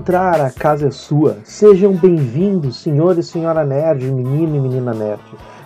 [0.00, 1.36] entrar, a casa é sua.
[1.44, 5.20] Sejam bem-vindos, senhor e senhora nerd, menino e menina nerd.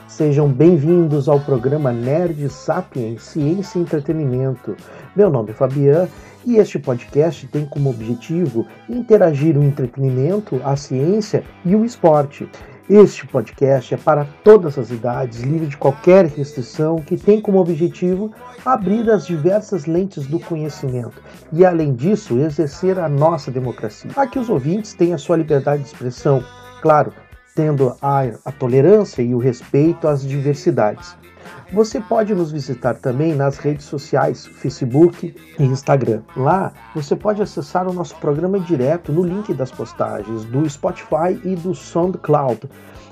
[0.08, 4.76] Sejam bem-vindos ao programa Nerd Sapiens Ciência e Entretenimento.
[5.14, 6.08] Meu nome é Fabian
[6.44, 12.48] e este podcast tem como objetivo interagir o entretenimento, a ciência e o esporte.
[12.88, 18.30] Este podcast é para todas as idades, livre de qualquer restrição, que tem como objetivo
[18.62, 24.10] abrir as diversas lentes do conhecimento e, além disso, exercer a nossa democracia.
[24.14, 26.44] Aqui os ouvintes têm a sua liberdade de expressão,
[26.82, 27.10] claro,
[27.54, 31.16] tendo a, a tolerância e o respeito às diversidades.
[31.75, 36.22] Você pode nos visitar também nas redes sociais, Facebook e Instagram.
[36.37, 41.56] Lá você pode acessar o nosso programa direto no link das postagens do Spotify e
[41.56, 42.60] do SoundCloud,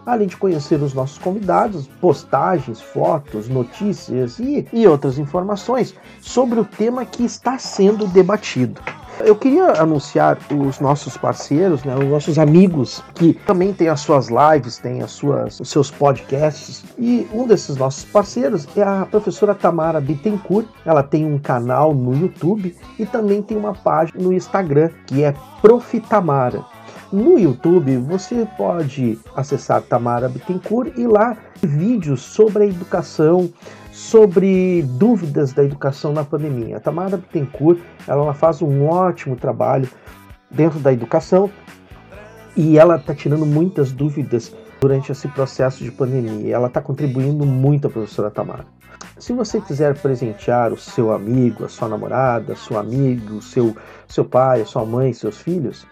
[0.07, 6.65] além de conhecer os nossos convidados, postagens, fotos, notícias e, e outras informações sobre o
[6.65, 8.81] tema que está sendo debatido.
[9.21, 14.29] Eu queria anunciar os nossos parceiros, né, os nossos amigos que também têm as suas
[14.29, 16.83] lives, têm as suas, os seus podcasts.
[16.99, 20.67] E um desses nossos parceiros é a professora Tamara Bittencourt.
[20.85, 25.35] Ela tem um canal no YouTube e também tem uma página no Instagram que é
[25.61, 26.72] Profitamara.
[27.13, 33.53] No YouTube você pode acessar Tamara Bittencourt e lá vídeos sobre a educação,
[33.93, 36.79] sobre dúvidas da educação na pandemia.
[36.79, 37.79] A Tamara Bittencourt
[38.09, 39.87] ela faz um ótimo trabalho
[40.51, 41.51] dentro da educação
[42.57, 44.51] e ela está tirando muitas dúvidas
[44.81, 46.55] durante esse processo de pandemia.
[46.55, 48.65] Ela está contribuindo muito a professora Tamara.
[49.19, 53.77] Se você quiser presentear o seu amigo, a sua namorada, seu amigo, seu,
[54.09, 55.87] seu pai, a sua mãe, seus filhos,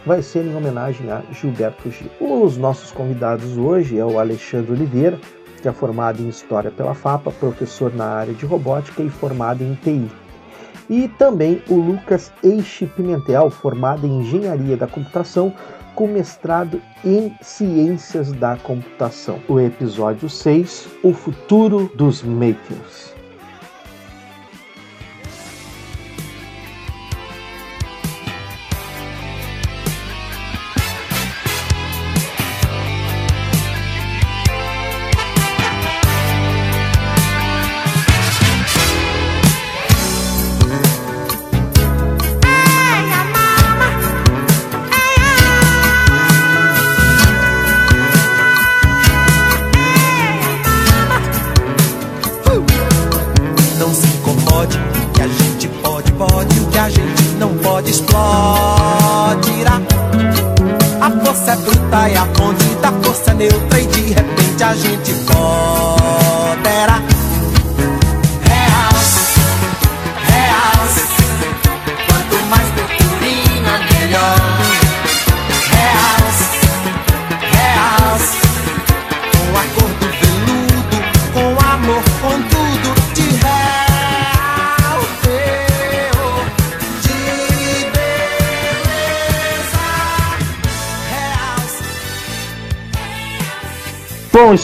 [0.07, 2.11] vai ser em homenagem a Gilberto Gil.
[2.21, 5.19] Os nossos convidados hoje é o Alexandre Oliveira,
[5.61, 9.75] que é formado em História pela FAPA, professor na área de robótica e formado em
[9.75, 10.09] TI.
[10.89, 15.53] E também o Lucas Eixe Pimentel, formado em Engenharia da Computação,
[15.95, 19.41] com mestrado em Ciências da Computação.
[19.49, 23.16] O episódio 6, O Futuro dos Makers.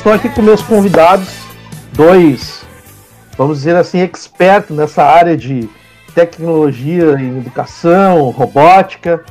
[0.03, 1.29] Estou aqui com meus convidados,
[1.93, 2.65] dois,
[3.39, 5.69] vamos dizer assim, expertos nessa área de
[6.13, 9.23] tecnologia em educação, robótica.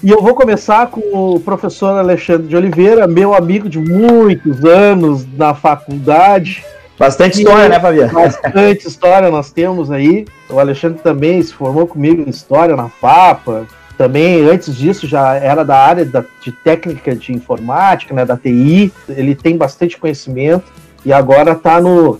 [0.00, 1.00] E eu vou começar com
[1.34, 6.64] o professor Alexandre de Oliveira, meu amigo de muitos anos na faculdade.
[6.96, 8.12] Bastante história, né, Fabiano?
[8.12, 10.26] Bastante história nós temos aí.
[10.48, 13.66] O Alexandre também se formou comigo em história na FAPA.
[13.98, 18.92] Também, antes disso, já era da área da- de técnica de informática, né, da TI.
[19.08, 20.64] Ele tem bastante conhecimento
[21.04, 22.18] e agora está no,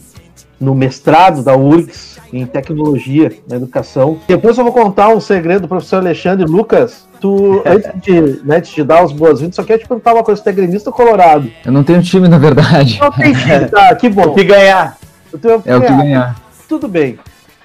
[0.60, 4.18] no mestrado da URGS em tecnologia na educação.
[4.28, 6.44] Depois eu vou contar um segredo do professor Alexandre.
[6.46, 10.22] Lucas, tu, antes de, né, antes de dar os boas-vindas, só quero te perguntar uma
[10.22, 11.50] coisa: tu é gremista ou colorado?
[11.64, 12.98] Eu não tenho time, na verdade.
[13.00, 13.94] Não tem time, tá?
[13.96, 14.22] Que bom.
[14.28, 14.96] O que ganhar.
[15.32, 16.36] Eu tenho- É o que ganhar.
[16.68, 17.18] tudo bem.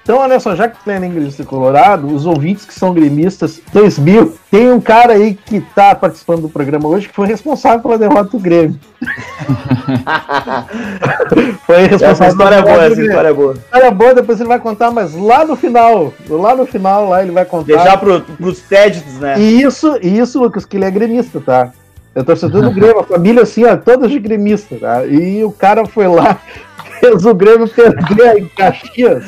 [0.08, 4.38] Então, olha só, já que tu é gremista colorado, os ouvintes que são gremistas 2000,
[4.50, 8.30] tem um cara aí que tá participando do programa hoje que foi responsável pela derrota
[8.30, 8.80] do Grêmio.
[11.68, 13.54] foi responsável Essa história é pela boa, essa história é boa.
[13.56, 17.22] História é boa, depois ele vai contar, mas lá no final, lá no final, lá
[17.22, 17.76] ele vai contar.
[17.76, 19.38] Deixar pro, pros créditos, né?
[19.38, 21.74] E isso, e isso, Lucas, que ele é gremista, tá?
[22.16, 25.06] É torcedor do Grêmio, a família assim, ó, toda de gremista, tá?
[25.06, 26.40] E o cara foi lá,
[27.02, 29.26] fez o Grêmio perder em Caxias,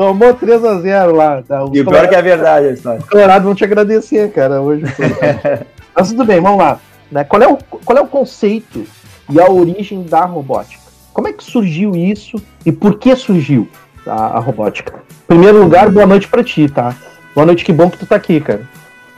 [0.00, 1.42] tomou 3x0 lá.
[1.46, 1.62] Tá?
[1.62, 3.02] Os E o pior que é verdade a história.
[3.02, 4.84] Colorado vão te agradecer, cara, hoje.
[5.94, 6.80] Mas tudo bem, vamos lá.
[7.12, 7.22] Né?
[7.24, 8.86] Qual, é o, qual é o conceito
[9.28, 10.82] e a origem da robótica?
[11.12, 13.68] Como é que surgiu isso e por que surgiu
[14.06, 15.02] a, a robótica?
[15.24, 16.94] Em primeiro lugar, boa noite pra ti, tá?
[17.34, 18.62] Boa noite, que bom que tu tá aqui, cara.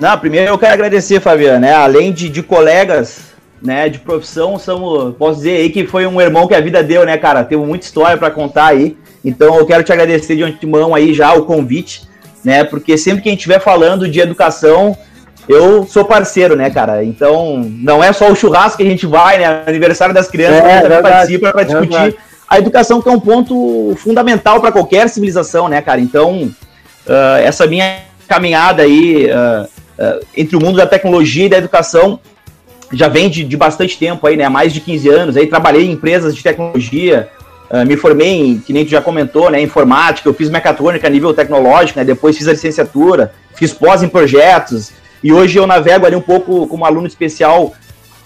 [0.00, 1.72] Não, primeiro eu quero agradecer, Fabiano, né?
[1.74, 3.31] Além de, de colegas,
[3.62, 7.06] né, de profissão, somos, posso dizer aí que foi um irmão que a vida deu,
[7.06, 7.44] né, cara?
[7.44, 8.96] Teve muita história pra contar aí.
[9.24, 12.02] Então eu quero te agradecer de antemão aí já o convite,
[12.44, 12.64] né?
[12.64, 14.96] Porque sempre que a gente estiver falando de educação,
[15.48, 17.04] eu sou parceiro, né, cara?
[17.04, 19.62] Então não é só o churrasco que a gente vai, né?
[19.66, 22.16] Aniversário das crianças, É, que a gente verdade, participa para discutir verdade.
[22.48, 26.00] a educação, que é um ponto fundamental para qualquer civilização, né, cara?
[26.00, 26.50] Então,
[27.08, 29.66] ah, essa minha caminhada aí ah,
[29.98, 32.18] ah, entre o mundo da tecnologia e da educação
[32.92, 34.48] já vem de, de bastante tempo aí, né?
[34.48, 35.36] Mais de 15 anos.
[35.36, 37.28] Aí trabalhei em empresas de tecnologia,
[37.70, 39.60] ah, me formei em, que nem tu já comentou, né?
[39.62, 42.04] Informática, eu fiz mecatrônica a nível tecnológico, né?
[42.04, 44.92] Depois fiz a licenciatura, fiz pós em projetos,
[45.24, 47.72] e hoje eu navego ali um pouco como aluno especial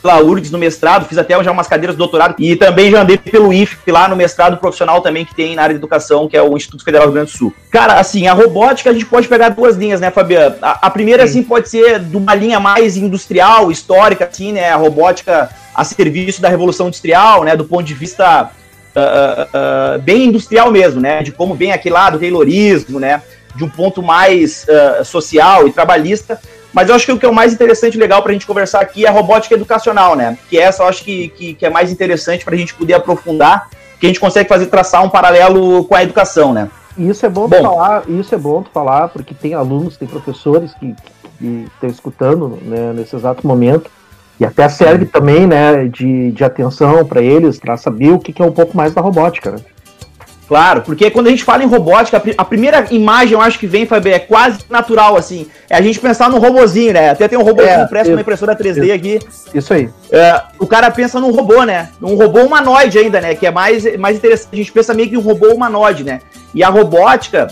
[0.06, 2.36] pela URGS no mestrado, fiz até já umas cadeiras de doutorado.
[2.38, 5.74] E também já andei pelo IFP lá no mestrado profissional também que tem na área
[5.74, 7.52] de educação, que é o Instituto Federal do Rio Grande do Sul.
[7.70, 10.56] Cara, assim, a robótica a gente pode pegar duas linhas, né, Fabiano?
[10.62, 14.76] A, a primeira, assim, pode ser de uma linha mais industrial, histórica, assim, né, a
[14.76, 18.50] robótica a serviço da Revolução Industrial, né, do ponto de vista
[18.94, 23.20] ah, ah, bem industrial mesmo, né, de como vem aquele lado, o taylorismo, né,
[23.54, 26.40] de um ponto mais ah, social e trabalhista,
[26.76, 28.46] mas eu acho que o que é o mais interessante e legal para a gente
[28.46, 30.36] conversar aqui é a robótica educacional, né?
[30.50, 33.70] Que essa eu acho que, que, que é mais interessante para a gente poder aprofundar,
[33.98, 36.68] que a gente consegue fazer traçar um paralelo com a educação, né?
[36.98, 37.56] Isso é bom, Bom.
[37.56, 40.94] tu falar, isso é bom tu falar, porque tem alunos, tem professores que
[41.38, 43.90] que estão escutando né, nesse exato momento.
[44.38, 48.42] E até serve também, né, de, de atenção para eles, para saber o que, que
[48.42, 49.58] é um pouco mais da robótica, né?
[50.48, 53.58] Claro, porque quando a gente fala em robótica, a pri- a primeira imagem eu acho
[53.58, 55.48] que vem, Fábio, é quase natural, assim.
[55.68, 57.10] É a gente pensar num robozinho, né?
[57.10, 59.18] Até tem um robozinho É, impresso numa impressora 3D aqui.
[59.52, 59.88] Isso aí.
[60.10, 61.88] É, o cara pensa num robô, né?
[62.00, 63.34] Num robô humanoide ainda, né?
[63.34, 64.50] Que é mais, mais interessante.
[64.52, 66.20] A gente pensa meio que um robô humanoide, né?
[66.54, 67.48] E a robótica,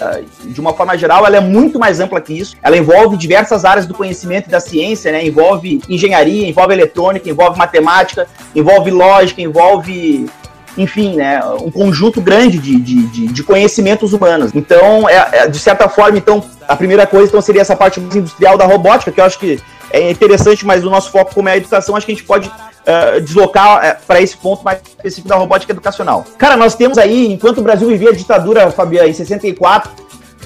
[0.00, 2.54] eh, de uma forma geral, ela é muito mais ampla que isso.
[2.62, 5.26] Ela envolve diversas áreas do conhecimento e da ciência, né?
[5.26, 10.30] Envolve engenharia, envolve eletrônica, envolve matemática, envolve lógica, envolve
[10.76, 14.52] enfim, né, um conjunto grande de, de, de, de conhecimentos humanos.
[14.54, 18.56] Então, é, é, de certa forma, então, a primeira coisa então, seria essa parte industrial
[18.56, 19.60] da robótica, que eu acho que
[19.90, 22.50] é interessante, mas o nosso foco, como é a educação, acho que a gente pode
[22.86, 26.24] eh, deslocar para esse ponto mais específico da robótica educacional.
[26.38, 29.90] Cara, nós temos aí, enquanto o Brasil vivia a ditadura, Fabiano, em 64,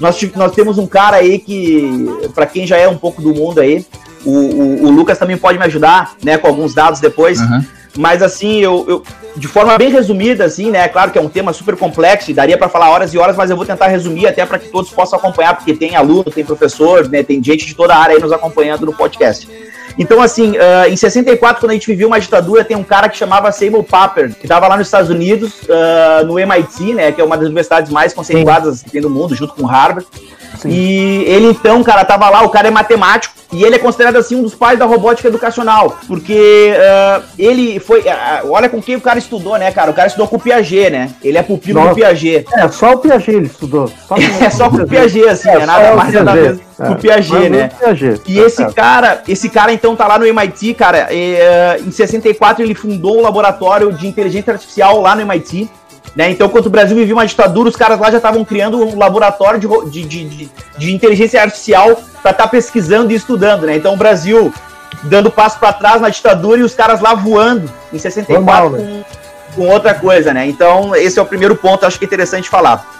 [0.00, 1.88] nós, nós temos um cara aí que,
[2.34, 3.86] para quem já é um pouco do mundo aí,
[4.24, 7.40] o, o- o Lucas também pode me ajudar, né, com alguns dados depois.
[7.40, 7.64] Aham.
[7.96, 9.02] Mas assim, eu, eu-
[9.36, 10.88] de forma bem resumida, assim, né?
[10.88, 13.50] Claro que é um tema super complexo e daria para falar horas e horas, mas
[13.50, 17.08] eu vou tentar resumir até para que todos possam acompanhar, porque tem aluno, tem professor,
[17.08, 17.22] né?
[17.22, 19.48] Tem gente de toda a área aí nos acompanhando no podcast.
[19.98, 23.16] Então, assim, uh, em 64, quando a gente vivia uma ditadura, tem um cara que
[23.16, 27.24] chamava Seymour Papert, que estava lá nos Estados Unidos, uh, no MIT, né, que é
[27.24, 30.06] uma das universidades mais conceituadas que tem do mundo, junto com Harvard.
[30.58, 30.68] Sim.
[30.70, 34.34] E ele então, cara, tava lá, o cara é matemático e ele é considerado assim
[34.34, 39.00] um dos pais da robótica educacional, porque uh, ele foi, uh, olha com quem o
[39.00, 39.90] cara estudou, né, cara?
[39.90, 41.10] O cara estudou com o Piaget, né?
[41.22, 41.90] Ele é pupilo Nossa.
[41.90, 42.46] do Piaget.
[42.52, 43.90] É, só o Piaget ele estudou.
[44.06, 46.96] Só é, só com o Piaget, assim, é, é nada mais nada menos é, o
[46.96, 47.70] Piaget, né?
[47.78, 48.70] Piaget, e esse é.
[48.70, 53.18] cara, esse cara então tá lá no MIT, cara, e, uh, em 64 ele fundou
[53.18, 55.70] um laboratório de inteligência artificial lá no MIT.
[56.16, 56.30] Né?
[56.30, 59.60] Então, quando o Brasil vivia uma ditadura, os caras lá já estavam criando um laboratório
[59.60, 63.66] de, de, de, de inteligência artificial para estar tá pesquisando e estudando.
[63.66, 63.76] Né?
[63.76, 64.52] Então, o Brasil
[65.02, 69.04] dando passo para trás na ditadura e os caras lá voando em 64 Normal, né?
[69.54, 70.32] com, com, outra coisa.
[70.32, 70.46] Né?
[70.46, 72.96] Então, esse é o primeiro ponto, acho que é interessante falar.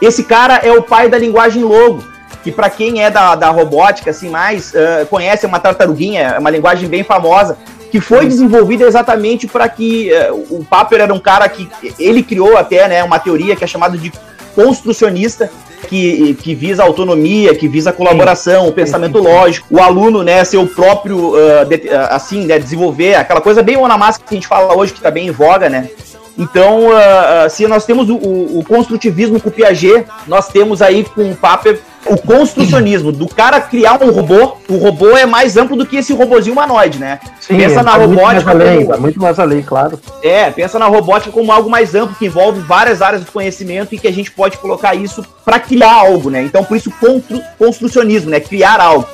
[0.00, 2.04] Esse cara é o pai da linguagem logo,
[2.42, 6.50] que para quem é da, da robótica, assim, mais, uh, conhece uma tartaruguinha, é uma
[6.50, 7.58] linguagem bem famosa,
[7.96, 11.66] que foi desenvolvida exatamente para que uh, o Paper era um cara que
[11.98, 14.12] ele criou até né, uma teoria que é chamada de
[14.54, 15.50] construcionista,
[15.88, 19.30] que, que visa a autonomia, que visa a colaboração, sim, o pensamento sim, sim.
[19.30, 23.62] lógico, o aluno, né, ser o próprio, uh, de, uh, assim, né, desenvolver aquela coisa
[23.62, 25.88] bem Onamasca que a gente fala hoje, que está bem em voga, né,
[26.38, 31.30] então, uh, se nós temos o, o, construtivismo com o Piaget, nós temos aí com
[31.30, 35.84] o Paper o construcionismo do cara criar um robô, o robô é mais amplo do
[35.84, 37.18] que esse robôzinho humanoide, né?
[37.40, 38.44] Sim, pensa na robótica.
[38.44, 39.00] Muito mais além, como...
[39.00, 40.00] muito mais além, claro.
[40.22, 43.98] É, pensa na robótica como algo mais amplo, que envolve várias áreas do conhecimento e
[43.98, 46.42] que a gente pode colocar isso para criar algo, né?
[46.42, 47.40] Então, por isso, constru...
[47.58, 48.38] construcionismo, né?
[48.38, 49.06] Criar algo.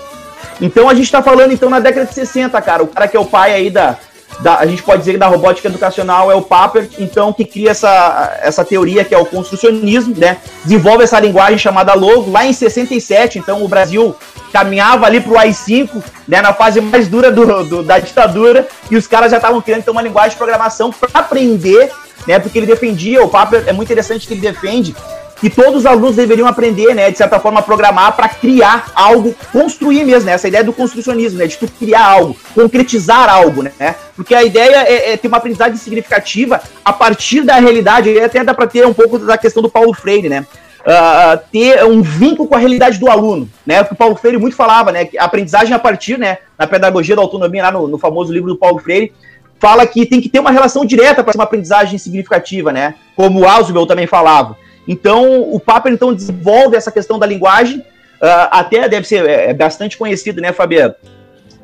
[0.61, 2.83] Então, a gente está falando, então, na década de 60, cara.
[2.83, 3.97] O cara que é o pai aí da,
[4.41, 7.71] da, a gente pode dizer que da robótica educacional é o Papert, então, que cria
[7.71, 10.39] essa, essa teoria que é o construcionismo, né?
[10.65, 14.15] Desenvolve essa linguagem chamada Logo, lá em 67, então o Brasil
[14.53, 18.97] caminhava ali para o AI-5, né, na fase mais dura do, do, da ditadura, e
[18.97, 21.91] os caras já estavam criando então, uma linguagem de programação para aprender,
[22.27, 24.95] né, porque ele defendia, o Papert é muito interessante que ele defende
[25.43, 30.05] que todos os alunos deveriam aprender, né, de certa forma, programar para criar algo, construir
[30.05, 33.73] mesmo, né, essa ideia do construcionismo, né, de tu criar algo, concretizar algo, né,
[34.15, 38.45] porque a ideia é, é ter uma aprendizagem significativa a partir da realidade, e até
[38.45, 40.47] dá para ter um pouco da questão do Paulo Freire, né,
[40.83, 43.83] Uh, ter um vínculo com a realidade do aluno, né?
[43.83, 45.05] O Paulo Freire muito falava, né?
[45.05, 46.39] Que a aprendizagem a partir, né?
[46.59, 49.13] Na pedagogia da autonomia, lá no, no famoso livro do Paulo Freire,
[49.61, 52.97] fala que tem que ter uma relação direta para ser uma aprendizagem significativa, né?
[53.15, 54.57] Como o Ausubel também falava.
[54.87, 59.55] Então, o Paper então desenvolve essa questão da linguagem, uh, até deve ser é, é,
[59.55, 60.95] bastante conhecido, né, Fabiano?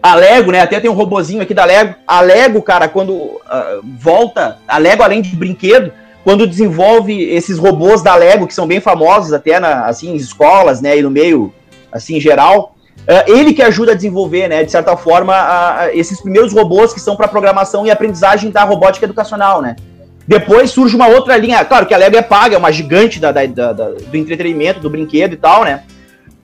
[0.00, 0.60] A Lego, né?
[0.60, 1.94] Até tem um robozinho aqui da Lego.
[2.06, 3.40] A Lego, cara, quando uh,
[3.98, 8.80] volta, a Lego além de brinquedo, quando desenvolve esses robôs da Lego que são bem
[8.80, 11.52] famosos até na assim, em escolas, né, e no meio
[11.90, 15.34] assim em geral, uh, ele que ajuda a desenvolver, né, de certa forma,
[15.92, 19.74] esses primeiros robôs que são para programação e aprendizagem da robótica educacional, né?
[20.28, 21.64] Depois surge uma outra linha.
[21.64, 24.90] Claro que a Lego é paga, é uma gigante da, da, da, do entretenimento, do
[24.90, 25.84] brinquedo e tal, né?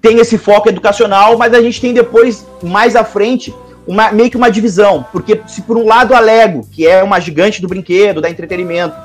[0.01, 3.55] Tem esse foco educacional, mas a gente tem depois, mais à frente,
[3.87, 5.05] uma, meio que uma divisão.
[5.13, 8.97] Porque se por um lado a Lego, que é uma gigante do brinquedo, da entretenimento,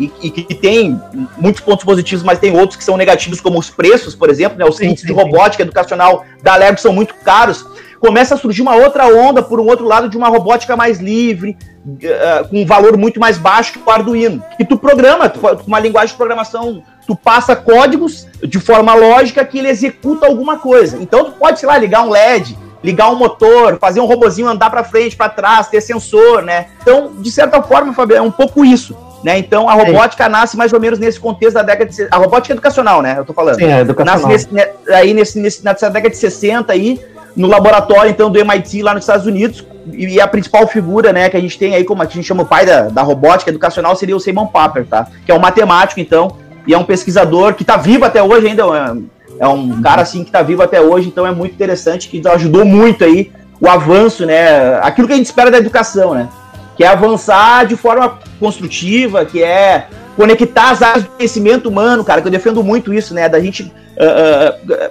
[0.00, 1.00] e, e, que tem
[1.36, 4.64] muitos pontos positivos, mas tem outros que são negativos, como os preços, por exemplo, né?
[4.64, 7.64] Os kits de robótica educacional da Lego são muito caros
[8.00, 11.56] começa a surgir uma outra onda, por um outro lado, de uma robótica mais livre,
[11.86, 14.42] uh, com um valor muito mais baixo que o Arduino.
[14.58, 19.44] E tu programa, tu, com uma linguagem de programação, tu passa códigos de forma lógica
[19.44, 20.98] que ele executa alguma coisa.
[21.00, 24.70] Então tu pode, sei lá, ligar um LED, ligar um motor, fazer um robozinho andar
[24.70, 26.66] para frente, para trás, ter sensor, né?
[26.82, 28.96] Então, de certa forma, Fabio, é um pouco isso.
[29.24, 29.38] Né?
[29.38, 30.30] Então a robótica Sim.
[30.30, 33.14] nasce mais ou menos nesse contexto da década de a robótica educacional, né?
[33.16, 33.56] Eu tô falando.
[33.56, 34.28] Sim, é educacional.
[34.28, 37.00] Nasce nesse, aí nesse, nesse, nessa década de 60 aí,
[37.36, 41.36] no laboratório, então, do MIT lá nos Estados Unidos, e a principal figura, né, que
[41.36, 44.16] a gente tem aí, como a gente chama o pai da, da robótica educacional, seria
[44.16, 45.06] o Simon Papert, tá?
[45.26, 46.36] Que é um matemático, então,
[46.66, 50.22] e é um pesquisador que está vivo até hoje ainda, é, é um cara, assim,
[50.22, 54.24] que está vivo até hoje, então é muito interessante, que ajudou muito aí o avanço,
[54.24, 56.28] né, aquilo que a gente espera da educação, né,
[56.76, 62.20] que é avançar de forma construtiva, que é conectar as áreas do conhecimento humano, cara,
[62.20, 64.90] que eu defendo muito isso, né, da gente uh, uh,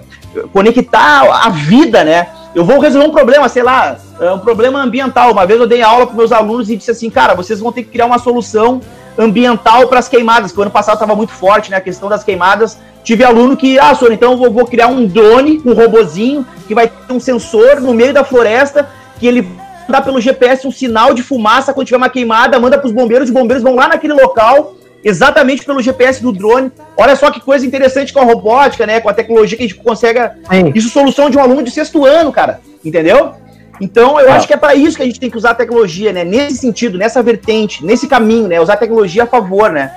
[0.51, 2.27] conectar a vida, né?
[2.55, 3.97] Eu vou resolver um problema, sei lá,
[4.33, 5.31] um problema ambiental.
[5.31, 7.83] Uma vez eu dei aula para meus alunos e disse assim, cara, vocês vão ter
[7.83, 8.79] que criar uma solução
[9.17, 11.77] ambiental para as queimadas, que o ano passado estava muito forte, né?
[11.77, 12.77] A questão das queimadas.
[13.03, 16.75] Tive aluno que, ah, senhor, então eu vou, vou criar um drone, um robozinho, que
[16.75, 18.87] vai ter um sensor no meio da floresta,
[19.19, 19.47] que ele
[19.89, 23.29] dá pelo GPS um sinal de fumaça quando tiver uma queimada, manda para os bombeiros,
[23.29, 26.71] os bombeiros vão lá naquele local, exatamente pelo GPS do drone.
[26.95, 29.01] Olha só que coisa interessante com a robótica, né?
[29.01, 30.19] Com a tecnologia que a gente consegue.
[30.19, 30.71] Sim.
[30.73, 32.61] Isso solução de um aluno de sexto ano, cara.
[32.83, 33.33] Entendeu?
[33.81, 34.35] Então, eu ah.
[34.35, 36.23] acho que é para isso que a gente tem que usar a tecnologia, né?
[36.23, 38.61] Nesse sentido, nessa vertente, nesse caminho, né?
[38.61, 39.91] Usar a tecnologia a favor, né?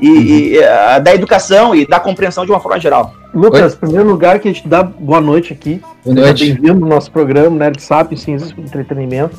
[0.00, 0.22] E, uhum.
[0.24, 3.12] e a, da educação e da compreensão de uma forma geral.
[3.34, 5.80] Lucas, em primeiro lugar, que a gente dá boa noite aqui.
[6.04, 6.52] Boa noite.
[6.52, 9.36] Bem-vindo ao nosso programa, Nerd Sap, Ciências e Entretenimento.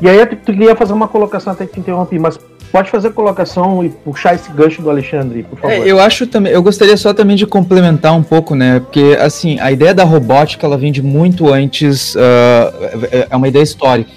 [0.00, 2.38] E aí, tu queria fazer uma colocação, até que te interrompi, mas
[2.72, 5.74] Pode fazer a colocação e puxar esse gancho do Alexandre, por favor.
[5.74, 8.80] É, eu acho também, eu gostaria só também de complementar um pouco, né?
[8.80, 13.62] Porque assim, a ideia da robótica ela vem de muito antes, uh, é uma ideia
[13.62, 14.10] histórica.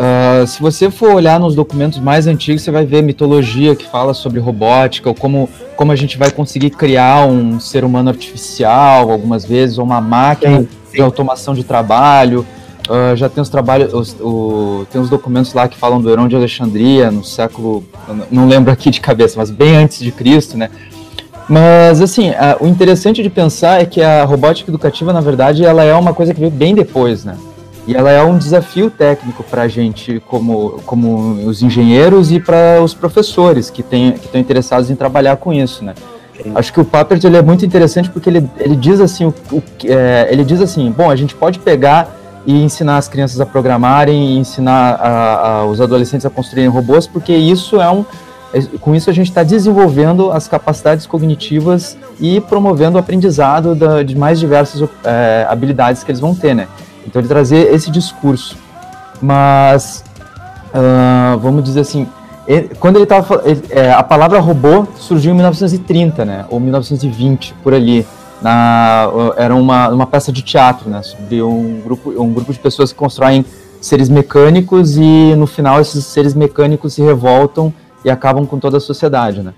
[0.00, 4.14] Uh, se você for olhar nos documentos mais antigos, você vai ver mitologia que fala
[4.14, 9.44] sobre robótica, ou como, como a gente vai conseguir criar um ser humano artificial, algumas
[9.44, 12.46] vezes, ou uma máquina de automação de trabalho.
[12.88, 16.26] Uh, já tem os trabalhos, os, o, tem os documentos lá que falam do Herão
[16.26, 17.84] de Alexandria no século,
[18.30, 20.70] não lembro aqui de cabeça, mas bem antes de Cristo, né?
[21.48, 25.94] Mas assim, o interessante de pensar é que a robótica educativa, na verdade, ela é
[25.94, 27.36] uma coisa que veio bem depois, né?
[27.86, 32.80] E ela é um desafio técnico para a gente, como, como os engenheiros e para
[32.80, 35.94] os professores que, tem, que estão interessados em trabalhar com isso, né?
[36.54, 39.62] Acho que o Papert ele é muito interessante porque ele, ele diz assim, o, o
[39.84, 42.16] é, ele diz assim, bom, a gente pode pegar
[42.46, 47.34] e ensinar as crianças a programarem ensinar a, a, os adolescentes a construírem robôs, porque
[47.34, 48.04] isso é um
[48.52, 54.02] é, com isso a gente está desenvolvendo as capacidades cognitivas e promovendo o aprendizado da,
[54.02, 56.66] de mais diversas é, habilidades que eles vão ter, né?
[57.06, 58.58] Então ele trazer esse discurso,
[59.22, 60.04] mas
[60.74, 62.06] uh, vamos dizer assim,
[62.46, 66.44] ele, quando ele estava é, a palavra robô surgiu em 1930, né?
[66.50, 68.06] Ou 1920 por ali
[68.42, 72.92] na, era uma, uma peça de teatro, né, sobre um grupo, um grupo de pessoas
[72.92, 73.44] que constroem
[73.80, 77.72] seres mecânicos e no final esses seres mecânicos se revoltam
[78.04, 79.54] e acabam com toda a sociedade, né.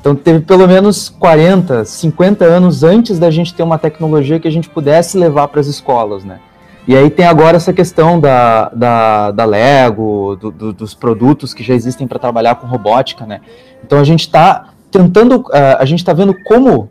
[0.00, 4.52] Então teve pelo menos 40, 50 anos antes da gente ter uma tecnologia que a
[4.52, 6.38] gente pudesse levar para as escolas, né.
[6.86, 11.64] E aí tem agora essa questão da, da, da Lego, do, do, dos produtos que
[11.64, 13.40] já existem para trabalhar com robótica, né.
[13.84, 16.88] Então a gente está tentando, uh, a gente está vendo como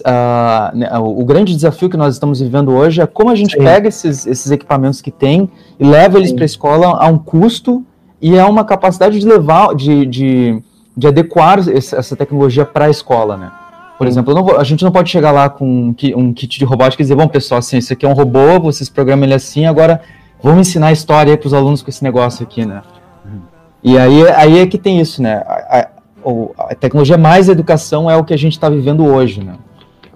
[0.00, 3.62] Uh, o grande desafio que nós estamos vivendo hoje é como a gente Sim.
[3.62, 7.84] pega esses, esses equipamentos que tem e leva eles para a escola a um custo
[8.20, 10.62] e é uma capacidade de levar, de, de,
[10.96, 13.52] de adequar essa tecnologia para a escola, né?
[13.96, 14.12] Por Sim.
[14.12, 17.14] exemplo, vou, a gente não pode chegar lá com um, kit de robótica e dizer,
[17.14, 20.00] bom, pessoal, assim, esse aqui é um robô, vocês programam ele assim, agora
[20.42, 22.82] vamos ensinar a história para os alunos com esse negócio aqui, né?
[23.24, 23.40] Uhum.
[23.82, 25.44] E aí, aí é que tem isso, né?
[25.46, 29.54] A, a, a tecnologia mais educação é o que a gente está vivendo hoje, né?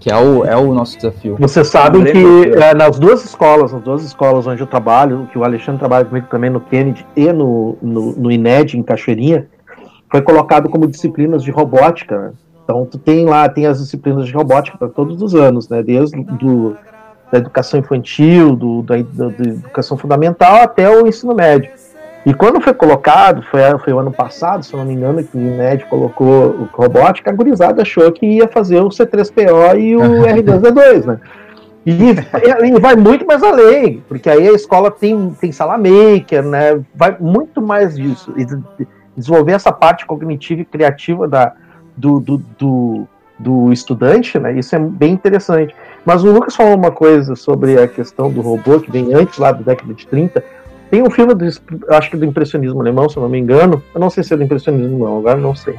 [0.08, 1.36] Que é o, é o nosso desafio.
[1.38, 5.44] Vocês sabem que é, nas duas escolas, nas duas escolas onde eu trabalho, que o
[5.44, 9.46] Alexandre trabalha comigo também no Kennedy e no, no, no INED, em Cachoeirinha,
[10.10, 12.18] foi colocado como disciplinas de robótica.
[12.18, 12.32] Né?
[12.64, 15.82] Então, tu tem lá, tem as disciplinas de robótica para todos os anos, né?
[15.82, 16.74] Desde do,
[17.30, 21.70] da educação infantil, do, da, da, da educação fundamental até o ensino médio.
[22.28, 25.34] E quando foi colocado, foi, foi o ano passado, se eu não me engano, que
[25.34, 30.00] o INED colocou o robótica, a gurizada achou que ia fazer o C3PO e o
[30.28, 31.20] R2D2, né?
[31.86, 36.78] E, e, vai muito mais além, porque aí a escola tem, tem sala maker, né?
[36.94, 38.34] Vai muito mais disso.
[38.36, 38.46] E
[39.16, 41.54] desenvolver essa parte cognitiva e criativa da,
[41.96, 44.52] do, do, do, do estudante, né?
[44.52, 45.74] Isso é bem interessante.
[46.04, 49.50] Mas o Lucas falou uma coisa sobre a questão do robô, que vem antes lá
[49.50, 50.44] da década de 30,
[50.90, 51.44] tem um filme, do,
[51.90, 53.83] acho que do impressionismo alemão, se eu não me engano.
[53.94, 55.74] Eu não sei se é do impressionismo não, agora não sei.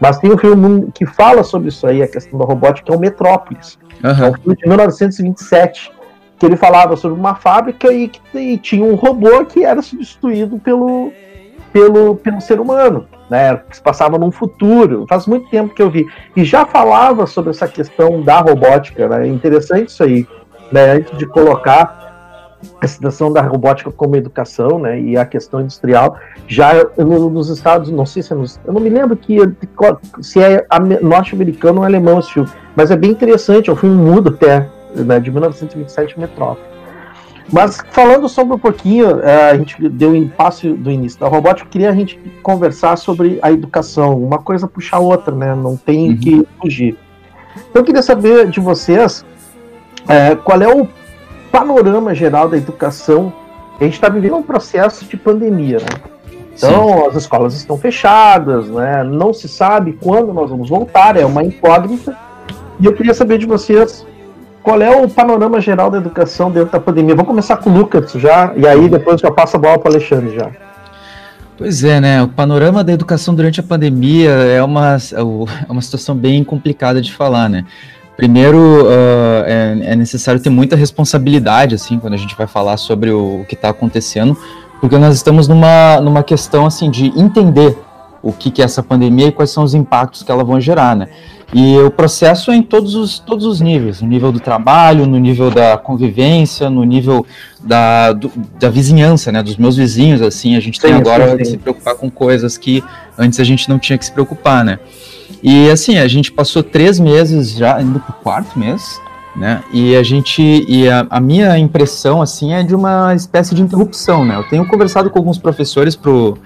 [0.00, 2.96] Mas tem um filme que fala sobre isso aí, a questão da robótica, que é
[2.96, 3.78] o Metrópolis.
[4.02, 4.24] Uhum.
[4.24, 5.92] É um filme de 1927,
[6.38, 10.58] que ele falava sobre uma fábrica e que e tinha um robô que era substituído
[10.58, 11.12] pelo,
[11.72, 13.56] pelo, pelo ser humano, né?
[13.56, 15.06] Que se passava num futuro.
[15.08, 16.06] Faz muito tempo que eu vi.
[16.36, 19.26] E já falava sobre essa questão da robótica, né?
[19.26, 20.26] É interessante isso aí,
[20.72, 20.92] né?
[20.92, 22.11] Antes de colocar
[22.80, 28.06] a situação da robótica como educação, né, e a questão industrial, já nos Estados, não
[28.06, 29.38] sei se é nos, eu não me lembro que
[30.20, 30.66] se é
[31.00, 35.20] norte-americano ou alemão esse filme, mas é bem interessante, é um filme mudo até, né,
[35.20, 36.72] de 1927, Metrópole.
[37.52, 41.66] Mas falando sobre um pouquinho, é, a gente deu um impasse do início da robótica,
[41.66, 45.76] eu queria a gente conversar sobre a educação, uma coisa puxa a outra, né, não
[45.76, 46.16] tem uhum.
[46.16, 46.96] que fugir.
[47.70, 49.24] Então eu queria saber de vocês
[50.08, 50.88] é, qual é o
[51.52, 53.32] panorama geral da educação,
[53.78, 56.10] a gente está vivendo um processo de pandemia, né?
[56.56, 57.06] Então, Sim.
[57.08, 59.04] as escolas estão fechadas, né?
[59.04, 62.16] Não se sabe quando nós vamos voltar, é uma incógnita.
[62.80, 64.06] E eu queria saber de vocês
[64.62, 67.14] qual é o panorama geral da educação dentro da pandemia.
[67.14, 69.94] Vou começar com o Lucas já, e aí depois já passo a bola para o
[69.94, 70.50] Alexandre já.
[71.56, 72.22] Pois é, né?
[72.22, 75.22] O panorama da educação durante a pandemia é uma, é
[75.72, 77.64] uma situação bem complicada de falar, né?
[78.22, 83.10] Primeiro, uh, é, é, necessário ter muita responsabilidade, assim, quando a gente vai falar sobre
[83.10, 84.38] o, o que está acontecendo,
[84.80, 87.76] porque nós estamos numa, numa questão, assim, de entender
[88.22, 90.94] o que, que é essa pandemia e quais são os impactos que ela vão gerar,
[90.94, 91.08] né?
[91.52, 95.18] E o processo é em todos os, todos os níveis, no nível do trabalho, no
[95.18, 97.26] nível da convivência, no nível
[97.58, 101.36] da, do, da vizinhança, né, dos meus vizinhos, assim, a gente sim, tem agora sim.
[101.38, 102.84] que se preocupar com coisas que
[103.18, 104.78] antes a gente não tinha que se preocupar, né.
[105.42, 109.00] E assim, a gente passou três meses já, indo para o quarto mês,
[109.34, 113.62] né, e a gente, e a, a, minha impressão, assim, é de uma espécie de
[113.62, 116.38] interrupção, né, eu tenho conversado com alguns professores pro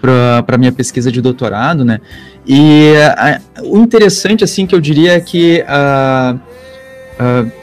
[0.00, 2.00] para minha pesquisa de doutorado, né?
[2.46, 6.40] E a, o interessante, assim, que eu diria é que uh,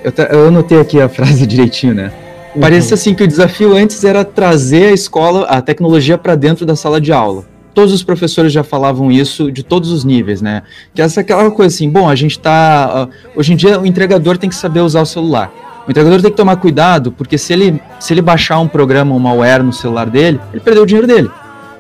[0.04, 2.12] eu, eu anotei aqui a frase direitinho, né?
[2.54, 2.62] Uhum.
[2.62, 6.76] Parece assim que o desafio antes era trazer a escola, a tecnologia para dentro da
[6.76, 7.44] sala de aula.
[7.78, 10.64] Todos os professores já falavam isso de todos os níveis, né?
[10.96, 13.08] Que essa é aquela coisa assim, bom, a gente tá.
[13.08, 15.54] Uh, hoje em dia o entregador tem que saber usar o celular.
[15.88, 19.20] O entregador tem que tomar cuidado, porque se ele, se ele baixar um programa, um
[19.20, 21.30] malware no celular dele, ele perdeu o dinheiro dele.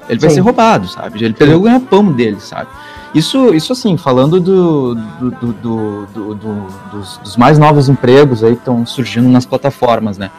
[0.07, 0.35] Ele vai Sim.
[0.35, 1.17] ser roubado, sabe?
[1.25, 2.69] Ele perdeu o ganha-pão dele, sabe?
[3.15, 5.53] Isso, isso assim, falando do, do, do,
[6.05, 6.35] do
[6.91, 10.29] dos, dos, mais novos empregos aí que estão surgindo nas plataformas, né?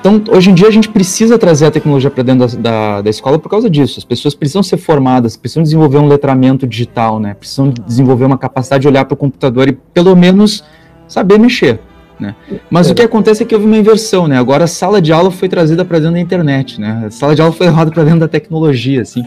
[0.00, 3.10] Então, hoje em dia a gente precisa trazer a tecnologia para dentro da, da, da,
[3.10, 3.98] escola por causa disso.
[3.98, 7.34] As pessoas precisam ser formadas, precisam desenvolver um letramento digital, né?
[7.34, 10.64] Precisam desenvolver uma capacidade de olhar para o computador e pelo menos
[11.08, 11.80] saber mexer.
[12.18, 12.34] Né?
[12.68, 12.92] Mas é.
[12.92, 14.36] o que acontece é que houve uma inversão, né?
[14.38, 17.04] Agora a sala de aula foi trazida para dentro da internet, né?
[17.06, 19.24] A sala de aula foi levada para dentro da tecnologia, assim.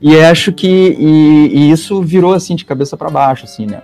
[0.00, 0.66] E acho que
[0.98, 3.80] e, e isso virou assim de cabeça para baixo, assim, né?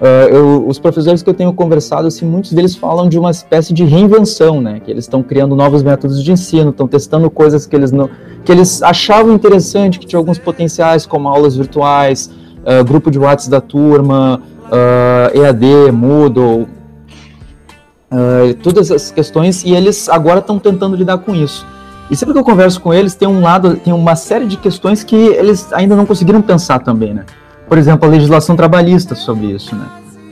[0.00, 3.74] Uh, eu, os professores que eu tenho conversado, assim, muitos deles falam de uma espécie
[3.74, 4.78] de reinvenção, né?
[4.78, 8.08] Que eles estão criando novos métodos de ensino, estão testando coisas que eles não,
[8.44, 12.30] que eles achavam interessante, que tinha alguns potenciais, como aulas virtuais,
[12.60, 16.68] uh, grupo de WhatsApp da turma, uh, EAD, Moodle,
[18.62, 21.66] todas essas questões, e eles agora estão tentando lidar com isso.
[22.10, 25.04] E sempre que eu converso com eles, tem um lado, tem uma série de questões
[25.04, 27.26] que eles ainda não conseguiram pensar também, né?
[27.68, 29.86] Por exemplo, a legislação trabalhista sobre isso, né?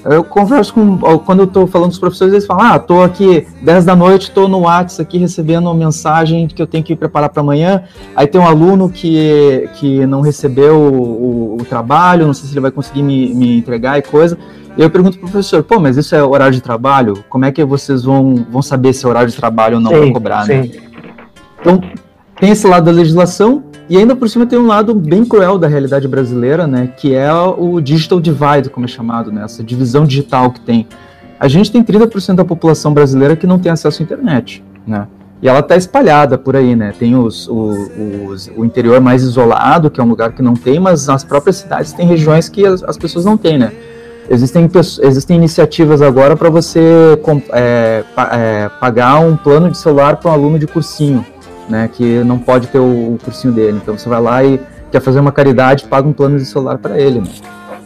[0.08, 3.44] Eu converso com, quando eu estou falando com os professores, eles falam, ah, estou aqui
[3.60, 7.28] 10 da noite, estou no WhatsApp aqui recebendo uma mensagem que eu tenho que preparar
[7.28, 7.82] para amanhã,
[8.14, 12.52] aí tem um aluno que, que não recebeu o, o, o, trabalho, não sei se
[12.52, 14.38] ele vai conseguir me, me entregar e coisa,
[14.76, 17.24] e eu pergunto pro professor, pô, mas isso é horário de trabalho?
[17.28, 20.12] Como é que vocês vão, vão saber se é horário de trabalho ou não para
[20.12, 20.62] cobrar, né?
[20.62, 20.68] sim.
[20.68, 20.82] né?
[21.60, 21.80] Então,
[22.38, 25.68] tem esse lado da legislação e ainda por cima tem um lado bem cruel da
[25.68, 26.92] realidade brasileira, né?
[26.96, 29.44] Que é o digital divide, como é chamado, né?
[29.44, 30.86] Essa divisão digital que tem.
[31.38, 35.06] A gente tem 30% da população brasileira que não tem acesso à internet, né?
[35.40, 36.92] E ela está espalhada por aí, né?
[36.98, 40.80] Tem os, o, os, o interior mais isolado, que é um lugar que não tem,
[40.80, 43.72] mas nas próprias cidades tem regiões que as, as pessoas não têm, né?
[44.28, 44.68] Existem,
[45.02, 47.16] existem iniciativas agora para você
[47.52, 51.24] é, é, pagar um plano de celular para um aluno de cursinho,
[51.68, 53.78] né, que não pode ter o, o, cursinho dele.
[53.82, 56.98] Então você vai lá e quer fazer uma caridade, paga um plano de celular para
[57.00, 57.20] ele.
[57.20, 57.28] Né?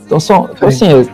[0.04, 1.08] Então, só, então, assim,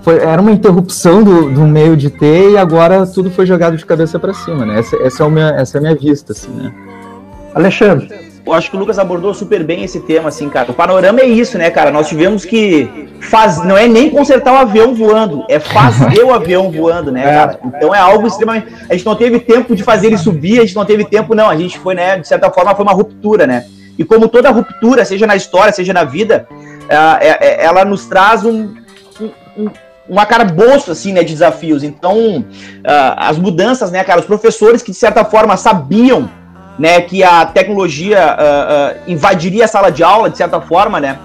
[0.00, 3.84] foi, era uma interrupção do, do meio de ter e agora tudo foi jogado de
[3.84, 4.64] cabeça para cima.
[4.64, 4.78] Né?
[4.78, 6.32] Essa, essa, é a minha, essa é a minha vista.
[6.32, 6.72] Assim, né?
[7.54, 8.31] Alexandre.
[8.44, 10.70] Eu acho que o Lucas abordou super bem esse tema, assim, cara.
[10.70, 11.92] O panorama é isso, né, cara?
[11.92, 13.64] Nós tivemos que faz...
[13.64, 17.32] não é nem consertar o avião voando, é fazer o avião voando, né, é.
[17.32, 17.60] cara?
[17.64, 18.66] Então é algo extremamente.
[18.90, 21.48] A gente não teve tempo de fazer ele subir, a gente não teve tempo, não.
[21.48, 23.64] A gente foi, né, de certa forma, foi uma ruptura, né?
[23.96, 26.48] E como toda ruptura, seja na história, seja na vida,
[26.88, 28.74] é, é, ela nos traz um,
[29.56, 29.70] um,
[30.08, 31.84] um arcabouço, assim, né, de desafios.
[31.84, 32.44] Então,
[32.84, 34.18] ah, as mudanças, né, cara?
[34.18, 36.28] Os professores que, de certa forma, sabiam
[36.82, 41.16] né, que a tecnologia uh, uh, invadiria a sala de aula, de certa forma, né,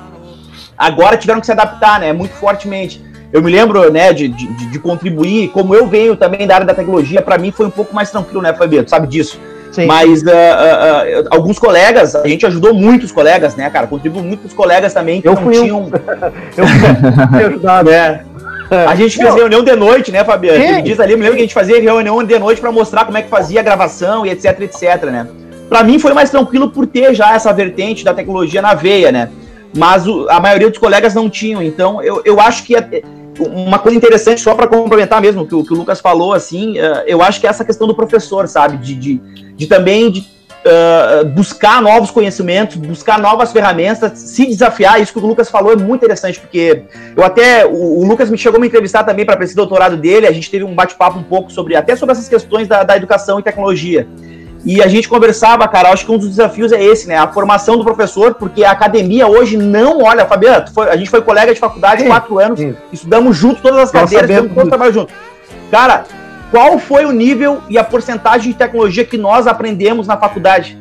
[0.77, 3.01] agora tiveram que se adaptar, né, muito fortemente.
[3.33, 6.75] Eu me lembro, né, de, de, de contribuir, como eu venho também da área da
[6.75, 9.39] tecnologia, para mim foi um pouco mais tranquilo, né, Fabio, tu sabe disso.
[9.71, 9.87] Sim.
[9.87, 15.21] Mas uh, alguns colegas, a gente ajudou muitos colegas, né, cara, contribuiu muitos colegas também
[15.21, 15.89] que eu não tinham...
[16.55, 17.89] eu fui ajudado.
[17.89, 18.21] É.
[18.69, 20.63] A gente fez reunião de noite, né, Fabiano?
[20.63, 23.05] Ele diz ali, eu me lembro que a gente fazia reunião de noite para mostrar
[23.05, 25.27] como é que fazia a gravação e etc, etc, né?
[25.69, 29.29] Para mim foi mais tranquilo por ter já essa vertente da tecnologia na veia, né?
[29.75, 31.61] Mas o, a maioria dos colegas não tinham.
[31.61, 33.03] Então eu, eu acho que é,
[33.39, 37.03] uma coisa interessante, só para complementar mesmo o que, que, o Lucas falou, assim, uh,
[37.05, 38.77] eu acho que é essa questão do professor, sabe?
[38.77, 39.21] De, de,
[39.55, 45.01] de também de, uh, buscar novos conhecimentos, buscar novas ferramentas, se desafiar.
[45.01, 46.83] Isso que o Lucas falou é muito interessante, porque
[47.15, 47.65] eu até.
[47.65, 50.49] O, o Lucas me chegou a me entrevistar também para esse doutorado dele, a gente
[50.49, 54.07] teve um bate-papo um pouco sobre, até sobre essas questões da, da educação e tecnologia.
[54.67, 57.15] E a gente conversava, cara, acho que um dos desafios é esse, né?
[57.15, 61.21] A formação do professor, porque a academia hoje não olha, Fabiano, foi, a gente foi
[61.21, 62.75] colega de faculdade sim, quatro anos, sim.
[62.91, 65.13] estudamos juntos todas as cadeiras, fizemos todo o trabalho junto.
[65.71, 66.03] Cara,
[66.51, 70.77] qual foi o nível e a porcentagem de tecnologia que nós aprendemos na faculdade?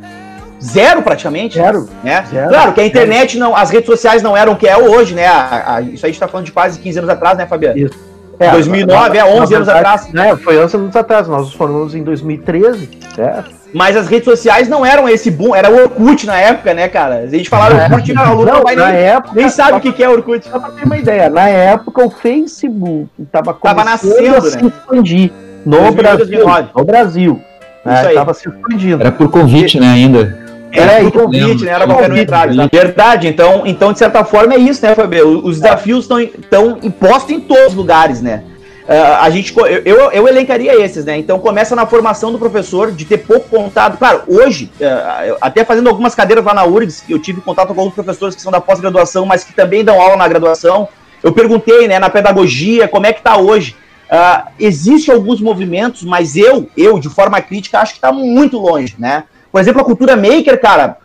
[0.60, 1.54] Zero praticamente.
[1.54, 1.88] Zero.
[2.02, 2.24] Né?
[2.28, 2.48] Zero.
[2.48, 5.28] Claro que a internet, não, as redes sociais não eram o que é hoje, né?
[5.28, 7.78] A, a, isso a gente tá falando de quase 15 anos atrás, né, Fabiano?
[7.78, 7.96] Isso.
[8.36, 10.12] É, 2009, é 11 anos atrás.
[10.12, 12.90] Né, foi 11 anos atrás, nós nos formamos em 2013.
[13.16, 13.55] É.
[13.72, 17.16] Mas as redes sociais não eram esse boom, era o Orkut na época, né, cara?
[17.16, 17.84] A gente falava é.
[17.84, 20.48] Orkut, não, não, vai na nem, época, nem sabe o que, que é Orkut.
[20.48, 24.68] Só pra ter uma ideia, na época o Facebook estava tava nascendo, a se né?
[24.68, 25.30] expandir
[25.64, 26.44] no Brasil.
[26.74, 27.40] No Brasil.
[27.84, 28.02] Né?
[28.14, 29.00] Tava se expandindo.
[29.00, 30.46] Era por convite, né, ainda.
[30.72, 31.72] Era é, por convite, né?
[31.72, 32.52] Era qualquer entrada.
[32.52, 32.68] Né?
[32.70, 35.44] Verdade, então, então, de certa forma, é isso, né, Fabio?
[35.44, 38.42] Os desafios estão impostos em todos os lugares, né?
[38.86, 41.18] Uh, a gente, eu, eu, eu, elencaria esses, né?
[41.18, 43.98] Então começa na formação do professor, de ter pouco contato.
[43.98, 47.94] Claro, hoje, uh, até fazendo algumas cadeiras lá na URGS, eu tive contato com alguns
[47.94, 50.88] professores que são da pós-graduação, mas que também dão aula na graduação.
[51.20, 53.74] Eu perguntei, né, na pedagogia, como é que está hoje.
[54.06, 58.94] Uh, Existem alguns movimentos, mas eu, eu, de forma crítica, acho que está muito longe,
[58.96, 59.24] né?
[59.50, 60.98] Por exemplo, a cultura maker, cara,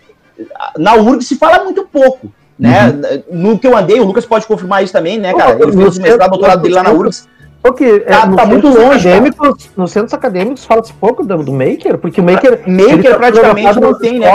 [0.77, 2.89] na URGS se fala muito pouco, né?
[3.31, 3.39] Uhum.
[3.39, 5.53] No que eu andei, o Lucas pode confirmar isso também, né, cara?
[5.59, 7.27] Ele fez o mestrado, doutorado dele lá na URGS.
[7.61, 9.07] Porque tá, é, tá muito longe.
[9.07, 12.63] Acadêmicos, nos centros acadêmicos fala-se pouco do, do, Maker, porque o Maker.
[12.67, 14.27] Maker praticamente não tem, né?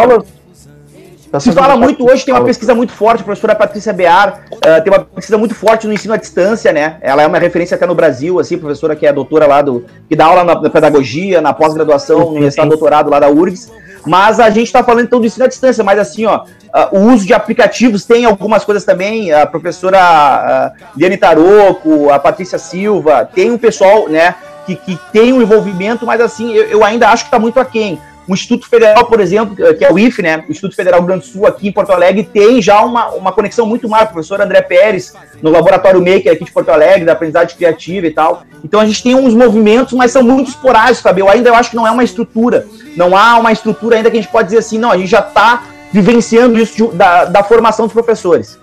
[1.31, 4.83] Tá se fala muito hoje, tem uma pesquisa muito forte, a professora Patrícia Bear, uh,
[4.83, 6.99] tem uma pesquisa muito forte no ensino à distância, né?
[7.01, 9.85] Ela é uma referência até no Brasil, assim, professora que é doutora lá do.
[10.09, 13.73] que dá aula na, na pedagogia, na pós-graduação, no mestrado doutorado lá da URGS.
[14.07, 17.13] Mas a gente está falando então do ensino à distância, mas assim, ó, uh, o
[17.13, 19.33] uso de aplicativos tem algumas coisas também.
[19.33, 24.35] A professora uh, Liane Taroco, a Patrícia Silva, tem um pessoal, né,
[24.67, 27.99] que, que tem um envolvimento, mas assim, eu, eu ainda acho que está muito aquém.
[28.29, 30.45] O Instituto Federal, por exemplo, que é o IFE, né?
[30.49, 33.65] O Instituto Federal Grande do Sul, aqui em Porto Alegre, tem já uma, uma conexão
[33.65, 34.07] muito maior.
[34.07, 38.11] O professor André Pérez, no Laboratório Maker aqui de Porto Alegre, da aprendizagem criativa e
[38.11, 38.43] tal.
[38.65, 41.21] Então a gente tem uns movimentos, mas são muito esporádicos, sabe?
[41.21, 42.67] Eu ainda eu acho que não é uma estrutura.
[42.97, 45.21] Não há uma estrutura ainda que a gente pode dizer assim, não, a gente já
[45.21, 45.63] está
[45.97, 48.59] vivenciando isso de, da, da formação dos professores.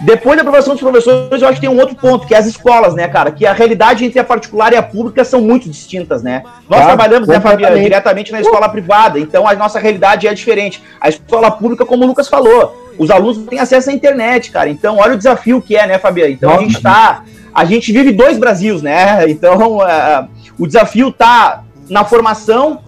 [0.00, 2.46] Depois da aprovação dos professores, eu acho que tem um outro ponto, que é as
[2.46, 3.30] escolas, né, cara?
[3.30, 6.42] Que a realidade entre a particular e a pública são muito distintas, né?
[6.68, 10.82] Nós ah, trabalhamos, né, Fabiano, diretamente na escola privada, então a nossa realidade é diferente.
[11.00, 14.68] A escola pública, como o Lucas falou, os alunos têm acesso à internet, cara.
[14.68, 16.32] Então, olha o desafio que é, né, Fabiano?
[16.32, 17.22] Então a gente tá.
[17.54, 19.24] A gente vive dois Brasils, né?
[19.30, 22.80] Então, uh, o desafio tá na formação,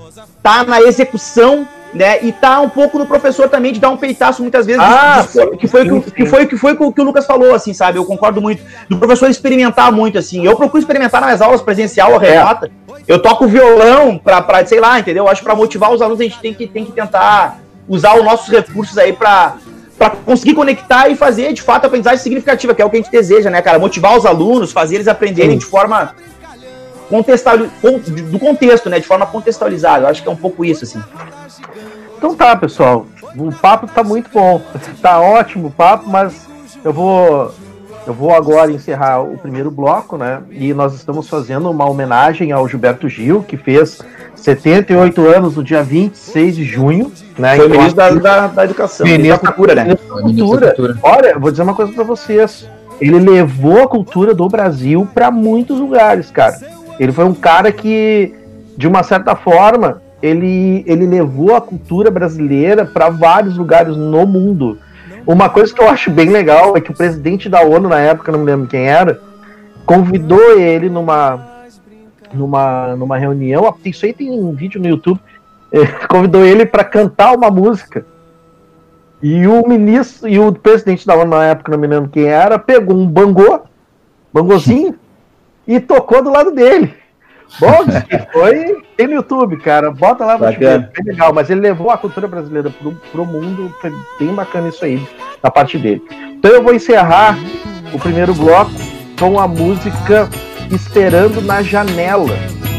[0.43, 2.23] tá na execução né?
[2.23, 4.81] E tá um pouco no professor também de dar um peitaço muitas vezes.
[4.83, 7.73] Ah, de, que, foi, que, que, foi que foi o que o Lucas falou, assim,
[7.73, 7.99] sabe?
[7.99, 8.63] Eu concordo muito.
[8.89, 10.45] Do professor experimentar muito, assim.
[10.45, 12.67] Eu procuro experimentar nas aulas presencial ou remota.
[12.67, 13.03] É.
[13.09, 15.27] Eu toco violão pra, pra, sei lá, entendeu?
[15.29, 18.25] Acho que pra motivar os alunos a gente tem que, tem que tentar usar os
[18.25, 19.57] nossos recursos aí pra,
[19.97, 23.01] para conseguir conectar e fazer de fato a aprendizagem significativa, que é o que a
[23.01, 23.79] gente deseja, né, cara?
[23.79, 25.59] Motivar os alunos, fazer eles aprenderem Sim.
[25.59, 26.15] de forma
[27.09, 28.99] contextual, do contexto, né?
[29.01, 30.05] De forma contextualizada.
[30.05, 31.03] Eu acho que é um pouco isso, assim.
[32.17, 33.07] Então tá, pessoal.
[33.37, 34.61] O papo tá muito bom.
[35.03, 36.49] Tá ótimo o papo, mas
[36.85, 37.53] eu vou
[38.07, 40.41] eu vou agora encerrar o primeiro bloco, né?
[40.51, 44.01] E nós estamos fazendo uma homenagem ao Gilberto Gil, que fez
[44.37, 47.13] 78 anos no dia 26 de junho.
[47.37, 47.57] Né?
[47.57, 49.97] Foi então, ministro da, da, da Educação, ministro da Cultura, né?
[49.97, 50.67] Cultura.
[50.69, 50.99] cultura.
[51.03, 52.69] Olha, vou dizer uma coisa para vocês.
[53.01, 56.57] Ele levou a cultura do Brasil para muitos lugares, cara.
[56.99, 58.35] Ele foi um cara que,
[58.77, 64.79] de uma certa forma, ele, ele levou a cultura brasileira para vários lugares no mundo.
[65.27, 68.33] Uma coisa que eu acho bem legal é que o presidente da ONU, na época,
[68.33, 69.21] não me lembro quem era,
[69.85, 71.67] convidou ele numa,
[72.33, 73.75] numa, numa reunião.
[73.85, 75.21] Isso aí tem um vídeo no YouTube.
[76.09, 78.07] convidou ele para cantar uma música.
[79.23, 82.59] E o ministro e o presidente da ONU na época, não me lembro quem era,
[82.59, 83.63] pegou um bangô,
[84.33, 84.95] bangozinho,
[85.67, 86.95] e tocou do lado dele.
[87.61, 87.85] Bom,
[88.33, 88.83] foi.
[88.97, 89.91] Tem no YouTube, cara.
[89.91, 90.89] Bota lá no YouTube.
[91.05, 91.33] Legal.
[91.33, 93.75] Mas ele levou a cultura brasileira pro, pro mundo.
[93.81, 95.07] Foi bem bacana isso aí,
[95.43, 96.03] da parte dele.
[96.11, 97.37] Então eu vou encerrar
[97.93, 98.71] o primeiro bloco
[99.19, 100.29] com a música
[100.71, 102.37] Esperando na Janela,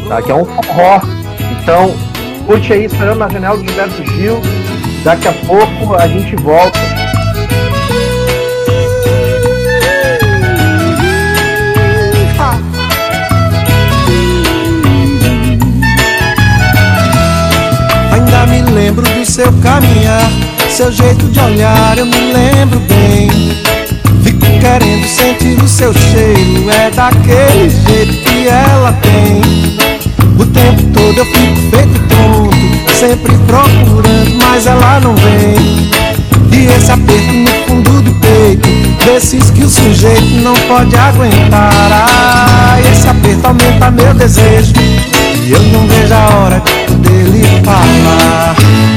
[0.09, 0.21] tá?
[0.21, 1.01] que é um forró.
[1.61, 1.93] Então,
[2.45, 4.41] curte aí Esperando na Janela do Gilberto Gil.
[5.03, 6.96] Daqui a pouco a gente volta.
[19.37, 20.31] Seu caminhar,
[20.67, 23.29] seu jeito de olhar, eu me lembro bem.
[24.23, 29.77] Fico querendo sentir o seu cheiro, é daquele jeito que ela tem.
[30.39, 35.87] O tempo todo eu fico feito tonto, sempre procurando, mas ela não vem.
[36.51, 38.67] E esse aperto no fundo do peito,
[39.05, 41.91] desses que o sujeito não pode aguentar.
[41.91, 44.73] Ah, esse aperto aumenta meu desejo.
[45.45, 48.96] E eu não vejo a hora de lhe falar.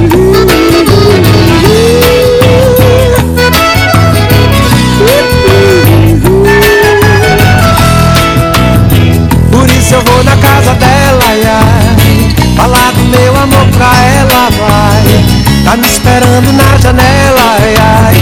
[15.63, 18.15] Tá me esperando na janela, ai, ai.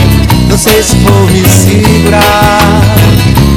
[0.50, 2.82] Não sei se vou me segurar.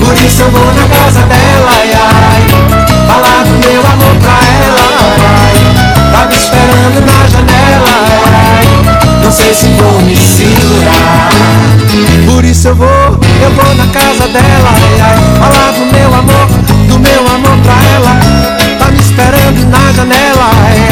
[0.00, 2.42] Por isso eu vou na casa dela, ai, ai.
[3.06, 4.86] Falar do meu amor pra ela,
[5.18, 5.54] vai.
[6.12, 9.22] Tá me esperando na janela, ai, ai.
[9.22, 11.28] Não sei se vou me segurar.
[12.26, 15.18] Por isso eu vou, eu vou na casa dela, ai, ai.
[15.38, 16.46] Falar do meu amor,
[16.88, 18.20] do meu amor pra ela.
[18.78, 20.91] Tá me esperando na janela, ai, ai.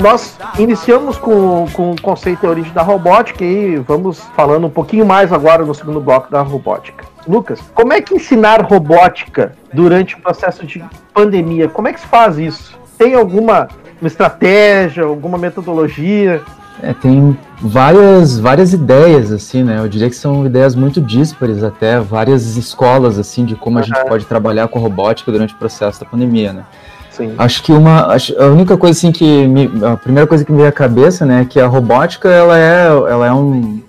[0.00, 5.04] Nós iniciamos com, com o conceito e origem da robótica e vamos falando um pouquinho
[5.04, 7.04] mais agora no segundo bloco da robótica.
[7.28, 10.82] Lucas, como é que ensinar robótica durante o processo de
[11.12, 11.68] pandemia?
[11.68, 12.78] Como é que se faz isso?
[12.96, 13.68] Tem alguma
[14.02, 16.42] estratégia, alguma metodologia?
[16.82, 19.78] É, tem várias, várias ideias, assim, né?
[19.78, 24.02] Eu diria que são ideias muito díspares até, várias escolas, assim, de como a gente
[24.06, 26.64] pode trabalhar com robótica durante o processo da pandemia, né?
[27.10, 27.34] Sim.
[27.36, 30.68] Acho que uma, a única coisa, assim, que me, a primeira coisa que me veio
[30.68, 33.82] à cabeça, né, é que a robótica, ela é, ela é um,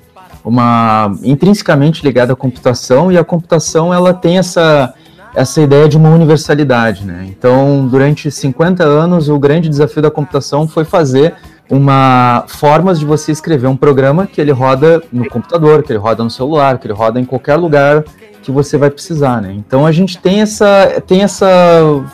[0.44, 4.94] uma, intrinsecamente ligada à computação, e a computação, ela tem essa,
[5.34, 7.26] essa ideia de uma universalidade, né?
[7.30, 11.36] Então, durante 50 anos, o grande desafio da computação foi fazer
[11.72, 16.22] uma formas de você escrever um programa que ele roda no computador, que ele roda
[16.22, 18.04] no celular, que ele roda em qualquer lugar
[18.44, 19.54] que você vai precisar, né?
[19.54, 21.48] Então a gente tem essa tem essa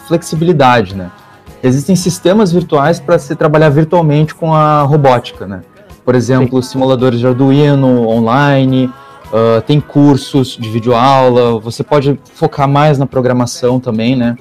[0.07, 1.09] flexibilidade, né?
[1.63, 5.61] Existem sistemas virtuais para se trabalhar virtualmente com a robótica, né?
[6.05, 6.69] Por exemplo, Sim.
[6.69, 13.79] simuladores de Arduino online, uh, tem cursos de videoaula, você pode focar mais na programação
[13.79, 14.35] também, né?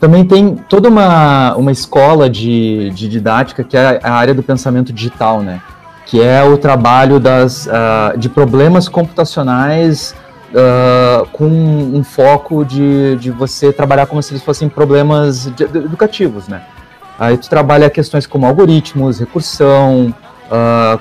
[0.00, 4.92] Também tem toda uma, uma escola de, de didática que é a área do pensamento
[4.92, 5.60] digital, né?
[6.06, 10.14] Que é o trabalho das, uh, de problemas computacionais
[10.52, 15.78] uh, com um foco de, de você trabalhar como se eles fossem problemas de, de,
[15.78, 16.62] educativos, né?
[17.18, 20.14] Aí tu trabalha questões como algoritmos, recursão,
[20.46, 21.00] uh,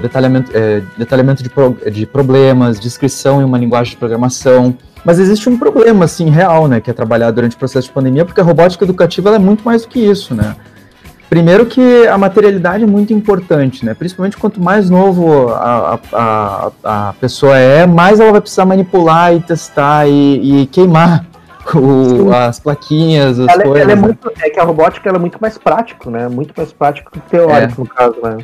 [0.00, 5.48] detalhamento, é, detalhamento de, pro, de problemas, descrição em uma linguagem de programação, mas existe
[5.48, 8.44] um problema, assim, real, né, que é trabalhar durante o processo de pandemia, porque a
[8.44, 10.54] robótica educativa é muito mais do que isso, né.
[11.30, 13.94] Primeiro que a materialidade é muito importante, né?
[13.94, 19.38] Principalmente quanto mais novo a, a, a pessoa é, mais ela vai precisar manipular e
[19.38, 21.24] testar e, e queimar
[21.72, 23.78] o, as plaquinhas, as ela, coisas.
[23.78, 24.02] É, ela é, né?
[24.02, 26.28] muito, é que a robótica é muito mais prático, né?
[26.28, 27.84] Muito mais prático que teórico, é.
[27.84, 28.38] no caso, né?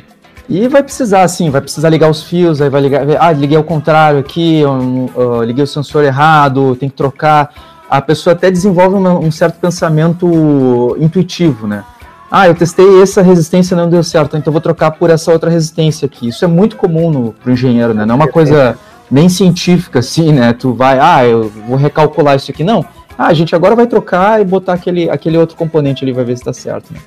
[0.49, 3.05] E vai precisar, assim, vai precisar ligar os fios, aí vai ligar.
[3.19, 7.53] Ah, liguei ao contrário aqui, um, uh, liguei o sensor errado, tem que trocar.
[7.89, 11.83] A pessoa até desenvolve uma, um certo pensamento intuitivo, né?
[12.29, 16.05] Ah, eu testei essa resistência não deu certo, então vou trocar por essa outra resistência
[16.05, 16.27] aqui.
[16.29, 18.05] Isso é muito comum para o engenheiro, né?
[18.05, 18.77] Não é uma coisa
[19.09, 20.53] nem científica, assim, né?
[20.53, 22.63] Tu vai, ah, eu vou recalcular isso aqui.
[22.63, 22.85] Não.
[23.17, 26.35] Ah, a gente agora vai trocar e botar aquele, aquele outro componente ali, vai ver
[26.35, 26.99] se está certo, né?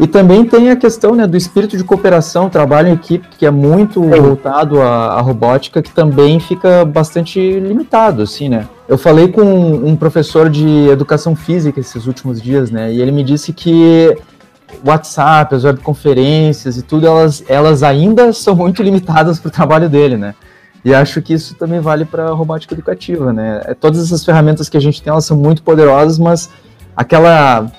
[0.00, 3.50] E também tem a questão né, do espírito de cooperação, trabalho em equipe, que é
[3.50, 4.08] muito Sim.
[4.08, 8.66] voltado à, à, robótica, que também fica bastante limitado, assim, né?
[8.88, 12.90] Eu falei com um professor de educação física esses últimos dias, né?
[12.90, 14.16] E ele me disse que
[14.82, 20.16] WhatsApp, as webconferências e tudo, elas, elas ainda são muito limitadas para o trabalho dele,
[20.16, 20.34] né?
[20.82, 23.60] E acho que isso também vale para a robótica educativa, né?
[23.66, 26.48] É, todas essas ferramentas que a gente tem, elas são muito poderosas, mas
[26.96, 27.70] aquela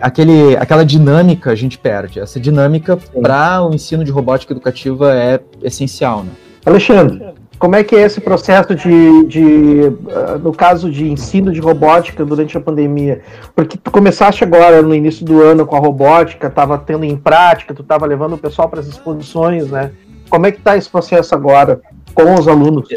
[0.00, 2.20] aquele, aquela dinâmica a gente perde.
[2.20, 6.24] Essa dinâmica para o ensino de robótica educativa é essencial.
[6.24, 6.30] Né?
[6.66, 7.22] Alexandre,
[7.58, 12.24] como é que é esse processo de, de uh, no caso de ensino de robótica
[12.24, 13.22] durante a pandemia?
[13.54, 17.74] Porque tu começaste agora no início do ano com a robótica, estava tendo em prática,
[17.74, 19.90] tu estava levando o pessoal para as exposições, né?
[20.28, 21.80] Como é que está esse processo agora
[22.14, 22.88] com os alunos?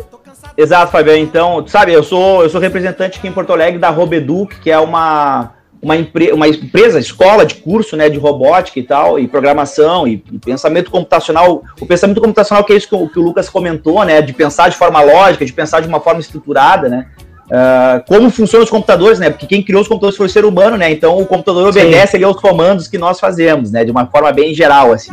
[0.56, 1.20] Exato, Fabiano.
[1.20, 4.78] Então, sabe, eu sou eu sou representante aqui em Porto Alegre da Robeduc, que é
[4.78, 5.52] uma
[5.84, 10.24] uma, empre uma empresa, escola de curso né, de robótica e tal, e programação, e,
[10.32, 11.62] e pensamento computacional.
[11.80, 14.22] O pensamento computacional, que é isso que o, que o, Lucas comentou, né?
[14.22, 17.08] De pensar de forma lógica, de pensar de uma forma estruturada, né?
[17.44, 19.30] Uh, como funcionam os computadores, né?
[19.30, 20.90] Porque quem criou os computadores foi o ser humano, né?
[20.90, 23.84] Então o computador obedece ali aos comandos que nós fazemos, né?
[23.84, 25.12] De uma forma bem geral, assim.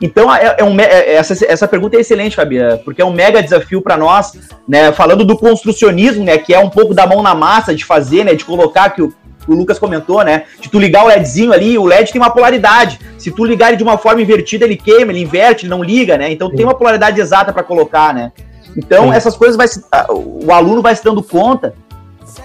[0.00, 3.42] Então é, é um, é, essa, essa pergunta é excelente, Fabiana, porque é um mega
[3.42, 4.32] desafio para nós,
[4.66, 4.90] né?
[4.92, 6.38] Falando do construcionismo, né?
[6.38, 8.34] Que é um pouco da mão na massa de fazer, né?
[8.34, 9.12] De colocar que o,
[9.46, 10.44] o Lucas comentou, né?
[10.60, 12.98] De tu ligar o LEDzinho ali, o LED tem uma polaridade.
[13.18, 16.16] Se tu ligar ele de uma forma invertida, ele queima, ele inverte, ele não liga,
[16.18, 16.30] né?
[16.30, 16.56] Então Sim.
[16.56, 18.32] tem uma polaridade exata para colocar, né?
[18.76, 19.14] Então Sim.
[19.14, 21.74] essas coisas vai se, o aluno vai se dando conta,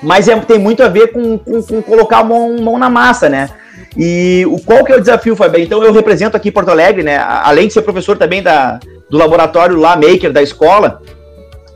[0.01, 3.27] mas é, tem muito a ver com, com, com colocar a mão, mão, na massa,
[3.29, 3.49] né?
[3.97, 5.61] E o, qual que é o desafio, Fabio?
[5.61, 7.17] Então eu represento aqui Porto Alegre, né?
[7.17, 8.79] Além de ser professor também da,
[9.09, 11.01] do laboratório lá, Maker, da escola,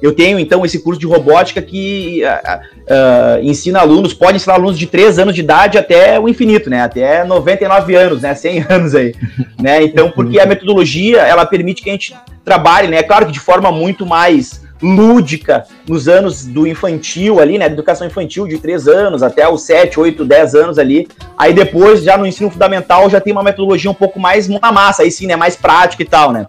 [0.05, 4.77] eu tenho, então, esse curso de robótica que uh, uh, ensina alunos, pode ensinar alunos
[4.77, 6.81] de 3 anos de idade até o infinito, né?
[6.81, 8.35] Até 99 anos, né?
[8.35, 9.15] 100 anos aí,
[9.59, 9.83] né?
[9.83, 13.01] Então, porque a metodologia, ela permite que a gente trabalhe, né?
[13.01, 17.65] Claro que de forma muito mais lúdica nos anos do infantil ali, né?
[17.65, 21.07] Educação infantil de 3 anos até os 7, 8, 10 anos ali.
[21.35, 25.01] Aí depois, já no ensino fundamental, já tem uma metodologia um pouco mais na massa,
[25.01, 25.35] aí sim, né?
[25.35, 26.45] Mais prática e tal, né?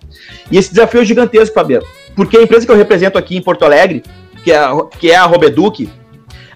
[0.50, 1.86] E esse desafio é gigantesco, Fabiano
[2.16, 4.02] porque a empresa que eu represento aqui em Porto Alegre,
[4.42, 4.66] que é,
[4.98, 5.88] que é a Robeduc,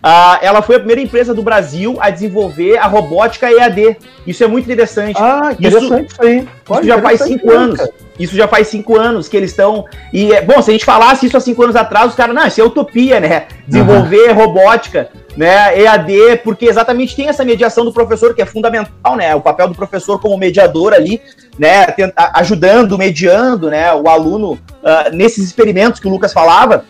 [0.01, 3.99] Uh, ela foi a primeira empresa do Brasil a desenvolver a robótica EAD.
[4.27, 5.19] Isso é muito interessante.
[5.21, 6.49] Ah, interessante isso, isso aí.
[6.71, 7.77] Isso já faz cinco anos.
[7.79, 7.91] Cara.
[8.19, 9.85] Isso já faz cinco anos que eles estão.
[10.11, 12.47] E, é, bom, se a gente falasse isso há cinco anos atrás, os caras, não,
[12.47, 13.47] isso é utopia, né?
[13.69, 14.37] Desenvolver uhum.
[14.37, 15.81] robótica, né?
[15.81, 19.35] EAD, porque exatamente tem essa mediação do professor, que é fundamental, né?
[19.35, 21.21] O papel do professor como mediador ali,
[21.59, 21.87] né?
[22.35, 23.93] ajudando, mediando, né?
[23.95, 26.85] O aluno uh, nesses experimentos que o Lucas falava.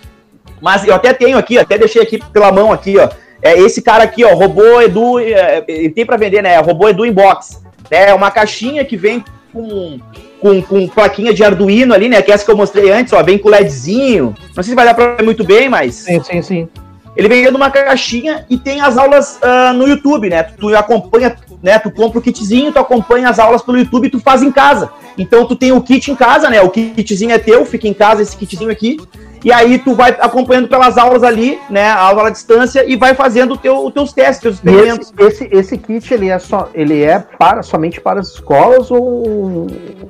[0.60, 3.08] Mas eu até tenho aqui, até deixei aqui pela mão aqui, ó.
[3.42, 5.62] É esse cara aqui, ó, Robô Edu, é,
[5.94, 6.58] tem para vender, né?
[6.58, 7.62] Robô Edu Inbox.
[7.90, 9.98] É uma caixinha que vem com,
[10.38, 12.20] com, com plaquinha de Arduino ali, né?
[12.20, 14.34] Que é essa que eu mostrei antes, ó, vem com LEDzinho.
[14.54, 15.94] Não sei se vai dar para ver muito bem, mas.
[15.94, 16.68] Sim, sim, sim.
[17.16, 20.42] Ele vem dentro de uma caixinha e tem as aulas uh, no YouTube, né?
[20.42, 21.78] Tu, tu, acompanha, né?
[21.78, 24.90] Tu compra o kitzinho, tu acompanha as aulas pelo YouTube e tu faz em casa.
[25.18, 26.60] Então tu tem o kit em casa, né?
[26.62, 28.96] O kitzinho é teu, fica em casa esse kitzinho aqui
[29.42, 33.14] e aí tu vai acompanhando pelas aulas ali, né, a aula à distância e vai
[33.14, 35.12] fazendo teu, os teus testes, teus experimentos.
[35.18, 39.66] Esse, esse, esse, kit ele é só, ele é para somente para as escolas ou,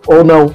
[0.07, 0.53] ou não?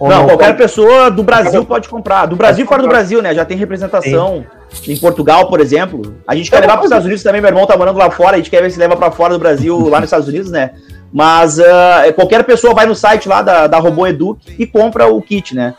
[0.00, 0.58] Não, não, qualquer pode...
[0.58, 2.26] pessoa do Brasil pode comprar.
[2.26, 3.34] Do Brasil fora do Brasil, né?
[3.34, 4.92] Já tem representação Sim.
[4.92, 6.14] em Portugal, por exemplo.
[6.26, 7.40] A gente quer levar para os Estados Unidos também.
[7.40, 8.34] Meu irmão tá morando lá fora.
[8.34, 10.72] A gente quer ver se leva para fora do Brasil, lá nos Estados Unidos, né?
[11.12, 15.22] Mas uh, qualquer pessoa vai no site lá da, da Robô Edu e compra o
[15.22, 15.74] kit, né?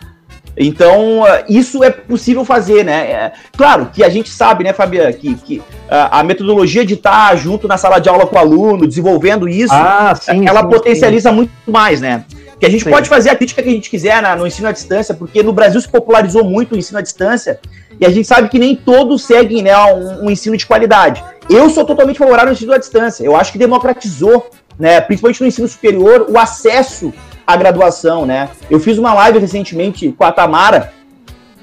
[0.57, 3.11] Então, uh, isso é possível fazer, né?
[3.11, 7.35] É, claro que a gente sabe, né, Fabiana, que, que uh, a metodologia de estar
[7.35, 11.29] junto na sala de aula com o aluno, desenvolvendo isso, ah, sim, ela sim, potencializa
[11.29, 11.35] sim.
[11.35, 12.23] muito mais, né?
[12.59, 14.71] Que a gente pode fazer a crítica que a gente quiser na, no ensino à
[14.71, 17.59] distância, porque no Brasil se popularizou muito o ensino à distância,
[17.99, 21.23] e a gente sabe que nem todos seguem né, um, um ensino de qualidade.
[21.49, 23.23] Eu sou totalmente favorável ao ensino à distância.
[23.23, 24.49] Eu acho que democratizou,
[24.79, 27.13] né, principalmente no ensino superior, o acesso
[27.45, 28.49] a graduação, né?
[28.69, 30.91] Eu fiz uma live recentemente com a Tamara,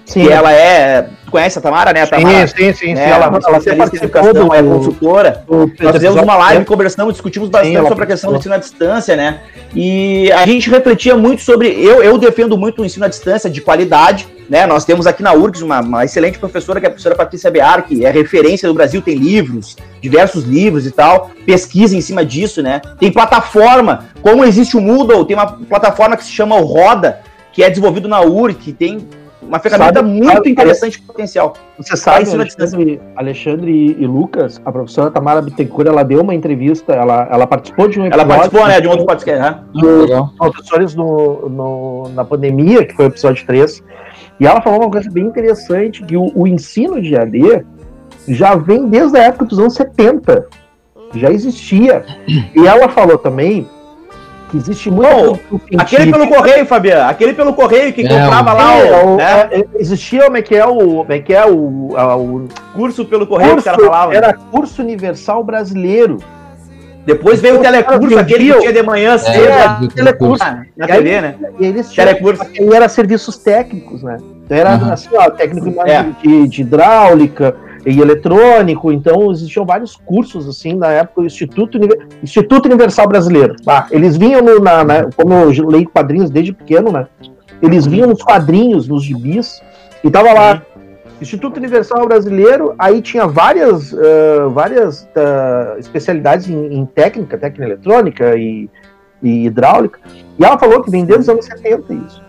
[0.04, 0.22] Sim.
[0.22, 1.02] que ela é.
[1.24, 2.02] Tu conhece a Tamara, né?
[2.02, 2.94] A Tamara, sim, sim, sim.
[2.94, 3.08] Né?
[3.08, 5.44] Ela, ela, ela sempre educação, é consultora.
[5.46, 8.54] Do, do, Nós fizemos uma live, conversamos, discutimos bastante sim, sobre a questão do ensino
[8.54, 9.40] à distância, né?
[9.74, 11.68] E a gente refletia muito sobre.
[11.68, 14.28] Eu, eu defendo muito o ensino à distância de qualidade.
[14.50, 17.50] Né, nós temos aqui na URGS uma, uma, excelente professora, que é a professora Patrícia
[17.50, 22.22] Bear, que é referência do Brasil, tem livros, diversos livros e tal, pesquisa em cima
[22.22, 22.82] disso, né?
[22.98, 27.62] Tem plataforma, como existe o Moodle, tem uma plataforma que se chama o Roda, que
[27.62, 29.08] é desenvolvido na URG, que tem
[29.46, 31.54] uma ferramenta sabe, muito sabe, interessante de potencial.
[31.76, 37.28] Você sabe, Alexandre, Alexandre e, Lucas, a professora Tamara Bittencourt, ela deu uma entrevista, ela,
[37.30, 38.24] ela participou de um episódio...
[38.24, 39.60] Ela participou, né, de um outro podcast, né?
[39.74, 43.82] Do, professores no, no, na pandemia, que foi o episódio 3,
[44.40, 47.64] e ela falou uma coisa bem interessante, que o, o ensino de AD
[48.28, 50.46] já vem desde a época dos anos 70,
[51.14, 52.04] já existia.
[52.26, 53.68] E ela falou também
[54.52, 55.40] que existe muito.
[55.50, 57.08] Oh, aquele pelo correio, Fabiano.
[57.08, 58.76] Aquele pelo correio que é, comprava lá.
[58.76, 59.48] É, o, né?
[59.50, 60.76] é, existia como é que é o.
[60.76, 64.14] Como é que é o, o curso pelo correio curso, que ela falava.
[64.14, 66.18] Era curso universal brasileiro.
[67.06, 69.48] Depois veio o telecurso, aquele que tinha de manhã cedo.
[69.48, 70.44] É, telecurso.
[70.76, 71.34] Na TV, né?
[71.58, 72.44] E eles telecurso.
[72.52, 74.18] E era serviços técnicos, né?
[74.44, 74.92] Então era uhum.
[74.92, 76.04] assim, ó, técnico é.
[76.22, 81.78] de, de hidráulica, e eletrônico, então existiam vários cursos assim na época do Instituto,
[82.22, 83.56] Instituto Universal Brasileiro.
[83.66, 87.06] Ah, eles vinham no, na, na, como eu leio quadrinhos desde pequeno, né?
[87.60, 89.60] Eles vinham nos quadrinhos, nos gibis,
[90.02, 90.62] e tava lá
[91.20, 98.36] Instituto Universal Brasileiro, aí tinha várias, uh, várias uh, especialidades em, em, técnica, técnica eletrônica
[98.36, 98.68] e,
[99.22, 100.00] e, hidráulica,
[100.36, 102.22] e ela falou que vem desde os anos 70 isso.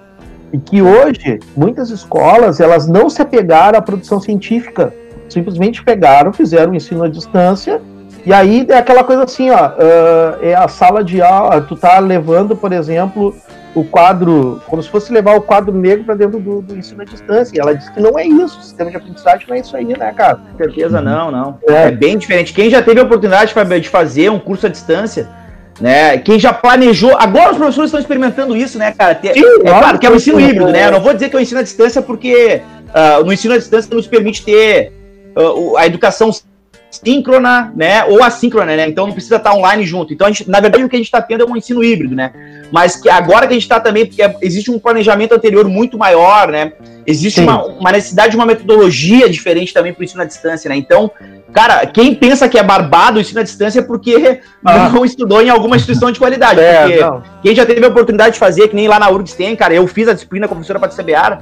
[0.51, 4.93] E que hoje, muitas escolas, elas não se apegaram à produção científica
[5.33, 7.81] simplesmente pegaram, fizeram o ensino à distância,
[8.25, 11.99] e aí é aquela coisa assim, ó, uh, é a sala de aula, tu tá
[11.99, 13.35] levando, por exemplo,
[13.75, 17.05] o quadro, como se fosse levar o quadro negro para dentro do, do, ensino à
[17.05, 17.55] distância.
[17.55, 19.85] E ela disse que não é isso, o sistema de aprendizagem não é isso aí,
[19.85, 20.35] né, cara?
[20.35, 21.57] Com certeza não, não.
[21.67, 21.87] É.
[21.87, 21.91] é.
[21.91, 22.53] bem diferente.
[22.53, 25.27] Quem já teve a oportunidade de fazer um curso à distância,
[25.81, 26.17] né?
[26.19, 29.19] Quem já planejou, agora os professores estão experimentando isso, né, cara?
[29.21, 30.87] Sim, é claro que é o ensino híbrido, né?
[30.87, 33.57] Eu não vou dizer que é o ensino à distância porque uh, no ensino à
[33.57, 34.93] distância nos permite ter
[35.77, 36.31] a educação
[36.93, 40.13] síncrona, né, ou assíncrona, né, então não precisa estar online junto.
[40.13, 42.15] Então, a gente, na verdade, o que a gente está tendo é um ensino híbrido,
[42.15, 42.31] né,
[42.71, 46.49] mas que agora que a gente está também, porque existe um planejamento anterior muito maior,
[46.49, 46.73] né,
[47.05, 50.75] existe uma, uma, necessidade de uma metodologia diferente também para o ensino à distância, né,
[50.75, 51.09] então,
[51.51, 54.89] cara, quem pensa que é barbado o ensino à distância é porque ah.
[54.93, 56.99] não estudou em alguma instituição de qualidade, é,
[57.41, 59.87] quem já teve a oportunidade de fazer, que nem lá na URGS tem, cara, eu
[59.87, 61.39] fiz a disciplina com a professora Patrícia Beara,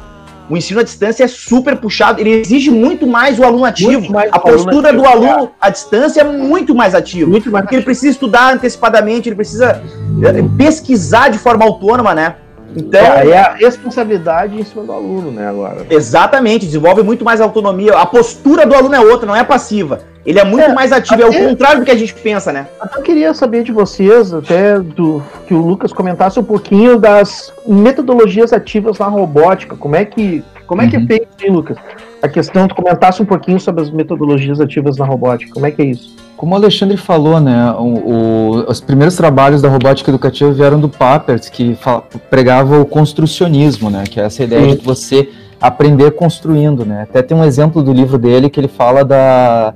[0.51, 4.17] o ensino à distância é super puxado, ele exige muito mais o aluno ativo.
[4.17, 7.31] a postura aluno do aluno à distância é muito mais ativo.
[7.31, 7.79] Muito mais porque ativo.
[7.79, 9.81] ele precisa estudar antecipadamente, ele precisa
[10.21, 12.35] eh, pesquisar de forma autônoma, né?
[12.75, 15.85] Então, é, é a responsabilidade em cima do aluno, né, agora.
[15.89, 17.93] Exatamente, desenvolve muito mais autonomia.
[17.93, 20.01] A postura do aluno é outra, não é passiva.
[20.25, 22.53] Ele é muito é, mais ativo, até, é o contrário do que a gente pensa,
[22.53, 22.67] né?
[22.79, 27.51] Até eu queria saber de vocês, até do que o Lucas comentasse um pouquinho das
[27.67, 29.75] metodologias ativas na robótica.
[29.75, 31.07] Como é que, como é, que é uhum.
[31.07, 31.77] feito, hein, Lucas?
[32.21, 35.51] A questão, tu comentasse um pouquinho sobre as metodologias ativas na robótica.
[35.53, 36.15] Como é que é isso?
[36.37, 40.89] Como o Alexandre falou, né, o, o, os primeiros trabalhos da robótica educativa vieram do
[40.89, 41.77] Papert, que
[42.29, 44.75] pregava o construcionismo, né, que é essa ideia Sim.
[44.75, 47.03] de você aprender construindo, né.
[47.03, 49.73] Até tem um exemplo do livro dele que ele fala da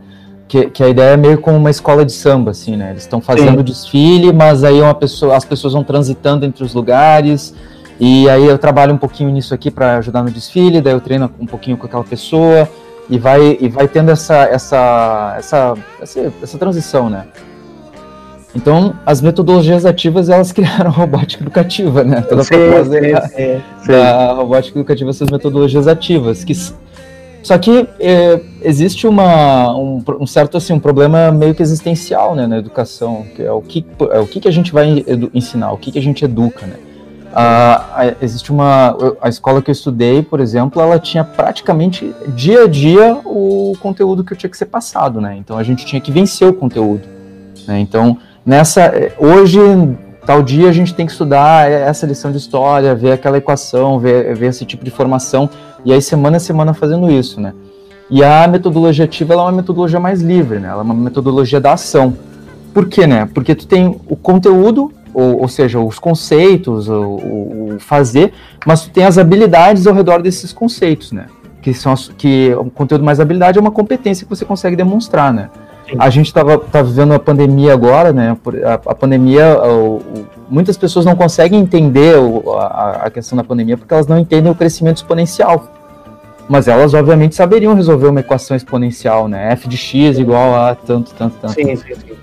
[0.47, 2.91] que, que, a ideia é meio como uma escola de samba, assim, né?
[2.91, 3.63] Eles estão fazendo Sim.
[3.63, 7.53] desfile, mas aí uma pessoa, as pessoas vão transitando entre os lugares,
[7.99, 11.31] e aí eu trabalho um pouquinho nisso aqui para ajudar no desfile, daí eu treino
[11.39, 12.69] um pouquinho com aquela pessoa,
[13.09, 17.25] e vai, e vai tendo essa, essa, essa, essa, essa transição, né?
[18.55, 22.21] Então, as metodologias ativas, elas criaram a robótica educativa, né?
[22.21, 22.99] Toda a proposta
[23.87, 26.53] da robótica educativa, essas metodologias ativas, que
[27.45, 32.47] só que é, existe uma, um, um, certo assim, um problema meio que existencial né,
[32.47, 35.77] na educação, que é o que, é o que, que a gente vai ensinar, o
[35.77, 36.65] que, que a gente educa.
[36.65, 36.73] Né?
[37.35, 38.97] Ah, existe uma.
[39.21, 44.23] A escola que eu estudei, por exemplo, ela tinha praticamente dia a dia o conteúdo
[44.23, 45.35] que tinha que ser passado, né?
[45.37, 47.03] Então a gente tinha que vencer o conteúdo.
[47.67, 47.79] Né?
[47.79, 48.91] Então, nessa.
[49.19, 49.59] Hoje,
[50.25, 54.33] tal dia, a gente tem que estudar essa lição de história, ver aquela equação, ver,
[54.35, 55.47] ver esse tipo de formação
[55.85, 57.53] e aí, semana a semana, fazendo isso, né?
[58.09, 60.67] E a metodologia ativa é uma metodologia mais livre, né?
[60.67, 62.15] Ela é uma metodologia da ação.
[62.73, 63.29] Por quê, né?
[63.33, 68.33] Porque tu tem o conteúdo, ou, ou seja, os conceitos, o, o, fazer,
[68.65, 71.27] mas tu tem as habilidades ao redor desses conceitos, né?
[71.61, 75.33] Que são as, que o conteúdo mais habilidade é uma competência que você consegue demonstrar,
[75.33, 75.49] né?
[75.99, 78.35] A gente estava tá vivendo a pandemia agora, né?
[78.63, 82.15] A, a pandemia, o, o, muitas pessoas não conseguem entender
[82.59, 85.71] a, a, questão da pandemia porque elas não entendem o crescimento exponencial.
[86.49, 89.51] Mas elas, obviamente, saberiam resolver uma equação exponencial, né?
[89.51, 91.53] f de x igual a tanto, tanto, tanto.
[91.53, 92.15] Sim, sim, sim.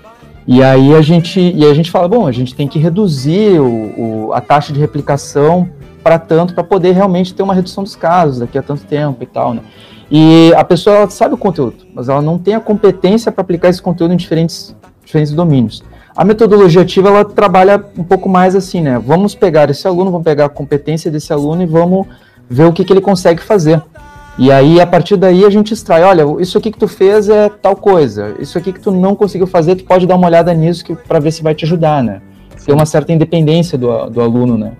[0.45, 4.27] E aí a gente, e a gente fala, bom, a gente tem que reduzir o,
[4.27, 5.69] o a taxa de replicação
[6.03, 9.25] para tanto, para poder realmente ter uma redução dos casos daqui a tanto tempo e
[9.25, 9.61] tal, né?
[10.11, 13.81] E a pessoa sabe o conteúdo, mas ela não tem a competência para aplicar esse
[13.81, 15.83] conteúdo em diferentes, diferentes domínios.
[16.15, 19.01] A metodologia ativa ela trabalha um pouco mais assim, né?
[19.03, 22.05] Vamos pegar esse aluno, vamos pegar a competência desse aluno e vamos
[22.47, 23.81] ver o que, que ele consegue fazer.
[24.37, 27.49] E aí, a partir daí, a gente extrai, olha, isso aqui que tu fez é
[27.49, 30.83] tal coisa, isso aqui que tu não conseguiu fazer, tu pode dar uma olhada nisso
[31.07, 32.21] para ver se vai te ajudar, né?
[32.65, 34.73] Tem uma certa independência do, do aluno, né?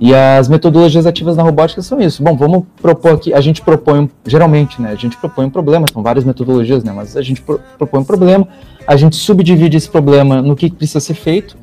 [0.00, 2.22] E as metodologias ativas na robótica são isso.
[2.22, 6.02] Bom, vamos propor aqui, a gente propõe, geralmente, né, a gente propõe um problema, são
[6.02, 8.48] várias metodologias, né, mas a gente pro, propõe um problema,
[8.86, 11.54] a gente subdivide esse problema no que precisa ser feito,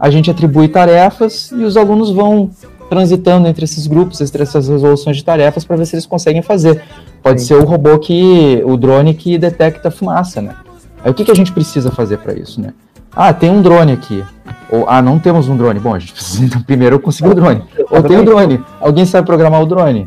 [0.00, 2.50] a gente atribui tarefas e os alunos vão
[2.90, 6.82] transitando entre esses grupos, entre essas resoluções de tarefas para ver se eles conseguem fazer.
[7.22, 7.46] Pode Sim.
[7.48, 10.54] ser o robô que, o drone que detecta fumaça, né?
[11.02, 12.72] Aí o que, que a gente precisa fazer para isso, né?
[13.16, 14.22] Ah, tem um drone aqui.
[14.70, 15.80] Ou, ah, não temos um drone.
[15.80, 17.62] Bom, a gente precisa então, primeiro conseguir o drone.
[17.90, 18.62] Ou tem um drone.
[18.78, 20.06] Alguém sabe programar o drone?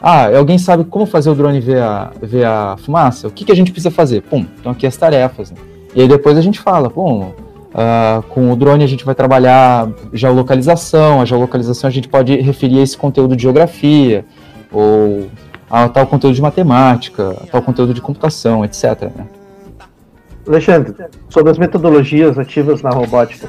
[0.00, 3.28] Ah, alguém sabe como fazer o drone ver a, ver a fumaça?
[3.28, 4.22] O que, que a gente precisa fazer?
[4.22, 5.50] Pum, então aqui as tarefas.
[5.50, 5.58] Né?
[5.94, 7.34] E aí depois a gente fala, bom,
[7.74, 11.20] uh, com o drone a gente vai trabalhar geolocalização.
[11.20, 14.24] A geolocalização a gente pode referir a esse conteúdo de geografia,
[14.72, 15.28] ou
[15.70, 19.10] a tal conteúdo de matemática, a tal conteúdo de computação, etc.
[19.14, 19.26] Né?
[20.46, 20.94] Alexandre,
[21.28, 23.48] sobre as metodologias ativas na robótica.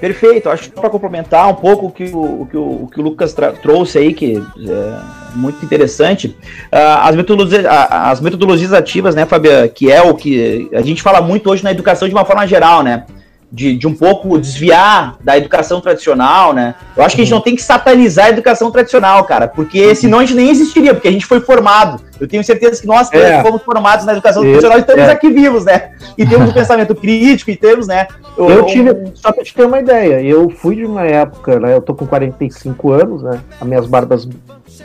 [0.00, 3.00] Perfeito, acho que para complementar um pouco o que o, o, que o, o que
[3.00, 5.00] o Lucas trouxe aí, que é
[5.34, 10.82] muito interessante, uh, as, metodologias, as metodologias ativas, né, Fabia, que é o que a
[10.82, 13.06] gente fala muito hoje na educação de uma forma geral, né?
[13.50, 16.74] De, de um pouco desviar da educação tradicional, né?
[16.96, 19.94] Eu acho que a gente não tem que satanizar a educação tradicional, cara, porque uhum.
[19.94, 22.02] senão a gente nem existiria, porque a gente foi formado.
[22.20, 23.42] Eu tenho certeza que nós é.
[23.42, 25.10] fomos formados na educação tradicional e estamos é.
[25.10, 25.92] aqui vivos, né?
[26.16, 28.06] E temos um pensamento crítico e temos, né?
[28.36, 31.74] Eu, eu tive, só pra te ter uma ideia, eu fui de uma época, né?
[31.74, 33.40] Eu tô com 45 anos, né?
[33.58, 34.28] As minhas barbas,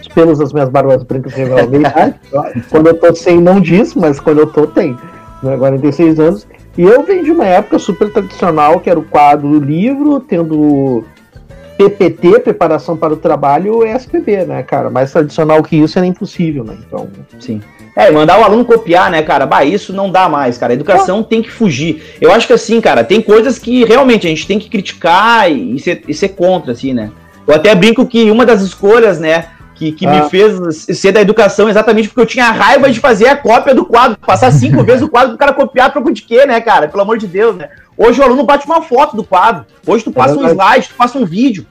[0.02, 1.68] os pelos das minhas barbas brancas revelam
[2.70, 4.96] Quando eu tô sem, não diz, mas quando eu tô, tem.
[5.42, 5.58] Né?
[5.58, 6.48] 46 anos.
[6.78, 11.04] E eu venho de uma época super tradicional, que era o quadro do livro, tendo
[11.78, 14.90] PPT, preparação para o trabalho, e SPB, né, cara?
[14.90, 16.78] Mais tradicional que isso era impossível, né?
[16.86, 17.08] Então,
[17.40, 17.62] sim.
[17.96, 19.46] É, mandar o aluno copiar, né, cara?
[19.46, 20.74] Bah, isso não dá mais, cara.
[20.74, 22.18] A educação tem que fugir.
[22.20, 25.78] Eu acho que assim, cara, tem coisas que realmente a gente tem que criticar e
[25.80, 27.12] ser, e ser contra, assim, né?
[27.46, 29.46] Eu até brinco que uma das escolhas, né,
[29.84, 30.24] que, que ah.
[30.24, 33.86] me fez ser da educação exatamente porque eu tinha raiva de fazer a cópia do
[33.86, 36.88] quadro, passar cinco vezes o quadro pro cara copiar troco de quê, né, cara?
[36.88, 37.70] Pelo amor de Deus, né?
[37.98, 40.96] Hoje o aluno bate uma foto do quadro, hoje tu passa é um slide, tu
[40.96, 41.66] passa um vídeo,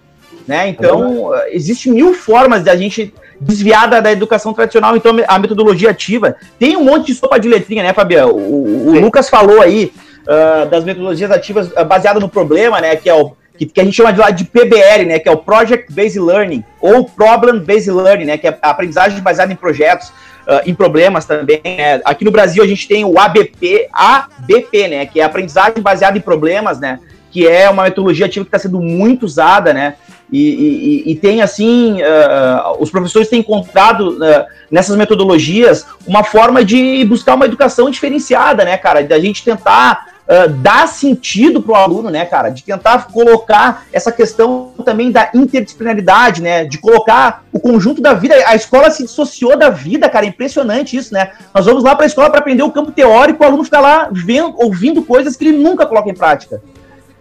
[0.46, 0.68] né?
[0.68, 5.90] Então, é existe mil formas de a gente desviada da educação tradicional, então a metodologia
[5.90, 6.36] ativa.
[6.58, 8.32] Tem um monte de sopa de letrinha, né, Fabiano?
[8.32, 9.92] O, o Lucas falou aí
[10.22, 13.32] uh, das metodologias ativas uh, baseadas no problema, né, que é o
[13.66, 16.64] que, que, a gente chama de, de PBL, né, que é o Project Based Learning,
[16.80, 21.24] ou Problem Based Learning, né, que é a aprendizagem baseada em projetos, uh, em problemas
[21.24, 21.60] também.
[21.64, 22.00] Né.
[22.04, 26.20] Aqui no Brasil a gente tem o ABP, ABP, né, que é aprendizagem baseada em
[26.20, 26.98] problemas, né,
[27.30, 29.94] que é uma metodologia ativa que está sendo muito usada, né,
[30.32, 36.64] e, e, e tem assim, uh, os professores têm encontrado uh, nessas metodologias uma forma
[36.64, 39.04] de buscar uma educação diferenciada, né, cara?
[39.04, 42.48] Da gente tentar uh, dar sentido para o aluno, né, cara?
[42.48, 46.64] De tentar colocar essa questão também da interdisciplinaridade, né?
[46.64, 48.34] De colocar o conjunto da vida.
[48.46, 50.26] A escola se dissociou da vida, cara.
[50.26, 51.32] É impressionante isso, né?
[51.54, 54.08] Nós vamos lá para a escola para aprender o campo teórico, o aluno fica lá
[54.10, 56.62] vendo, ouvindo coisas que ele nunca coloca em prática.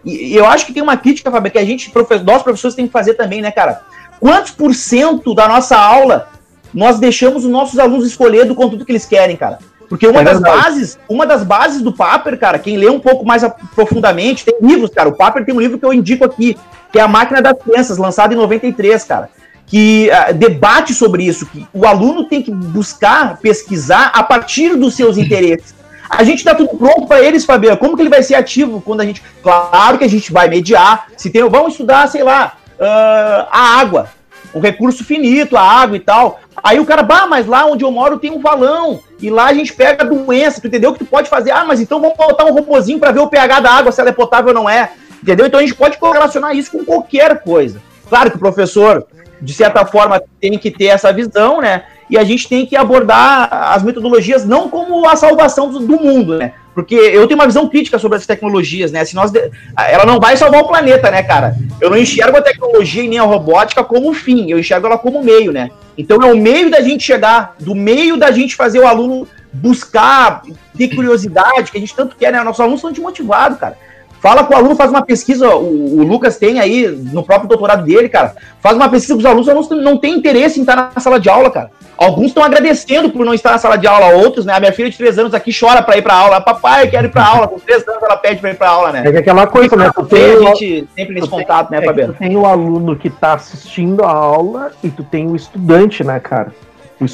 [0.04, 1.92] E eu acho que tem uma crítica, Fábio, que a gente,
[2.24, 3.82] nós professores, tem que fazer também, né, cara?
[4.18, 6.28] Quantos por cento da nossa aula
[6.72, 9.58] nós deixamos os nossos alunos escolher do conteúdo que eles querem, cara?
[9.92, 13.26] Porque uma é das bases, uma das bases do Paper, cara, quem lê um pouco
[13.26, 15.10] mais profundamente, tem livros, cara.
[15.10, 16.56] O Paper tem um livro que eu indico aqui,
[16.90, 19.28] que é A Máquina das Crianças, lançado em 93, cara.
[19.66, 24.96] Que uh, debate sobre isso, que o aluno tem que buscar pesquisar a partir dos
[24.96, 25.74] seus interesses.
[26.08, 27.76] A gente dá tudo pronto para eles, Fabiano.
[27.76, 29.22] Como que ele vai ser ativo quando a gente.
[29.42, 31.08] Claro que a gente vai mediar.
[31.18, 34.08] Se tem, vamos estudar, sei lá, uh, a água,
[34.54, 36.40] um recurso finito, a água e tal.
[36.62, 39.00] Aí o cara, bah, mas lá onde eu moro tem um valão.
[39.20, 40.92] E lá a gente pega a doença, tu entendeu?
[40.92, 43.60] Que tu pode fazer, ah, mas então vamos botar um robozinho para ver o pH
[43.60, 44.90] da água, se ela é potável ou não é.
[45.22, 45.46] Entendeu?
[45.46, 47.80] Então a gente pode correlacionar isso com qualquer coisa.
[48.08, 49.06] Claro que o professor,
[49.40, 51.84] de certa forma, tem que ter essa visão, né?
[52.12, 56.36] E a gente tem que abordar as metodologias não como a salvação do, do mundo,
[56.36, 56.52] né?
[56.74, 59.02] Porque eu tenho uma visão crítica sobre as tecnologias, né?
[59.02, 59.50] Se nós de...
[59.78, 61.56] Ela não vai salvar o planeta, né, cara?
[61.80, 65.24] Eu não enxergo a tecnologia e nem a robótica como fim, eu enxergo ela como
[65.24, 65.70] meio, né?
[65.96, 70.42] Então é o meio da gente chegar, do meio da gente fazer o aluno buscar,
[70.76, 72.42] ter curiosidade, que a gente tanto quer, né?
[72.42, 73.78] Nossos alunos são desmotivados, cara.
[74.20, 77.84] Fala com o aluno, faz uma pesquisa, o, o, Lucas tem aí, no próprio doutorado
[77.84, 80.76] dele, cara, faz uma pesquisa com os alunos, os alunos não têm interesse em estar
[80.76, 81.70] na sala de aula, cara.
[82.02, 84.54] Alguns estão agradecendo por não estar na sala de aula, outros, né?
[84.54, 86.40] A minha filha de três anos aqui chora para ir para aula.
[86.40, 87.48] Papai, eu quero ir para aula.
[87.48, 89.02] Com três anos ela pede para ir para aula, né?
[89.04, 89.90] É aquela coisa, né?
[89.94, 92.12] Tu tem, a gente sempre nesse contato, né, é Fabiano?
[92.12, 96.18] Tu tem o aluno que está assistindo a aula e tu tem o estudante, né,
[96.18, 96.52] cara?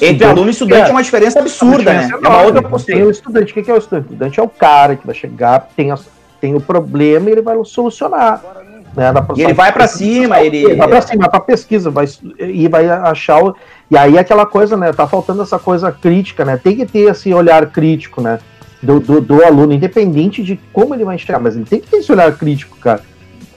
[0.01, 2.09] Entre aluno e estudante é, é uma diferença absurda, né?
[2.11, 2.97] É uma outra postura.
[2.97, 3.51] Tem o estudante.
[3.51, 4.03] O que é o estudante?
[4.03, 6.05] O estudante é o cara que vai chegar, tem as
[6.39, 8.41] tem o problema e ele vai solucionar.
[8.99, 9.13] Né?
[9.37, 10.57] E ele vai para cima, ele...
[10.57, 12.05] ele vai para cima, para pesquisa, vai,
[12.37, 13.55] e vai achar o...
[13.89, 14.91] E aí aquela coisa, né?
[14.91, 16.59] Tá faltando essa coisa crítica, né?
[16.61, 18.39] Tem que ter esse olhar crítico, né?
[18.83, 21.97] Do, do, do aluno, independente de como ele vai enxergar, mas ele tem que ter
[21.97, 23.01] esse olhar crítico, cara.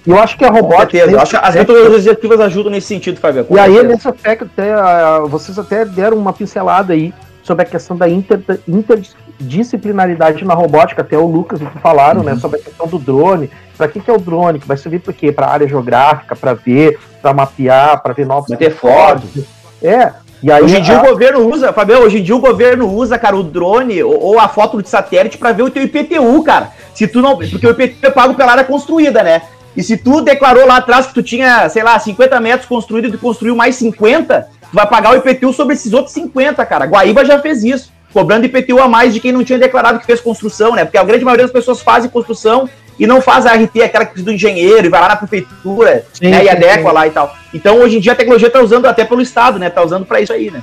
[0.07, 0.99] E eu acho que a robótica.
[0.99, 3.47] Eu acho as metodologias ativas ajudam nesse sentido, Fábio.
[3.49, 7.97] E aí, nesse aspecto, até, uh, vocês até deram uma pincelada aí sobre a questão
[7.97, 12.36] da inter, interdisciplinaridade na robótica, até o Lucas e tu falaram, né, uhum.
[12.36, 13.51] né, sobre a questão do drone.
[13.76, 14.59] Para que, que é o drone?
[14.59, 15.32] Que vai servir para quê?
[15.32, 18.57] Para área geográfica, para ver, para mapear, para ver novos.
[18.57, 19.45] Ter fotos.
[19.82, 20.12] É.
[20.43, 21.03] E aí, hoje em dia a...
[21.03, 24.40] o governo usa, Fabião, hoje em dia o governo usa, cara, o drone ou, ou
[24.40, 26.70] a foto de satélite para ver o teu IPTU, cara.
[26.95, 29.43] Se tu não, porque o IPTU é pago pela área construída, né?
[29.77, 33.12] E se tu declarou lá atrás que tu tinha, sei lá, 50 metros construído e
[33.12, 36.85] tu construiu mais 50, tu vai pagar o IPTU sobre esses outros 50, cara.
[36.87, 40.20] Guaíba já fez isso, cobrando IPTU a mais de quem não tinha declarado que fez
[40.20, 40.85] construção, né?
[40.85, 42.68] Porque a grande maioria das pessoas fazem construção
[42.99, 46.05] e não faz a RT, aquela que precisa do engenheiro, e vai lá na prefeitura,
[46.12, 46.95] sim, né, sim, e adequa sim.
[46.95, 47.35] lá e tal.
[47.55, 49.68] Então, hoje em dia, a tecnologia está usando até pelo Estado, né?
[49.68, 50.62] Está usando para isso aí, né?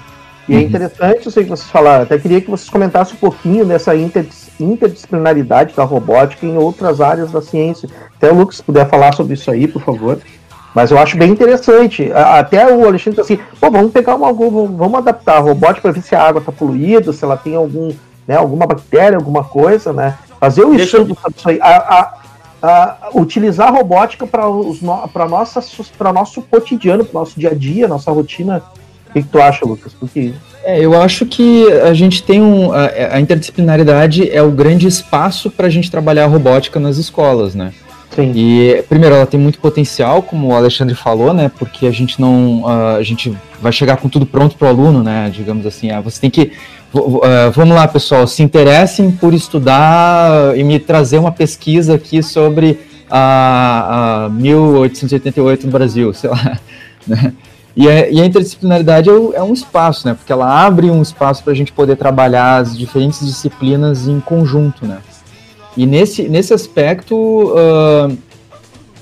[0.50, 2.04] E é interessante isso aí que vocês falaram.
[2.04, 7.40] Até queria que vocês comentassem um pouquinho dessa interdisciplinaridade da robótica em outras áreas da
[7.40, 7.88] ciência.
[8.18, 10.18] Até o Lucas puder falar sobre isso aí, por favor.
[10.74, 12.12] Mas eu acho bem interessante.
[12.12, 16.16] Até o Alexandre assim: Pô, vamos pegar uma, vamos adaptar a robótica para ver se
[16.16, 17.94] a água está poluída, se ela tem algum,
[18.28, 20.18] né, alguma bactéria, alguma coisa, né?
[20.40, 21.60] Fazer o estudo sobre isso aí.
[21.62, 22.14] A, a,
[22.62, 24.44] a, utilizar a robótica para
[25.96, 28.64] para nosso cotidiano, para nosso dia a dia, nossa rotina.
[29.10, 29.94] O que, que tu acha, Lucas?
[30.00, 30.34] Porque
[30.64, 32.72] é, eu acho que a gente tem um.
[32.72, 37.56] A, a interdisciplinaridade é o grande espaço para a gente trabalhar a robótica nas escolas,
[37.56, 37.74] né?
[38.16, 38.34] Sim.
[38.36, 41.50] E, primeiro, ela tem muito potencial, como o Alexandre falou, né?
[41.58, 42.64] Porque a gente não.
[42.68, 45.32] A gente vai chegar com tudo pronto para o aluno, né?
[45.34, 45.92] Digamos assim.
[45.92, 46.52] Uh, você tem que.
[46.94, 52.80] Uh, vamos lá, pessoal, se interessem por estudar e me trazer uma pesquisa aqui sobre
[53.10, 56.60] a, a 1888 no Brasil, sei lá.
[57.08, 57.34] Né?
[57.80, 60.14] E, a, e a interdisciplinaridade é, é, um espaço, né?
[60.14, 64.86] Porque ela abre um espaço para a gente poder trabalhar as diferentes disciplinas em conjunto,
[64.86, 64.98] né?
[65.78, 68.18] E nesse, nesse aspecto, uh,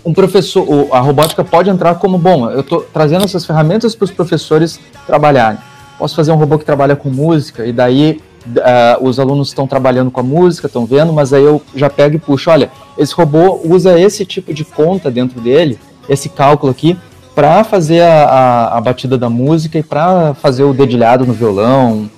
[0.06, 4.12] um professor, a robótica pode entrar como, bom, eu estou trazendo essas ferramentas para os
[4.12, 5.58] professores trabalharem.
[5.98, 10.12] Posso fazer um robô que trabalha com música, e daí uh, os alunos estão trabalhando
[10.12, 13.60] com a música, estão vendo, mas aí eu já pego e puxo, olha, esse robô
[13.66, 16.96] usa esse tipo de conta dentro dele, esse cálculo aqui,
[17.38, 22.10] para fazer a, a, a, batida da música e para fazer o dedilhado no violão,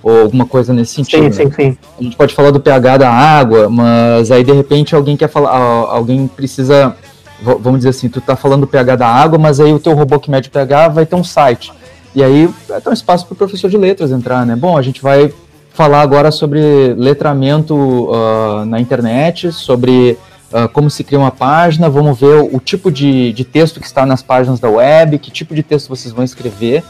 [0.00, 1.34] ou alguma coisa nesse sentido.
[1.34, 1.50] Sim, né?
[1.50, 1.78] sim, sim.
[1.98, 5.50] A gente pode falar do pH da água, mas aí de repente alguém quer falar,
[5.50, 6.94] alguém precisa,
[7.42, 10.20] vamos dizer assim, tu tá falando do pH da água, mas aí o teu robô
[10.20, 11.72] que mede o pH vai ter um site.
[12.14, 14.54] E aí vai ter um espaço para o professor de letras entrar, né?
[14.54, 15.34] Bom, a gente vai
[15.74, 20.16] falar agora sobre letramento uh, na internet, sobre
[20.52, 23.86] uh, como se cria uma página, vamos ver o, o tipo de, de texto que
[23.86, 26.82] está nas páginas da web, que tipo de texto vocês vão escrever,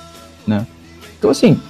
[0.47, 0.67] né?
[1.19, 1.61] Então, assim,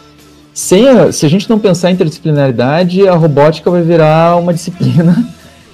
[0.55, 5.26] sem a, se a gente não pensar em interdisciplinaridade, a robótica vai virar uma disciplina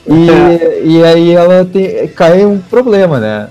[0.07, 0.83] e, é.
[0.85, 3.49] e aí ela tem, cai um problema, né?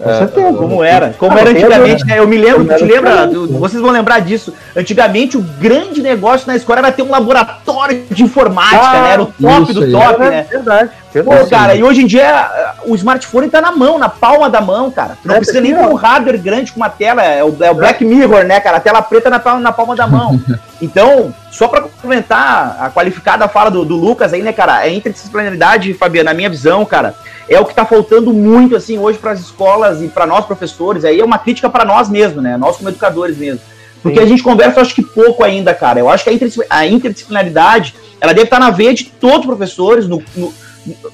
[0.00, 2.20] É, como era, como era antigamente, né?
[2.20, 3.28] Eu me lembro, te lembra,
[3.58, 4.54] vocês vão lembrar disso.
[4.76, 9.12] Antigamente o grande negócio na escola era ter um laboratório de informática, ah, né?
[9.12, 10.46] Era o top do top, né?
[10.48, 10.90] Verdade.
[11.24, 14.90] Pô, cara, e hoje em dia o smartphone tá na mão, na palma da mão,
[14.90, 15.16] cara.
[15.20, 17.70] Tu não é, precisa nem ter um hardware grande com uma tela, é o, é
[17.70, 18.76] o Black Mirror, né, cara?
[18.76, 20.40] A tela preta na, na palma da mão.
[20.80, 24.76] Então, só para complementar a qualificada fala do, do, Lucas aí, né, cara?
[24.76, 27.16] A interdisciplinaridade, Fabiana, na minha visão, cara,
[27.48, 31.04] é o que tá faltando muito, assim, hoje para as escolas e para nós professores.
[31.04, 32.56] Aí é uma crítica para nós mesmo, né?
[32.56, 33.60] Nós como educadores mesmo.
[34.02, 34.24] Porque Sim.
[34.24, 35.98] a gente conversa, acho que pouco ainda, cara.
[35.98, 36.30] Eu acho que
[36.70, 40.52] a interdisciplinaridade, ela deve estar tá na veia de todos os professores, no, no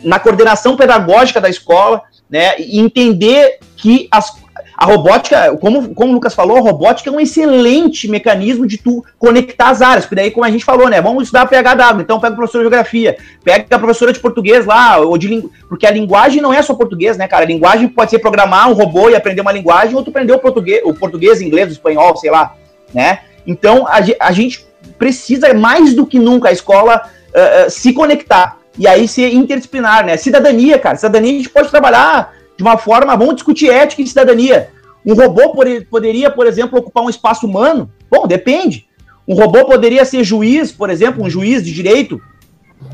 [0.03, 4.35] na coordenação pedagógica da escola, né, e entender que as,
[4.79, 9.05] a robótica, como, como o Lucas falou, a robótica é um excelente mecanismo de tu
[9.19, 12.19] conectar as áreas, porque daí, como a gente falou, né, vamos estudar pH d'água, então
[12.19, 15.91] pega a professora de geografia, pega a professora de português lá, ou de porque a
[15.91, 19.15] linguagem não é só português, né, cara, a linguagem pode ser programar um robô e
[19.15, 22.55] aprender uma linguagem, ou tu aprender o português, o português, inglês, o espanhol, sei lá,
[22.95, 24.67] né, então a, a gente
[24.97, 27.03] precisa mais do que nunca a escola
[27.35, 30.17] uh, uh, se conectar, e aí ser interdisciplinar, né?
[30.17, 30.97] Cidadania, cara.
[30.97, 34.71] Cidadania a gente pode trabalhar de uma forma, vamos discutir ética e cidadania.
[35.05, 35.55] Um robô
[35.91, 37.91] poderia, por exemplo, ocupar um espaço humano?
[38.11, 38.87] Bom, depende.
[39.27, 42.21] Um robô poderia ser juiz, por exemplo, um juiz de direito?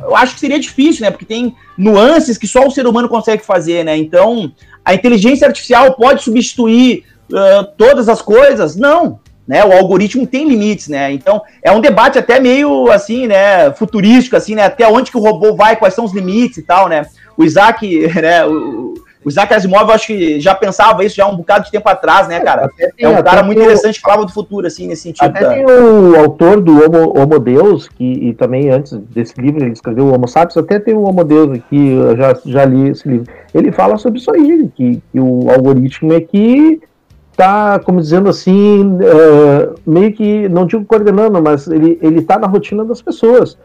[0.01, 1.11] Eu acho que seria difícil, né?
[1.11, 3.97] Porque tem nuances que só o ser humano consegue fazer, né?
[3.97, 4.53] Então,
[4.85, 8.77] a inteligência artificial pode substituir uh, todas as coisas?
[8.77, 9.65] Não né?
[9.65, 11.13] O algoritmo tem limites, né?
[11.13, 13.73] Então é um debate até meio assim, né?
[13.73, 14.63] Futurístico, assim, né?
[14.63, 17.05] Até onde que o robô vai, quais são os limites e tal, né?
[17.37, 17.85] O Isaac,
[18.15, 18.47] né?
[18.47, 18.95] O,
[19.25, 22.27] o Isaac Asimov, eu acho que já pensava isso já um bocado de tempo atrás,
[22.27, 22.71] né, cara?
[22.77, 25.29] Tem, é um cara muito interessante que falava do futuro, assim, nesse sentido.
[25.29, 29.73] Até tem o autor do Homo, Homo Deus, que e também antes desse livro ele
[29.73, 33.07] escreveu o Homo Sapiens, até tem o Homo Deus aqui, eu já, já li esse
[33.07, 33.31] livro.
[33.55, 36.81] Ele fala sobre isso aí, que, que o algoritmo é que
[37.31, 42.47] está, como dizendo assim, é, meio que, não digo coordenando, mas ele, ele tá na
[42.47, 43.57] rotina das pessoas.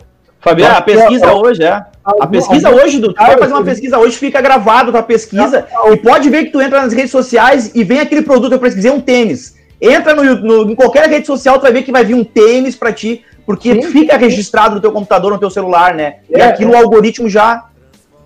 [0.46, 1.84] Fabiano, a pesquisa é, hoje é.
[2.22, 5.98] A pesquisa hoje, do, tu vai fazer uma pesquisa hoje, fica gravado tua pesquisa e
[5.98, 9.02] pode ver que tu entra nas redes sociais e vem aquele produto, eu pesquisei um
[9.02, 9.56] tênis.
[9.82, 12.76] Entra no, no, em qualquer rede social, tu vai ver que vai vir um tênis
[12.76, 14.20] para ti, porque sim, fica sim.
[14.20, 16.18] registrado no teu computador, no teu celular, né?
[16.32, 16.78] É, e aquilo é.
[16.78, 17.66] o algoritmo já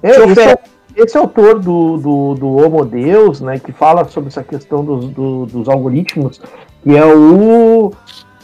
[0.03, 0.57] é, te oferece
[0.97, 5.45] esse autor do, do, do Homo Deus, né, que fala sobre essa questão dos, do,
[5.45, 6.41] dos algoritmos,
[6.83, 7.93] que é o.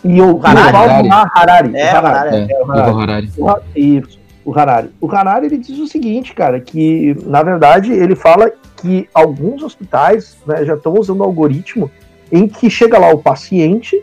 [0.06, 1.10] E o Harari.
[1.10, 1.76] Harari.
[1.76, 2.36] É, o Harari.
[2.36, 3.32] É, é, o Harari.
[3.76, 4.90] Isso, o Harari.
[5.02, 10.38] O Harari ele diz o seguinte, cara, que na verdade ele fala que alguns hospitais
[10.46, 11.90] né, já estão usando algoritmo
[12.32, 14.00] em que chega lá o paciente,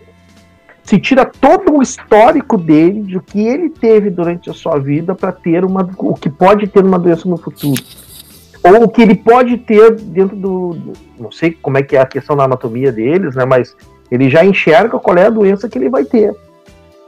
[0.83, 5.15] se tira todo o histórico dele, de o que ele teve durante a sua vida
[5.15, 7.81] para ter uma, o que pode ter uma doença no futuro
[8.63, 12.01] ou o que ele pode ter dentro do, do, Não sei como é que é
[12.01, 13.45] a questão da anatomia deles, né?
[13.45, 13.77] Mas
[14.13, 16.35] ele já enxerga qual é a doença que ele vai ter.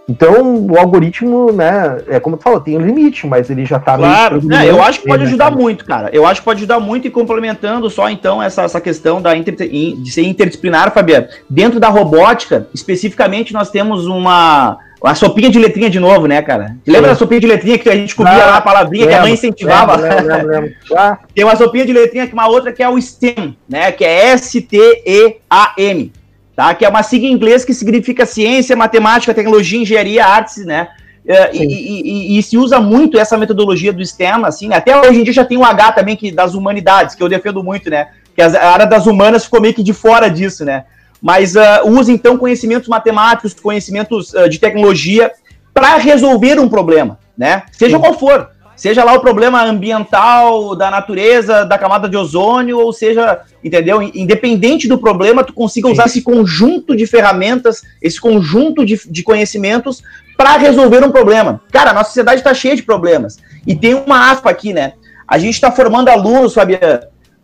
[0.09, 3.97] Então, o algoritmo, né, é como tu falou, tem um limite, mas ele já tá
[3.97, 6.11] Claro, é, eu acho que pode né, ajudar né, muito, cara.
[6.13, 9.55] Eu acho que pode ajudar muito e complementando só então essa, essa questão da inter,
[9.55, 11.27] de ser interdisciplinar, Fabiano.
[11.49, 16.77] Dentro da robótica, especificamente, nós temos uma a sopinha de letrinha de novo, né, cara?
[16.87, 19.21] Lembra da sopinha de letrinha que a gente comia ah, lá a palavrinha lembro, que
[19.21, 19.97] a mãe incentivava?
[19.97, 21.19] Lembro, lembro, lembro, ah.
[21.35, 23.93] Tem uma sopinha de letrinha que uma outra que é o STEM, né?
[23.93, 26.13] Que é S-T-E-A-M,
[26.55, 26.75] tá?
[26.75, 30.89] Que é uma sigla em inglês que significa ciência, matemática, tecnologia, engenharia, artes, né?
[31.25, 35.21] Uh, e, e, e, e, se usa muito essa metodologia do STEM, assim, até hoje
[35.21, 38.09] em dia já tem o H também, que das humanidades, que eu defendo muito, né?
[38.37, 40.85] Que a área das humanas ficou meio que de fora disso, né?
[41.25, 45.33] mas uh, usa então conhecimentos matemáticos, conhecimentos uh, de tecnologia
[45.73, 47.63] para resolver um problema, né?
[47.73, 48.03] Seja Sim.
[48.03, 48.51] qual for.
[48.77, 54.03] Seja lá o problema ambiental, da natureza, da camada de ozônio, ou seja, entendeu?
[54.03, 60.03] Independente do problema, tu consiga usar esse conjunto de ferramentas, esse conjunto de, de conhecimentos
[60.37, 61.63] para resolver um problema.
[61.71, 63.39] Cara, a nossa sociedade está cheia de problemas.
[63.67, 64.95] E tem uma aspa aqui, né?
[65.27, 67.01] A gente está formando alunos, Fabiano,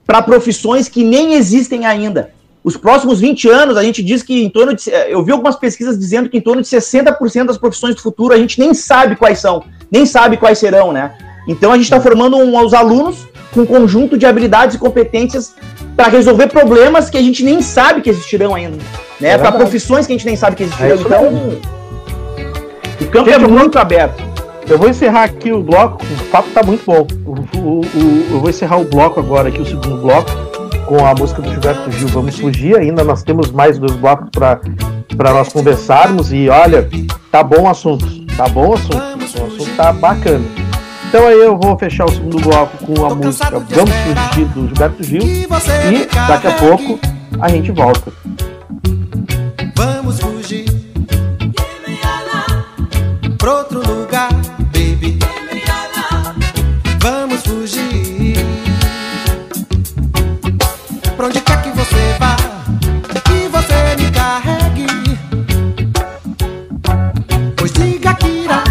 [0.07, 2.31] para profissões que nem existem ainda.
[2.63, 4.91] Os próximos 20 anos, a gente diz que em torno de.
[5.09, 8.37] Eu vi algumas pesquisas dizendo que em torno de 60% das profissões do futuro a
[8.37, 11.13] gente nem sabe quais são nem sabe quais serão, né?
[11.49, 15.55] Então a gente está formando um, os alunos com um conjunto de habilidades e competências
[15.97, 18.77] para resolver problemas que a gente nem sabe que existirão ainda,
[19.21, 19.31] né?
[19.31, 20.91] É para profissões que a gente nem sabe que existirão.
[20.91, 21.61] É então,
[23.01, 24.31] o campo é muito aberto.
[24.69, 27.05] Eu vou encerrar aqui o bloco, o papo está muito bom.
[27.27, 30.31] O, o, o, eu vou encerrar o bloco agora, aqui o segundo bloco,
[30.91, 32.77] com a música do Gilberto Gil, Vamos Fugir.
[32.77, 36.89] Ainda nós temos mais dois blocos para nós conversarmos e olha,
[37.31, 38.05] tá bom o assunto.
[38.37, 38.97] Tá bom o assunto?
[38.97, 40.45] O assunto tá bacana.
[41.09, 45.05] Então aí eu vou fechar o segundo bloco com a música Vamos Fugir do Gilberto
[45.05, 45.23] Gil.
[45.23, 45.47] E
[46.27, 46.99] daqui a pouco
[47.41, 48.13] a gente volta.
[49.77, 50.65] Vamos fugir
[53.39, 54.29] pra outro lugar,
[61.21, 62.35] pra onde quer que você vá.
[63.27, 64.87] Que você me carregue.
[67.57, 68.65] Pois diga que irá,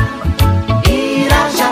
[0.88, 1.72] irá já,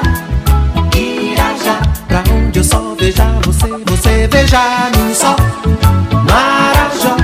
[0.96, 1.82] irá já.
[2.08, 5.36] Pra onde eu só veja você, você veja mim só.
[6.30, 7.18] Marajó,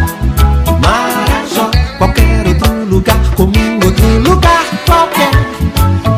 [0.81, 3.53] Marajó, qualquer outro lugar, como
[3.85, 5.31] outro lugar qualquer.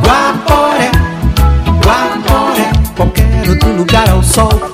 [0.05, 0.91] Guaporé,
[1.83, 4.64] Guaporé, qualquer outro lugar ao sol,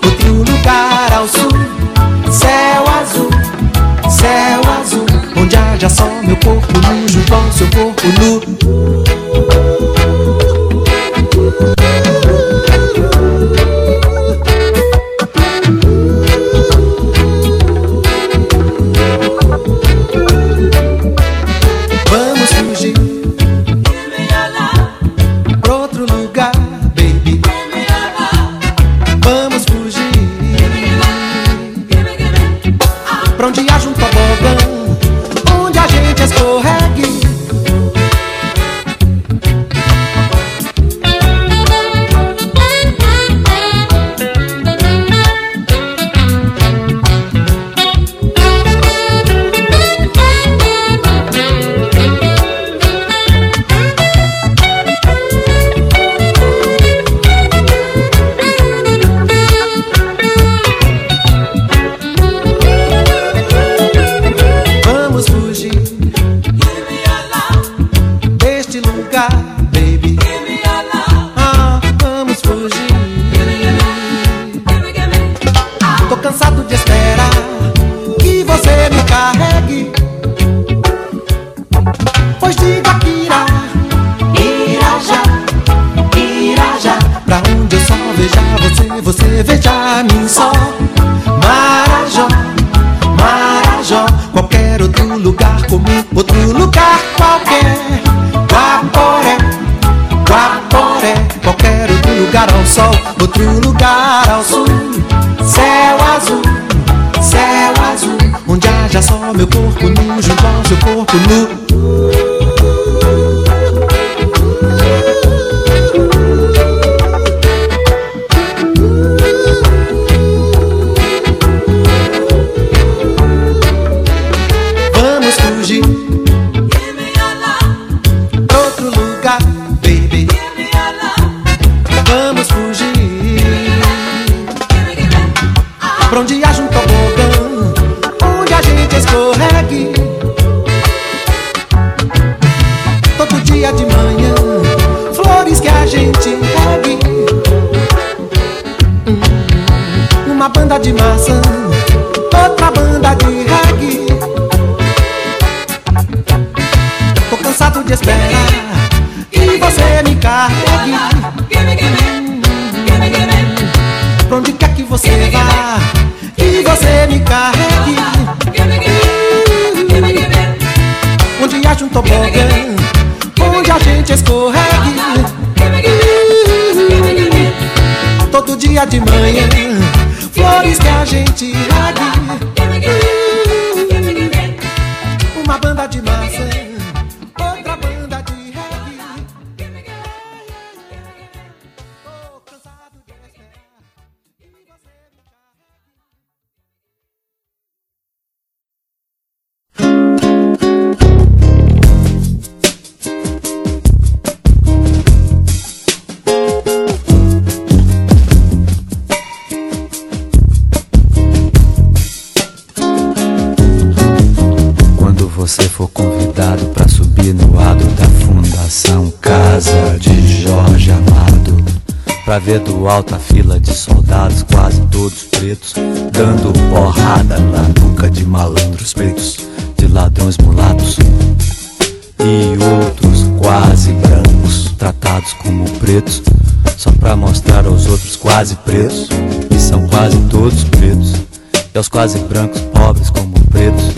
[242.02, 243.94] quase brancos pobres como pretos.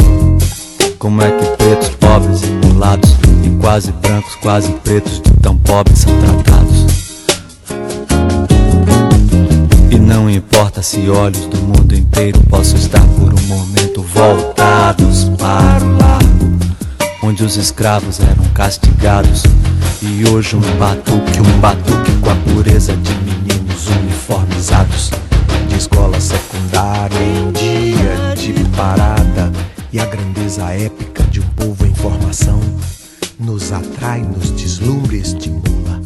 [1.00, 6.00] Como é que pretos, pobres e mulatos, e quase brancos, quase pretos, de tão pobres
[6.00, 6.86] são tratados?
[9.90, 15.86] E não importa se olhos do mundo inteiro possam estar por um momento voltados para
[15.86, 16.60] o lado
[17.24, 19.44] onde os escravos eram castigados.
[20.02, 25.23] E hoje um batuque, um batuque com a pureza de meninos uniformizados.
[30.54, 32.60] A grandeza épica de um povo em formação
[33.40, 36.02] nos atrai, nos deslumbra e estimula.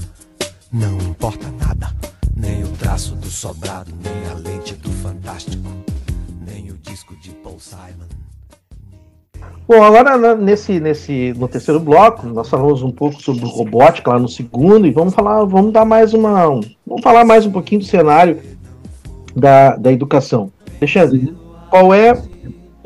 [0.71, 1.93] Não importa nada,
[2.35, 5.67] nem o traço do sobrado, nem a lente do fantástico,
[6.45, 8.07] nem o disco de Paul Simon.
[9.67, 14.29] Bom, agora nesse, nesse, no terceiro bloco, nós falamos um pouco sobre robótica lá no
[14.29, 16.45] segundo, e vamos falar, vamos dar mais uma.
[16.85, 18.39] Vamos falar mais um pouquinho do cenário
[19.35, 20.51] da, da educação.
[20.79, 21.35] Alexandre,
[21.69, 22.15] qual é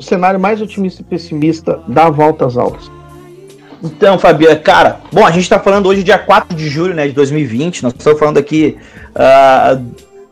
[0.02, 2.90] o cenário mais otimista e pessimista da volta às aulas?
[3.82, 7.12] Então, Fabiana, cara, bom, a gente está falando hoje, dia 4 de julho né, de
[7.12, 8.78] 2020, nós estamos falando aqui
[9.10, 9.84] uh,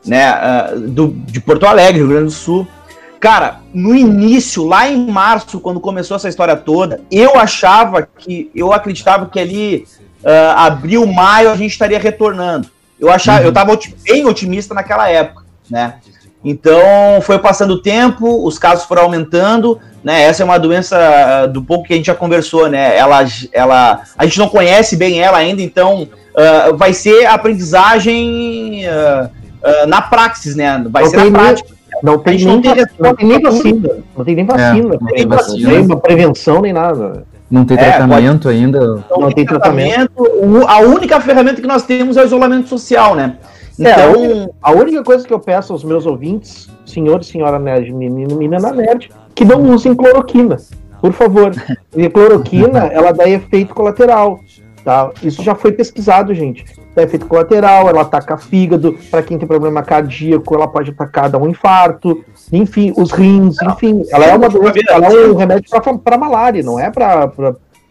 [0.06, 2.66] né, uh, do, de Porto Alegre, Rio Grande do Sul.
[3.18, 8.72] Cara, no início, lá em março, quando começou essa história toda, eu achava que, eu
[8.72, 9.84] acreditava que ali,
[10.22, 12.68] uh, abril, maio, a gente estaria retornando.
[12.98, 13.44] Eu achava, uhum.
[13.46, 15.94] eu estava bem otimista naquela época, né?
[16.44, 20.22] Então, foi passando o tempo, os casos foram aumentando, né?
[20.22, 20.96] Essa é uma doença
[21.44, 22.96] uh, do pouco que a gente já conversou, né?
[22.96, 28.84] Ela, ela, a gente não conhece bem ela ainda, então uh, vai ser aprendizagem
[29.86, 30.82] na praxis, né?
[30.88, 31.68] Vai ser na prática.
[32.02, 33.90] Não tem, nem, não, tem, não tem nem vacina.
[34.16, 34.94] Não tem nem vacina.
[34.94, 35.70] É, não tem vacina.
[35.70, 37.24] Nem prevenção, nem nada.
[37.50, 38.56] Não tem é, tratamento pode...
[38.56, 39.04] ainda.
[39.10, 40.10] Não, não tem tratamento.
[40.14, 40.66] tratamento.
[40.68, 43.36] A única ferramenta que nós temos é o isolamento social, né?
[43.80, 47.20] Então, é, a, então, única, a, única, coisa que eu peço aos meus ouvintes, senhor
[47.20, 50.58] e senhora nerd, menino, menina nerd, que não usem cloroquina,
[51.00, 51.52] por favor.
[51.90, 54.38] Porque cloroquina, ela dá efeito colateral.
[54.84, 55.10] Tá?
[55.22, 59.82] Isso já foi pesquisado, gente dá efeito colateral, ela ataca fígado, para quem tem problema
[59.82, 64.80] cardíaco, ela pode atacar, dar um infarto, enfim, os rins, enfim, ela é uma doença,
[64.88, 65.70] ela é um remédio
[66.02, 67.30] para malária, não é para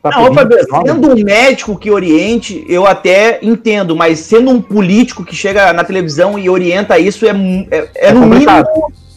[0.03, 5.35] não, Fabio, sendo um médico que oriente, eu até entendo, mas sendo um político que
[5.35, 8.63] chega na televisão e orienta isso é, é, é, é no mínimo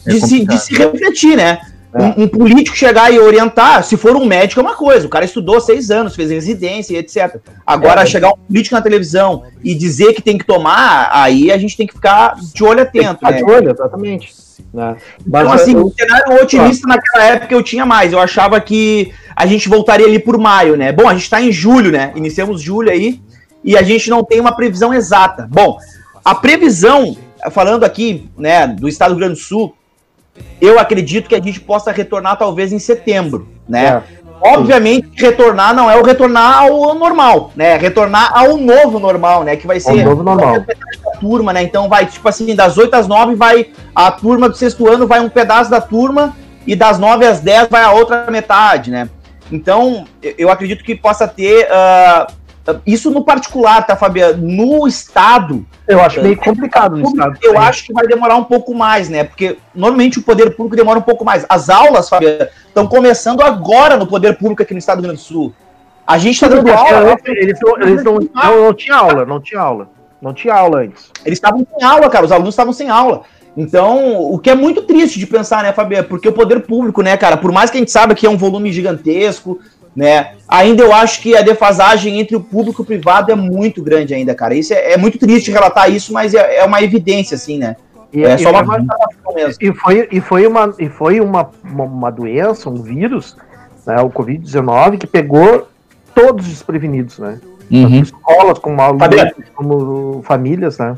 [0.05, 1.59] de, é se, de se refletir, né?
[1.95, 5.25] Um, um, político chegar e orientar, se for um médico é uma coisa, o cara
[5.25, 7.37] estudou seis anos, fez residência e etc.
[7.65, 11.57] Agora, é, chegar um político na televisão e dizer que tem que tomar, aí a
[11.57, 13.23] gente tem que ficar de olho atento.
[13.23, 13.33] Né?
[13.33, 14.33] De olho, exatamente.
[14.73, 14.97] Né?
[15.25, 15.85] Mas, então, assim, eu...
[15.85, 16.95] o cenário otimista ah.
[16.95, 18.11] naquela época eu tinha mais.
[18.11, 20.91] Eu achava que a gente voltaria ali por maio, né?
[20.91, 22.11] Bom, a gente está em julho, né?
[22.15, 23.21] Iniciamos julho aí
[23.63, 25.47] e a gente não tem uma previsão exata.
[25.49, 25.77] Bom,
[26.25, 27.15] a previsão,
[27.51, 29.75] falando aqui, né, do estado do Rio Grande do Sul,
[30.61, 34.03] eu acredito que a gente possa retornar talvez em setembro, né?
[34.19, 34.23] É.
[34.45, 37.77] Obviamente, retornar não é o retornar ao normal, né?
[37.77, 39.55] Retornar ao novo normal, né?
[39.55, 40.65] Que vai ser novo normal.
[41.07, 41.63] a turma, né?
[41.63, 45.21] Então vai, tipo assim, das 8 às 9 vai a turma do sexto ano, vai
[45.21, 46.35] um pedaço da turma,
[46.67, 49.09] e das 9 às 10 vai a outra metade, né?
[49.51, 52.33] Então, eu acredito que possa ter uh,
[52.85, 54.41] isso no particular, tá, Fabiano?
[54.41, 55.65] No Estado.
[55.87, 57.37] Eu acho meio complicado no Estado.
[57.41, 59.23] Eu acho que vai demorar um pouco mais, né?
[59.25, 61.45] Porque normalmente o poder público demora um pouco mais.
[61.49, 65.21] As aulas, Fabiano, estão começando agora no poder público aqui no Estado do Rio Grande
[65.21, 65.53] do Sul.
[66.07, 67.17] A gente está dando aula.
[67.25, 69.89] Eles, não, eles não, não, não tinha aula, não tinha aula.
[70.21, 71.11] Não tinha aula antes.
[71.25, 72.25] Eles estavam sem aula, cara.
[72.25, 73.23] Os alunos estavam sem aula.
[73.57, 76.07] Então, o que é muito triste de pensar, né, Fabiano?
[76.07, 78.37] Porque o poder público, né, cara, por mais que a gente saiba que é um
[78.37, 79.59] volume gigantesco,
[79.95, 80.33] né?
[80.47, 84.13] Ainda eu acho que a defasagem entre o público e o privado é muito grande
[84.13, 84.55] ainda, cara.
[84.55, 87.75] Isso é, é muito triste relatar isso, mas é, é, uma evidência, assim, né?
[88.11, 88.63] E, é só uma
[89.33, 89.57] mesmo.
[89.61, 93.35] E foi, e foi, uma, e foi uma, uma, uma doença, um vírus,
[93.85, 95.67] né, o Covid-19, que pegou
[96.13, 97.39] todos os desprevenidos, né?
[97.71, 98.01] Uhum.
[98.01, 100.95] Escolas, como alunos, como famílias, né?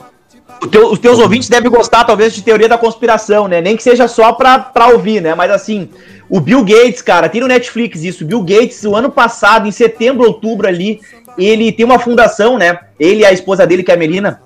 [0.71, 3.61] Teu, os teus ouvintes devem gostar, talvez, de teoria da conspiração, né?
[3.61, 5.35] Nem que seja só pra, pra ouvir, né?
[5.35, 5.89] Mas assim,
[6.29, 8.23] o Bill Gates, cara, tem no Netflix isso.
[8.23, 10.99] O Bill Gates, o ano passado, em setembro, outubro ali,
[11.37, 12.79] ele tem uma fundação, né?
[12.99, 14.41] Ele e a esposa dele, que é a Melina.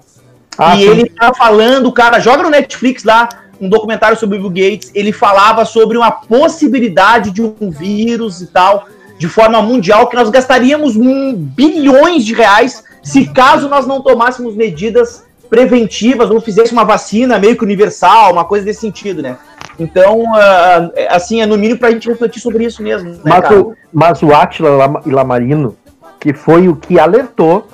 [0.58, 0.90] Ah, e sim.
[0.90, 3.30] ele tá falando, cara, joga no Netflix lá
[3.62, 4.92] um documentário sobre o Bill Gates.
[4.94, 8.88] Ele falava sobre uma possibilidade de um vírus e tal.
[9.18, 10.96] de forma mundial que nós gastaríamos
[11.36, 17.58] bilhões de reais se caso nós não tomássemos medidas preventivas ou fizesse uma vacina meio
[17.58, 19.38] que universal, uma coisa desse sentido, né?
[19.80, 23.12] Então, uh, assim, é no mínimo para a gente refletir sobre isso mesmo.
[23.12, 25.76] Né, mas, o, mas o Atila Ilamarino,
[26.20, 27.66] que foi o que alertou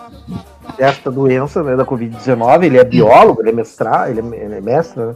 [0.77, 4.61] desta doença, né, da Covid-19, ele é biólogo, ele é mestrado, ele é, ele é
[4.61, 5.15] mestre, né?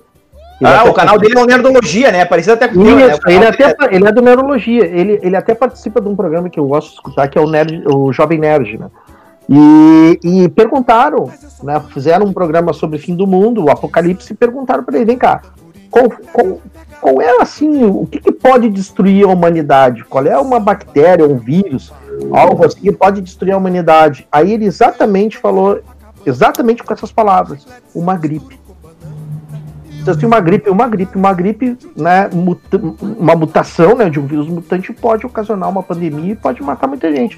[0.60, 2.26] Ele ah, o canal dele é o Nerdologia, né?
[2.26, 3.18] Parecido até com o né?
[3.27, 3.95] ele, até, é...
[3.95, 4.86] ele é do Nerdologia.
[4.86, 7.49] Ele, ele até participa de um programa que eu gosto de escutar, que é o,
[7.49, 8.88] Nerd, o Jovem Nerd, né?
[9.52, 11.32] E, e perguntaram,
[11.64, 11.82] né?
[11.92, 15.18] Fizeram um programa sobre o fim do mundo, o apocalipse, e perguntaram para ele: vem
[15.18, 15.42] cá,
[15.90, 16.62] qual, qual,
[17.02, 20.04] qual é assim, o que, que, pode destruir a humanidade?
[20.04, 21.92] Qual é uma bactéria, um vírus,
[22.32, 24.28] algo assim que pode destruir a humanidade?
[24.32, 25.82] Aí ele exatamente falou,
[26.24, 27.66] exatamente com essas palavras:
[27.96, 28.60] uma gripe.
[30.00, 34.28] Então, assim, uma gripe, uma gripe, uma gripe, né, muta, uma mutação né, de um
[34.28, 37.38] vírus mutante pode ocasionar uma pandemia e pode matar muita gente.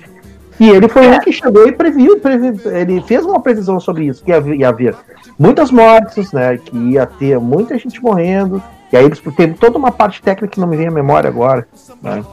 [0.62, 1.10] E ele foi é.
[1.10, 4.96] um que chegou e previu, previu, ele fez uma previsão sobre isso, que ia, haver
[5.40, 8.62] muitas mortes, né, que ia ter muita gente morrendo,
[8.94, 11.68] e aí eles teve toda uma parte técnica que não me vem à memória agora,
[12.00, 12.24] né.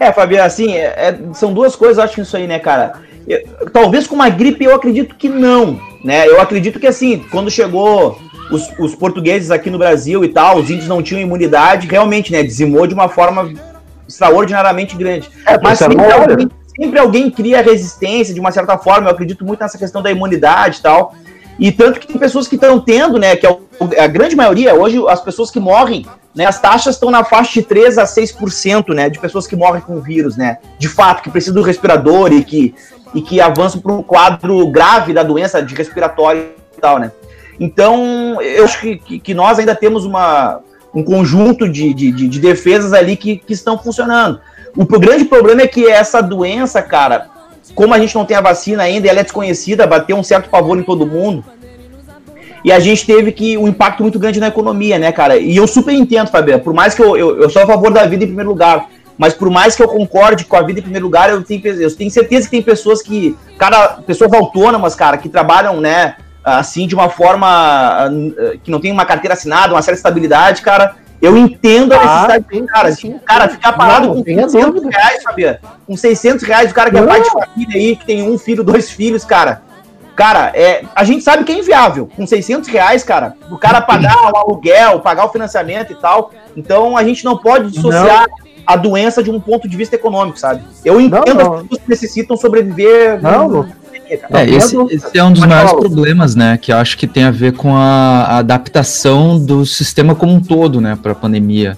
[0.00, 2.94] É, Fabiano, assim, é, é, são duas coisas, eu acho, isso aí, né, cara?
[3.24, 6.26] Eu, talvez com uma gripe eu acredito que não, né?
[6.26, 8.18] Eu acredito que, assim, quando chegou
[8.50, 12.42] os, os, portugueses aqui no Brasil e tal, os índios não tinham imunidade, realmente, né,
[12.42, 13.52] dizimou de uma forma
[14.08, 15.30] extraordinariamente grande.
[15.46, 19.60] É, Mas sempre alguém, sempre alguém cria resistência de uma certa forma, eu acredito muito
[19.60, 21.14] nessa questão da imunidade e tal.
[21.58, 23.58] E tanto que tem pessoas que estão tendo, né, que é
[24.00, 27.62] a grande maioria, hoje as pessoas que morrem, né, as taxas estão na faixa de
[27.62, 31.30] 3 a 6%, né, de pessoas que morrem com o vírus, né, de fato, que
[31.30, 32.74] precisam do respirador e que,
[33.14, 37.12] e que avançam para um quadro grave da doença de respiratório e tal, né.
[37.58, 40.60] Então, eu acho que, que, nós ainda temos uma,
[40.92, 44.40] um conjunto de, de, de, defesas ali que, que estão funcionando.
[44.76, 47.28] O grande problema é que essa doença, cara,
[47.74, 50.78] como a gente não tem a vacina ainda, ela é desconhecida, bateu um certo favor
[50.78, 51.44] em todo mundo.
[52.64, 55.36] E a gente teve que um impacto muito grande na economia, né, cara?
[55.36, 58.06] E eu super entendo, Fabiano, por mais que eu, eu, eu sou a favor da
[58.06, 58.88] vida em primeiro lugar,
[59.18, 61.94] mas por mais que eu concorde com a vida em primeiro lugar, eu tenho, eu
[61.94, 66.94] tenho certeza que tem pessoas que, cara, pessoas autônomas, cara, que trabalham, né, assim, de
[66.94, 68.10] uma forma ah,
[68.62, 72.72] que não tem uma carteira assinada, uma certa estabilidade, cara, eu entendo a necessidade ah,
[72.72, 72.92] cara.
[72.92, 75.60] Sim, cara, ficar parado não, com 600 reais, sabia?
[75.86, 78.62] Com 600 reais, o cara que é pai de família aí, que tem um filho,
[78.62, 79.62] dois filhos, cara.
[80.14, 82.08] Cara, é, a gente sabe que é inviável.
[82.14, 86.30] Com 600 reais, cara, o cara pagar o aluguel, pagar o financiamento e tal.
[86.56, 88.36] Então, a gente não pode dissociar não.
[88.66, 90.62] a doença de um ponto de vista econômico, sabe?
[90.84, 91.54] Eu entendo não, não.
[91.54, 93.20] as pessoas que necessitam sobreviver.
[93.20, 96.56] Não, não é, esse, esse, é um dos maiores problemas, né?
[96.56, 100.40] Que eu acho que tem a ver com a, a adaptação do sistema como um
[100.40, 101.76] todo, né, para a pandemia.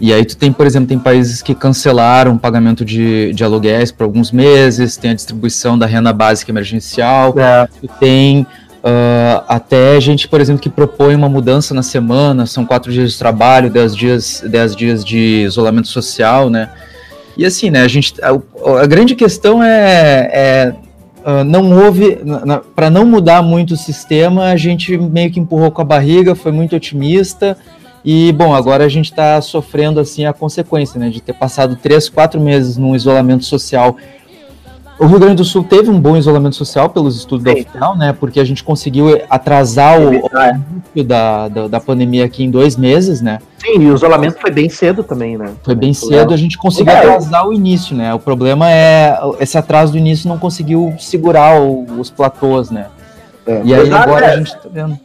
[0.00, 3.90] E aí tu tem, por exemplo, tem países que cancelaram o pagamento de, de aluguéis
[3.90, 7.68] por alguns meses, tem a distribuição da renda básica emergencial, é.
[7.98, 13.12] tem uh, até gente, por exemplo, que propõe uma mudança na semana, são quatro dias
[13.12, 16.70] de trabalho, dez dias, dez dias de isolamento social, né?
[17.36, 18.30] E assim, né, a gente, a,
[18.80, 20.74] a grande questão é, é
[21.28, 22.18] Uh, não houve,
[22.74, 26.50] para não mudar muito o sistema, a gente meio que empurrou com a barriga, foi
[26.50, 27.54] muito otimista,
[28.02, 32.08] e bom, agora a gente está sofrendo assim a consequência, né, de ter passado três,
[32.08, 33.98] quatro meses num isolamento social
[34.98, 37.62] o Rio Grande do Sul teve um bom isolamento social pelos estudos Sim.
[37.62, 38.12] da UFPEL, né?
[38.12, 42.76] Porque a gente conseguiu atrasar o, o início da, da, da, pandemia aqui em dois
[42.76, 43.38] meses, né?
[43.58, 45.50] Sim, e o isolamento foi bem cedo também, né?
[45.62, 46.98] Foi bem cedo, a gente conseguiu é.
[46.98, 48.12] atrasar o início, né?
[48.12, 52.86] O problema é esse atraso do início não conseguiu segurar o, os platôs, né?
[53.46, 53.62] É.
[53.64, 54.34] E aí agora é.
[54.34, 54.98] a gente tá vendo.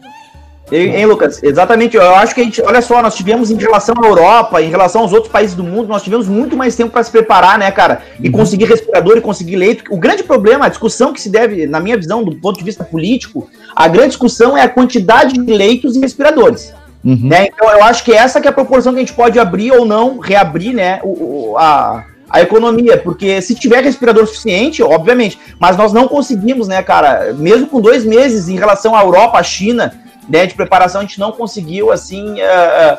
[0.71, 1.43] Hein, Lucas?
[1.43, 1.95] Exatamente.
[1.95, 5.01] Eu acho que a gente, olha só, nós tivemos em relação à Europa, em relação
[5.01, 8.01] aos outros países do mundo, nós tivemos muito mais tempo para se preparar, né, cara?
[8.19, 8.31] E uhum.
[8.31, 9.83] conseguir respirador e conseguir leito.
[9.93, 12.83] O grande problema, a discussão que se deve, na minha visão, do ponto de vista
[12.83, 16.73] político, a grande discussão é a quantidade de leitos e respiradores.
[17.03, 17.27] Uhum.
[17.27, 17.47] Né?
[17.53, 19.85] Então eu acho que essa que é a proporção que a gente pode abrir ou
[19.85, 25.91] não, reabrir, né, o, a, a economia, porque se tiver respirador suficiente, obviamente, mas nós
[25.91, 29.93] não conseguimos, né, cara, mesmo com dois meses em relação à Europa, à China,
[30.27, 32.33] né, de preparação, a gente não conseguiu, assim.
[32.33, 32.97] Uh,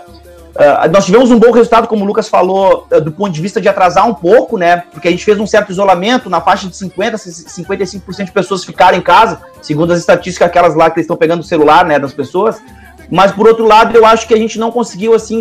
[0.56, 3.68] uh, nós tivemos um bom resultado, como o Lucas falou, do ponto de vista de
[3.68, 4.84] atrasar um pouco, né?
[4.92, 8.96] Porque a gente fez um certo isolamento, na faixa de 50%, 55% de pessoas ficaram
[8.96, 12.12] em casa, segundo as estatísticas, aquelas lá que eles estão pegando o celular, né, das
[12.12, 12.60] pessoas.
[13.10, 15.38] Mas por outro lado, eu acho que a gente não conseguiu, assim,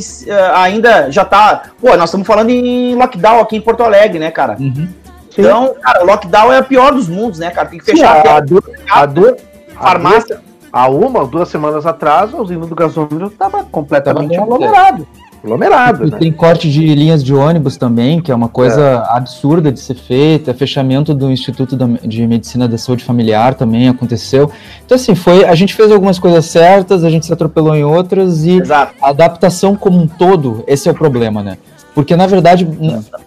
[0.53, 1.69] ainda já tá.
[1.80, 4.57] Pô, nós estamos falando em lockdown aqui em Porto Alegre, né, cara?
[4.60, 4.89] Uhum.
[5.38, 7.69] Então, cara, o lockdown é o pior dos mundos, né, cara?
[7.69, 9.38] Tem que fechar Sim, a, a, a, dor,
[9.76, 10.41] farmácia
[10.73, 15.07] há uma ou duas semanas atrás, a usina do gasômetro estava completamente aglomerado.
[15.43, 16.07] aglomerado.
[16.07, 16.17] Né?
[16.17, 19.15] Tem corte de linhas de ônibus também, que é uma coisa é.
[19.15, 20.51] absurda de ser feita.
[20.51, 24.49] Fechamento do Instituto de Medicina da Saúde Familiar também aconteceu.
[24.83, 25.45] Então, assim, foi.
[25.45, 28.95] A gente fez algumas coisas certas, a gente se atropelou em outras e Exato.
[28.99, 31.57] a adaptação como um todo, esse é o problema, né?
[31.93, 32.67] Porque, na verdade,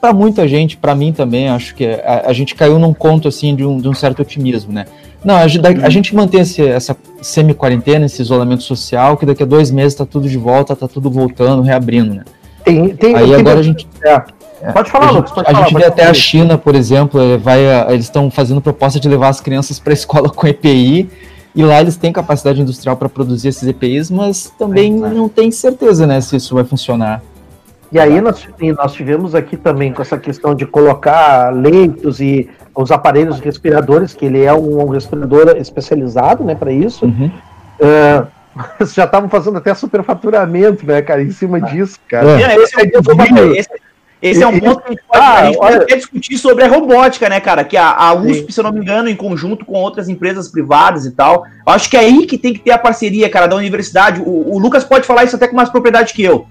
[0.01, 3.55] para muita gente, para mim também, acho que a, a, gente caiu num conto assim
[3.55, 4.87] de um, de um certo otimismo, né?
[5.27, 9.73] Não, a, a gente mantém esse, essa semi-quarentena, esse isolamento social, que daqui a dois
[9.73, 12.23] meses está tudo de volta, está tudo voltando, reabrindo, né?
[12.65, 13.89] Tem, tem, Aí tem agora a gente.
[14.05, 14.23] É.
[14.63, 14.71] é.
[14.71, 15.33] Pode falar, Lucas.
[15.33, 17.59] A, gente, a gente vê até a China, por exemplo, é, vai,
[17.93, 21.11] eles estão fazendo proposta de levar as crianças para a escola com EPI,
[21.57, 25.51] e lá eles têm capacidade industrial para produzir esses EPIs, mas também é, não tem
[25.51, 27.21] certeza né, se isso vai funcionar.
[27.93, 28.47] E aí nós,
[28.77, 34.27] nós tivemos aqui também com essa questão de colocar leitos e os aparelhos respiradores, que
[34.27, 37.07] ele é um, respirador especializado, né, para isso.
[37.07, 37.31] Uhum.
[37.79, 38.27] Uh,
[38.87, 42.41] já estavam fazendo até superfaturamento, né, cara, em cima disso, cara.
[42.41, 42.85] É, esse, é,
[43.55, 43.69] esse,
[44.23, 46.65] esse é um ponto que a gente pode, ah, a gente pode até discutir sobre
[46.65, 47.65] a robótica, né, cara?
[47.65, 48.51] Que a, a USP, Sim.
[48.51, 51.45] se eu não me engano, em conjunto com outras empresas privadas e tal.
[51.67, 54.23] Acho que é aí que tem que ter a parceria, cara, da universidade.
[54.23, 56.47] O, o Lucas pode falar isso até com mais propriedade que eu.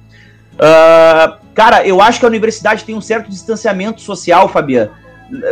[0.56, 4.92] Uh, cara, eu acho que a universidade tem um certo distanciamento social, Fabiano,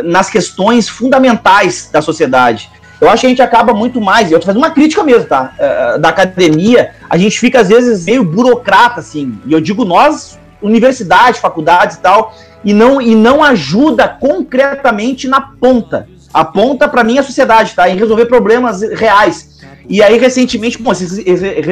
[0.04, 2.70] nas questões fundamentais da sociedade.
[3.00, 5.52] Eu acho que a gente acaba muito mais, eu tô fazendo uma crítica mesmo, tá?
[5.58, 10.38] Uh, da academia, a gente fica às vezes meio burocrata, assim, e eu digo nós,
[10.62, 16.08] universidade, faculdades e tal, e não, e não ajuda concretamente na ponta.
[16.32, 17.88] A ponta, para mim, é a sociedade, tá?
[17.88, 19.53] Em resolver problemas reais.
[19.88, 21.22] E aí, recentemente, bom, esses,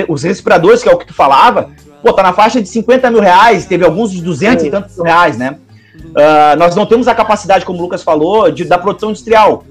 [0.09, 1.71] os respiradores, que é o que tu falava,
[2.03, 5.05] pô, tá na faixa de 50 mil reais, teve alguns de 200 e tantos mil
[5.05, 5.57] reais, né?
[5.95, 9.65] Uh, nós não temos a capacidade, como o Lucas falou, de, da produção industrial.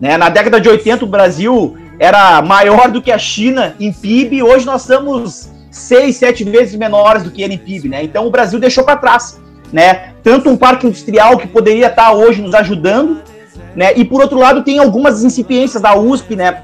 [0.00, 0.16] Né?
[0.16, 4.64] Na década de 80, o Brasil era maior do que a China em PIB, hoje
[4.64, 8.02] nós estamos seis, sete vezes menores do que ele em PIB, né?
[8.02, 9.40] Então o Brasil deixou para trás,
[9.72, 10.12] né?
[10.22, 13.20] Tanto um parque industrial que poderia estar tá hoje nos ajudando,
[13.74, 13.92] né?
[13.96, 16.62] E por outro lado tem algumas incipiências da USP, né?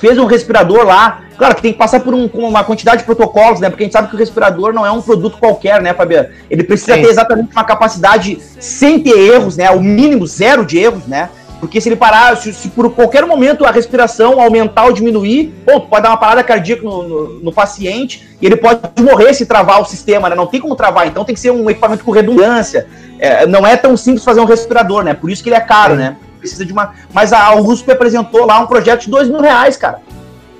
[0.00, 3.60] Fez um respirador lá, Claro que tem que passar por um, uma quantidade de protocolos,
[3.60, 3.68] né?
[3.68, 6.28] Porque a gente sabe que o respirador não é um produto qualquer, né, Fabiano?
[6.48, 7.02] Ele precisa Sim.
[7.02, 9.70] ter exatamente uma capacidade sem ter erros, né?
[9.70, 11.28] O mínimo zero de erros, né?
[11.58, 15.80] Porque se ele parar, se, se, por qualquer momento a respiração aumentar ou diminuir, bom,
[15.80, 19.80] pode dar uma parada cardíaca no, no, no, paciente e ele pode morrer se travar
[19.80, 20.36] o sistema, né?
[20.36, 22.86] Não tem como travar, então tem que ser um equipamento com redundância.
[23.18, 25.14] É, não é tão simples fazer um respirador, né?
[25.14, 26.16] Por isso que ele é caro, né?
[26.44, 26.92] Precisa de uma.
[27.10, 30.02] Mas a USP apresentou lá um projeto de dois mil reais, cara.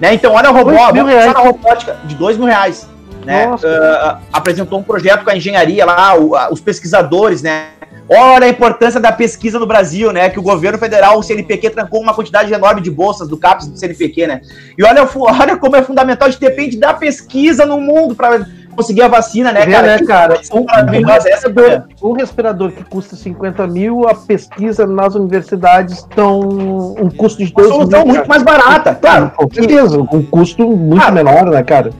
[0.00, 0.14] Né?
[0.14, 2.88] Então, olha a robótica, a robótica de dois mil reais.
[3.22, 3.46] Né?
[3.46, 7.68] Uh, apresentou um projeto com a engenharia lá, o, a, os pesquisadores, né?
[8.08, 10.30] Olha a importância da pesquisa no Brasil, né?
[10.30, 13.78] Que o governo federal, o CNPq, trancou uma quantidade enorme de bolsas do CAPES do
[13.78, 14.40] CNPq, né?
[14.76, 19.02] E olha, olha como é fundamental, a gente depende da pesquisa no mundo para conseguir
[19.02, 19.86] a vacina, né, cara?
[19.86, 20.40] É, né, cara?
[20.52, 20.64] Um,
[21.02, 27.52] respirador, um respirador que custa 50 mil, a pesquisa nas universidades estão um custo de
[27.52, 27.76] 2 mil.
[27.76, 29.32] solução muito mais barata, claro.
[29.36, 31.90] Com certeza, um custo muito cara, menor, né, cara?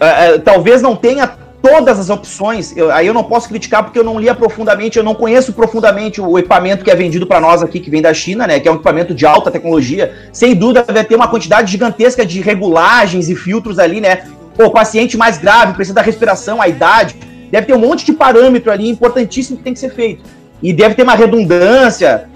[0.00, 1.30] É, é, talvez não tenha
[1.60, 5.04] todas as opções, eu, aí eu não posso criticar porque eu não li profundamente, eu
[5.04, 8.46] não conheço profundamente o equipamento que é vendido para nós aqui, que vem da China,
[8.46, 12.24] né, que é um equipamento de alta tecnologia, sem dúvida vai ter uma quantidade gigantesca
[12.24, 14.22] de regulagens e filtros ali, né,
[14.66, 17.16] o paciente mais grave, precisa da respiração, a idade,
[17.50, 20.24] deve ter um monte de parâmetro ali importantíssimo que tem que ser feito.
[20.62, 22.28] E deve ter uma redundância,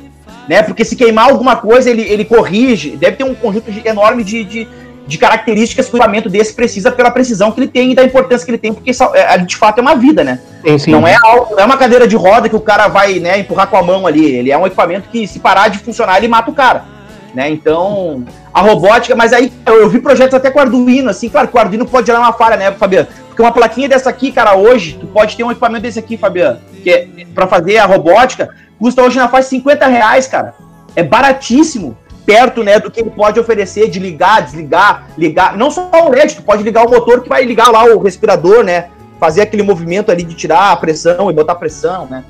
[0.49, 0.63] né?
[0.63, 2.91] Porque se queimar alguma coisa, ele, ele corrige.
[2.91, 4.69] Deve ter um conjunto de, enorme de, de,
[5.07, 8.45] de, características que o equipamento desse precisa pela precisão que ele tem e da importância
[8.45, 10.41] que ele tem, porque é, de fato é uma vida, né?
[10.65, 10.91] Sim, sim.
[10.93, 13.67] Não, é algo, não é uma cadeira de roda que o cara vai né, empurrar
[13.67, 14.25] com a mão ali.
[14.25, 16.85] Ele é um equipamento que, se parar de funcionar, ele mata o cara.
[17.35, 17.51] Né?
[17.51, 21.61] Então, a robótica, mas aí eu, vi projetos até com Arduino, assim, claro que o
[21.61, 23.09] Arduino pode gerar uma falha, né, Fabiano?
[23.29, 26.61] Porque uma plaquinha dessa aqui, cara, hoje, tu pode ter um equipamento desse aqui, Fabiano,
[26.83, 30.53] que é pra fazer a robótica, custa hoje na faixa 50 reais, cara.
[30.95, 31.97] É baratíssimo,
[32.27, 35.57] perto, né, do que ele pode oferecer de ligar, desligar, ligar.
[35.57, 38.63] Não só o LED, tu pode ligar o motor que vai ligar lá o respirador,
[38.63, 38.87] né?
[39.19, 42.25] Fazer aquele movimento ali de tirar a pressão e botar pressão, né?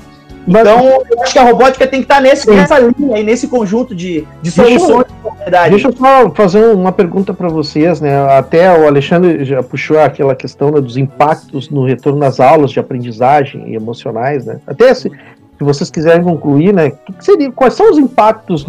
[0.46, 3.94] Então, eu acho que a robótica tem que estar nesse, nessa linha aí, nesse conjunto
[3.94, 5.06] de, de soluções
[5.50, 8.36] deixa, deixa eu só fazer uma pergunta para vocês, né?
[8.36, 12.80] Até o Alexandre já puxou aquela questão né, dos impactos no retorno das aulas de
[12.80, 14.60] aprendizagem e emocionais, né?
[14.66, 16.90] Até se, se vocês quiserem concluir, né?
[16.90, 18.66] Que seria, quais são os impactos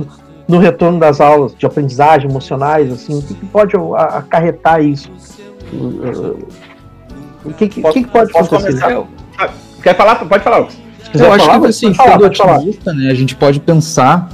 [0.47, 3.17] no retorno das aulas de aprendizagem emocionais, assim?
[3.17, 5.11] O que, que pode acarretar isso?
[7.45, 8.79] O que, que, posso, que pode acontecer?
[8.79, 9.53] Começar?
[9.81, 10.15] Quer falar?
[10.15, 10.82] Pode falar, Lucas
[11.13, 14.29] eu acho falar, que assim, sendo otimista, né, a gente pode pensar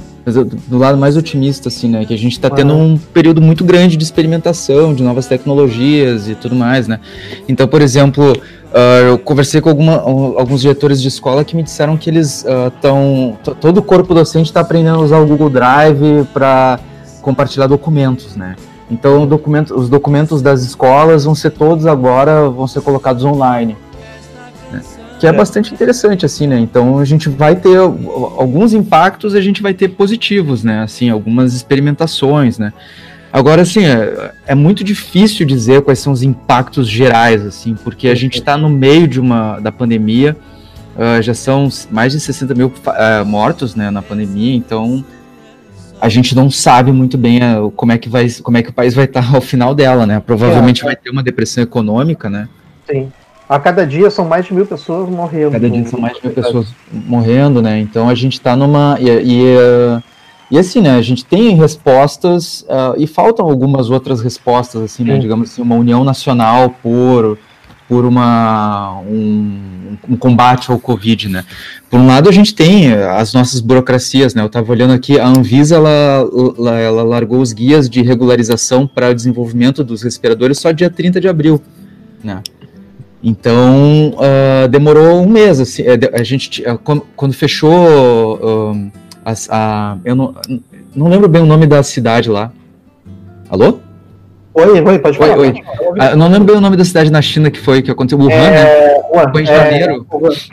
[0.68, 2.04] do lado mais otimista, assim, né?
[2.04, 6.34] Que a gente está tendo um período muito grande de experimentação, de novas tecnologias e
[6.34, 7.00] tudo mais, né?
[7.48, 11.96] Então, por exemplo, uh, eu conversei com alguma, alguns diretores de escola que me disseram
[11.96, 13.38] que eles estão.
[13.46, 16.78] Uh, todo o corpo docente está aprendendo a usar o Google Drive para
[17.22, 18.56] compartilhar documentos, né?
[18.90, 23.76] Então, documento, os documentos das escolas vão ser todos agora, vão ser colocados online
[25.20, 26.58] que é, é, bastante interessante, assim, né?
[26.58, 30.82] Então a gente vai ter alguns impactos, a gente vai ter positivos, né?
[30.82, 32.72] Assim, algumas experimentações, né?
[33.30, 38.14] Agora, assim, é, é muito difícil dizer quais são os impactos gerais, assim, porque a
[38.14, 40.36] gente está no meio de uma da pandemia,
[40.96, 45.04] uh, já são mais de 60 mil uh, mortos, né, na pandemia, então
[46.00, 48.72] a gente não sabe muito bem uh, como é que vai, como é que o
[48.72, 50.18] país vai estar tá ao final dela, né?
[50.18, 52.48] Provavelmente é, vai ter uma depressão econômica, né?
[52.90, 53.12] Sim.
[53.50, 55.50] A cada dia são mais de mil pessoas morrendo.
[55.50, 57.80] Cada dia são mais de mil pessoas morrendo, né?
[57.80, 58.96] Então a gente está numa.
[59.00, 59.44] E, e,
[60.52, 60.92] e, assim, né?
[60.92, 65.18] A gente tem respostas uh, e faltam algumas outras respostas, assim, né?
[65.18, 67.36] Digamos assim, uma união nacional por,
[67.88, 71.44] por uma, um, um, combate ao Covid, né?
[71.90, 74.42] Por um lado, a gente tem as nossas burocracias, né?
[74.42, 76.24] Eu estava olhando aqui, a Anvisa, ela,
[76.56, 81.20] ela, ela largou os guias de regularização para o desenvolvimento dos respiradores só dia 30
[81.20, 81.60] de abril,
[82.22, 82.40] né?
[83.22, 85.60] Então, uh, demorou um mês.
[85.60, 86.78] Assim, é, a gente, uh,
[87.16, 88.36] quando, fechou
[88.72, 88.90] uh,
[89.24, 90.34] a, a, eu não,
[90.94, 92.50] não lembro bem o nome da cidade lá.
[93.48, 93.78] Alô?
[94.52, 95.38] Oi, oi, pode falar.
[95.38, 95.62] Oi, oi.
[95.98, 98.32] Ah, não lembro bem o nome da cidade na China que foi, que aconteceu, Wuhan,
[98.32, 99.02] é, né?
[99.12, 100.06] Wuhan, foi em é, janeiro.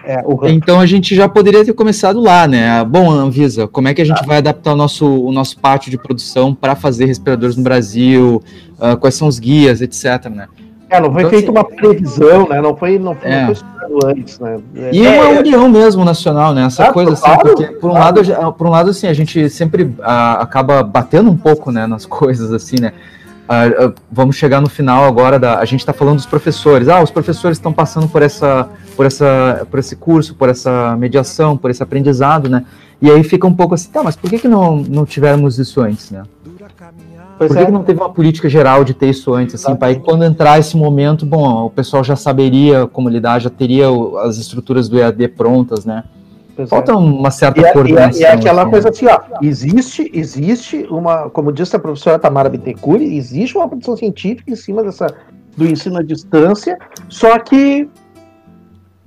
[0.06, 0.49] É, Wuhan.
[0.52, 2.84] Então a gente já poderia ter começado lá, né?
[2.85, 4.26] Bom, Anvisa, como é que a gente ah.
[4.26, 8.44] vai adaptar o nosso, o nosso pátio de produção para fazer respiradores no Brasil?
[8.80, 10.48] Uh, quais são os guias, etc, né?
[10.89, 12.61] É, não foi então, feita assim, uma previsão, né?
[12.61, 13.45] Não foi, não foi, é.
[13.45, 14.57] não antes, né?
[14.76, 16.65] É, e é, uma união mesmo nacional, né?
[16.65, 18.22] Essa ah, coisa assim, claro, porque por um claro.
[18.22, 22.05] lado, por um lado assim, a gente sempre ah, acaba batendo um pouco, né, nas
[22.07, 22.93] coisas assim, né?
[23.49, 26.88] Ah, ah, vamos chegar no final agora da a gente está falando dos professores.
[26.88, 31.57] Ah, os professores estão passando por essa por essa por esse curso, por essa mediação,
[31.57, 32.65] por esse aprendizado, né?
[33.01, 35.81] E aí fica um pouco assim, tá, mas por que que não não tivemos isso
[35.81, 36.23] antes, né?
[37.38, 37.65] Pois Por que, é.
[37.68, 40.76] que, não teve uma política geral de ter isso antes, assim, para quando entrar esse
[40.76, 43.85] momento, bom, o pessoal já saberia como lidar, já teria
[44.23, 46.03] as estruturas do EAD prontas, né?
[46.55, 46.95] Pois Falta é.
[46.95, 48.19] uma certa e, coordenação.
[48.19, 48.72] E, é aquela assim.
[48.72, 53.95] coisa assim, ó, existe, existe uma, como disse a professora Tamara Bittencourt, existe uma produção
[53.95, 55.05] científica em cima dessa,
[55.55, 57.88] do ensino à distância, só que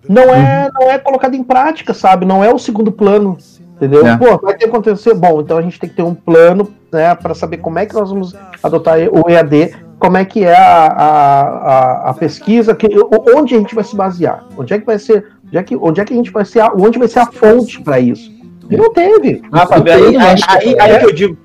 [0.08, 0.70] não é, uhum.
[0.80, 2.24] não é colocado em prática, sabe?
[2.24, 3.36] Não é o segundo plano
[3.80, 4.06] Entendeu?
[4.06, 4.16] É.
[4.18, 5.14] Pô, vai ter que acontecer.
[5.14, 7.94] Bom, então a gente tem que ter um plano, né, para saber como é que
[7.94, 12.88] nós vamos adotar o EAD, como é que é a, a, a, pesquisa, que,
[13.34, 16.00] onde a gente vai se basear, onde é que vai ser, onde é que, onde
[16.00, 18.30] é que a gente vai ser, onde vai ser a fonte para isso.
[18.70, 19.42] E não teve.
[19.50, 21.38] Ah, Fábio, aí, aí, aí, aí que eu digo.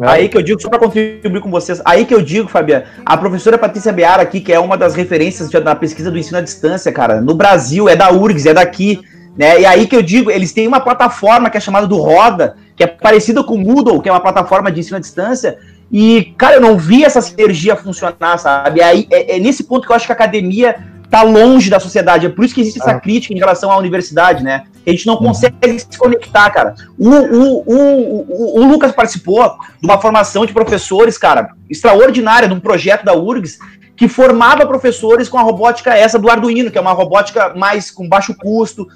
[0.00, 0.08] É.
[0.08, 3.16] Aí que eu digo, só para contribuir com vocês, aí que eu digo, Fabiano, a
[3.16, 6.92] professora Patrícia Beara aqui, que é uma das referências da pesquisa do ensino à distância,
[6.92, 9.00] cara, no Brasil, é da URGS, é daqui.
[9.36, 9.60] Né?
[9.60, 12.82] E aí que eu digo, eles têm uma plataforma que é chamada do Roda, que
[12.82, 15.58] é parecida com o Moodle, que é uma plataforma de ensino à distância.
[15.90, 18.80] E, cara, eu não vi essa sinergia funcionar, sabe?
[18.80, 20.76] E aí é, é nesse ponto que eu acho que a academia
[21.10, 22.26] tá longe da sociedade.
[22.26, 23.00] É por isso que existe essa ah.
[23.00, 24.64] crítica em relação à universidade, né?
[24.86, 25.26] A gente não uhum.
[25.26, 26.74] consegue se conectar, cara.
[26.98, 29.42] O, o, o, o, o Lucas participou
[29.80, 33.58] de uma formação de professores, cara, extraordinária, de um projeto da URGS,
[33.96, 38.08] que formava professores com a robótica essa do Arduino, que é uma robótica mais com
[38.08, 38.86] baixo custo,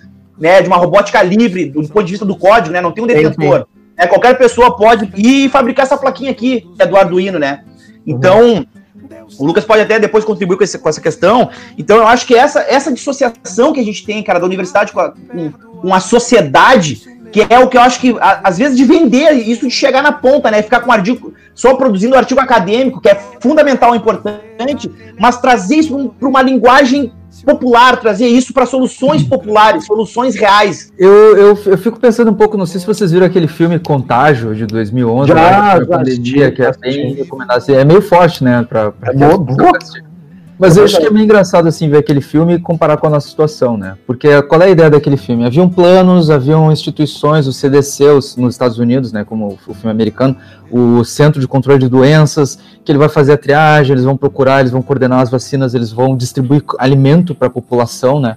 [0.40, 3.06] né, de uma robótica livre, do ponto de vista do código, né, não tem um
[3.06, 3.66] detentor.
[3.96, 7.64] É, qualquer pessoa pode ir fabricar essa plaquinha aqui, que é do Arduino, né?
[8.06, 8.66] Então,
[9.38, 11.50] o Lucas pode até depois contribuir com, esse, com, essa questão.
[11.76, 15.00] Então, eu acho que essa, essa dissociação que a gente tem, cara, da universidade com
[15.00, 18.84] a, com, com a sociedade, que é o que eu acho que, às vezes, de
[18.84, 20.62] vender isso de chegar na ponta, né?
[20.62, 26.28] Ficar com artigo, só produzindo artigo acadêmico, que é fundamental, importante, mas trazer isso para
[26.28, 27.12] uma linguagem
[27.44, 30.92] popular, trazer isso para soluções populares, soluções reais.
[30.98, 34.54] Eu, eu, eu fico pensando um pouco, não sei se vocês viram aquele filme Contágio
[34.54, 37.58] de 2011, já, né, já pandemia, que é bem recomendado.
[37.58, 38.64] Assim, é meio forte, né?
[38.68, 39.56] Pra, pra é muito
[40.60, 43.10] mas eu acho que é meio engraçado assim ver aquele filme e comparar com a
[43.10, 43.96] nossa situação, né?
[44.06, 45.46] Porque qual é a ideia daquele filme?
[45.46, 50.36] Haviam planos, haviam instituições, o CDC os, nos Estados Unidos, né, como o filme americano,
[50.70, 54.60] o Centro de Controle de Doenças, que ele vai fazer a triagem, eles vão procurar,
[54.60, 58.36] eles vão coordenar as vacinas, eles vão distribuir alimento para a população, né?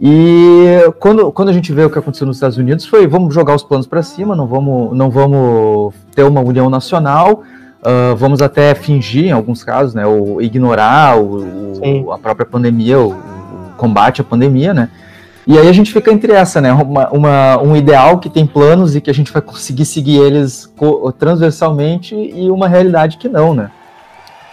[0.00, 3.56] E quando, quando a gente vê o que aconteceu nos Estados Unidos foi vamos jogar
[3.56, 7.42] os planos para cima, não vamos, não vamos ter uma união nacional,
[7.82, 12.98] Uh, vamos até fingir, em alguns casos, né, ou ignorar o, o, a própria pandemia,
[12.98, 14.90] o, o, combate à pandemia, né?
[15.46, 16.70] E aí a gente fica entre essa, né?
[16.74, 20.70] Uma, uma, um ideal que tem planos e que a gente vai conseguir seguir eles
[21.18, 23.70] transversalmente e uma realidade que não, né?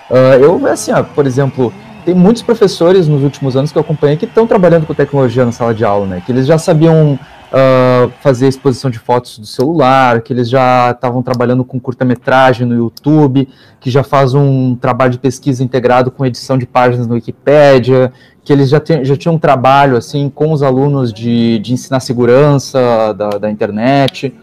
[0.09, 1.73] Uh, eu, assim, ó, por exemplo,
[2.05, 5.51] tem muitos professores nos últimos anos que eu acompanhei que estão trabalhando com tecnologia na
[5.51, 6.23] sala de aula, né?
[6.25, 7.19] Que eles já sabiam
[7.51, 12.75] uh, fazer exposição de fotos do celular, que eles já estavam trabalhando com curta-metragem no
[12.75, 13.47] YouTube,
[13.79, 18.11] que já faz um trabalho de pesquisa integrado com edição de páginas no Wikipedia,
[18.43, 23.13] que eles já, já tinham um trabalho assim com os alunos de, de ensinar segurança
[23.13, 24.33] da, da internet.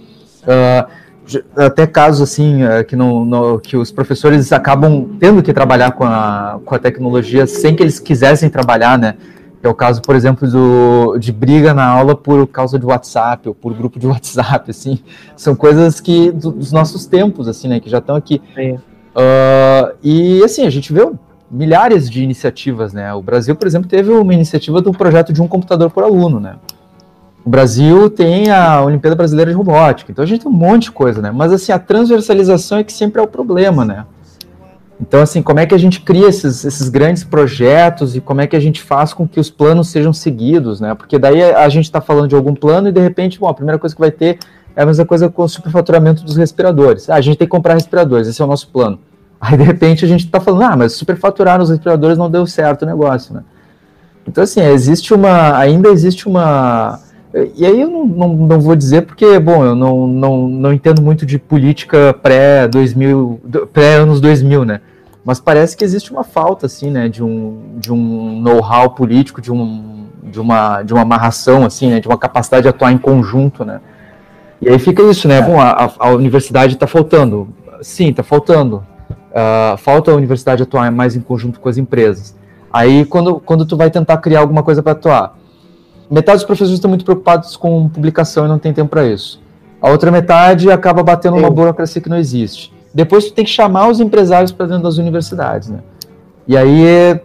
[0.43, 1.05] Uh,
[1.57, 6.61] até casos assim uh, que, não, que os professores acabam tendo que trabalhar com a,
[6.63, 9.15] com a tecnologia sem que eles quisessem trabalhar, né?
[9.67, 13.55] É o caso, por exemplo, do, de briga na aula por causa de WhatsApp ou
[13.55, 14.99] por grupo de WhatsApp, assim.
[15.37, 17.81] São coisas que do, dos nossos tempos, assim, né?
[17.81, 18.41] Que já estão aqui.
[18.59, 21.09] Uh, e, assim, a gente vê
[21.51, 23.13] milhares de iniciativas, né?
[23.15, 26.57] O Brasil, por exemplo, teve uma iniciativa do projeto de um computador por aluno, né?
[27.45, 30.93] O Brasil tem a Olimpíada Brasileira de Robótica, então a gente tem um monte de
[30.93, 31.31] coisa, né?
[31.31, 34.05] Mas, assim, a transversalização é que sempre é o problema, né?
[35.01, 38.47] Então, assim, como é que a gente cria esses, esses grandes projetos e como é
[38.47, 40.95] que a gente faz com que os planos sejam seguidos, né?
[40.95, 43.79] Porque daí a gente está falando de algum plano e de repente, bom, a primeira
[43.79, 44.39] coisa que vai ter
[44.77, 47.11] é a mesma coisa com o superfaturamento dos respiradores.
[47.11, 48.99] Ah, a gente tem que comprar respiradores, esse é o nosso plano.
[49.41, 52.83] Aí, de repente, a gente está falando, ah, mas superfaturar nos respiradores não deu certo
[52.83, 53.43] o negócio, né?
[54.27, 56.99] Então, assim, existe uma, ainda existe uma,
[57.57, 61.03] e aí eu não, não, não, vou dizer porque, bom, eu não, não, não entendo
[61.03, 64.81] muito de política pré-2000, pré-anos 2000, né?
[65.25, 69.51] Mas parece que existe uma falta, assim, né, de um, de um know-how político, de,
[69.51, 73.65] um, de, uma, de uma amarração, assim, né, de uma capacidade de atuar em conjunto,
[73.65, 73.81] né?
[74.61, 75.39] E aí fica isso, né?
[75.39, 75.43] É.
[75.43, 77.49] Bom, a, a universidade está faltando.
[77.83, 78.85] Sim, está faltando.
[79.31, 82.37] Uh, falta a universidade atuar mais em conjunto com as empresas.
[82.73, 85.37] Aí, quando, quando tu vai tentar criar alguma coisa para atuar,
[86.11, 89.41] metade dos professores estão muito preocupados com publicação e não tem tempo para isso.
[89.81, 92.73] A outra metade acaba batendo uma burocracia que não existe.
[92.93, 95.81] Depois tu tem que chamar os empresários para dentro das universidades, né?
[96.47, 97.21] E aí é,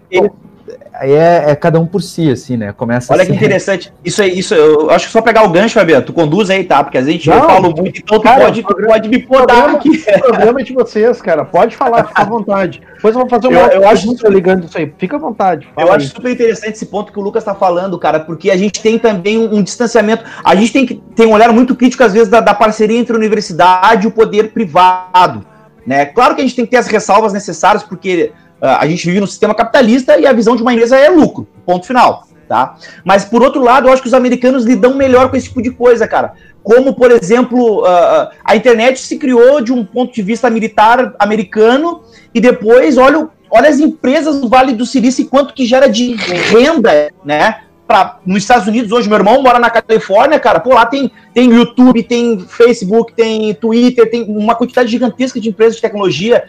[1.00, 2.74] aí é, é, cada um por si, assim, né?
[2.74, 3.92] Começa Olha assim, que interessante.
[4.04, 6.84] Isso aí, isso, eu acho que só pegar o gancho, Fabiano, tu conduz aí, tá?
[6.84, 9.70] Porque a gente não, eu falo muito, então tu cara, pode, programa, pode me podar
[9.70, 9.90] aqui.
[9.90, 11.46] O programa é de vocês, cara.
[11.46, 12.82] Pode falar, fica à vontade.
[12.96, 14.94] Depois eu vou fazer uma eu, eu acho muito ligando isso aí.
[14.98, 15.68] Fica à vontade.
[15.78, 15.96] Eu aí.
[15.96, 19.00] acho super interessante esse ponto que o Lucas está falando, cara, porque a gente tem
[19.00, 20.26] também um, um, distanciamento.
[20.44, 23.14] A gente tem, que, tem um olhar muito crítico, às vezes, da, da parceria entre
[23.14, 25.46] a universidade e o poder privado.
[25.88, 26.06] Né?
[26.06, 29.28] Claro que a gente tem que ter as ressalvas necessárias, porque a gente vive no
[29.28, 32.28] sistema capitalista e a visão de uma empresa é lucro, ponto final.
[32.48, 32.76] Tá?
[33.06, 35.70] Mas, por outro lado, eu acho que os americanos lidam melhor com esse tipo de
[35.70, 36.34] coisa, cara.
[36.64, 42.02] Como, por exemplo, uh, a internet se criou de um ponto de vista militar americano
[42.34, 46.16] e depois, olha, olha as empresas do Vale do Silício e quanto que gera de
[46.16, 47.62] renda, né?
[47.90, 51.50] Pra, nos Estados Unidos hoje, meu irmão mora na Califórnia, cara, pô, lá tem, tem
[51.52, 56.44] YouTube, tem Facebook, tem Twitter, tem uma quantidade gigantesca de empresas de tecnologia.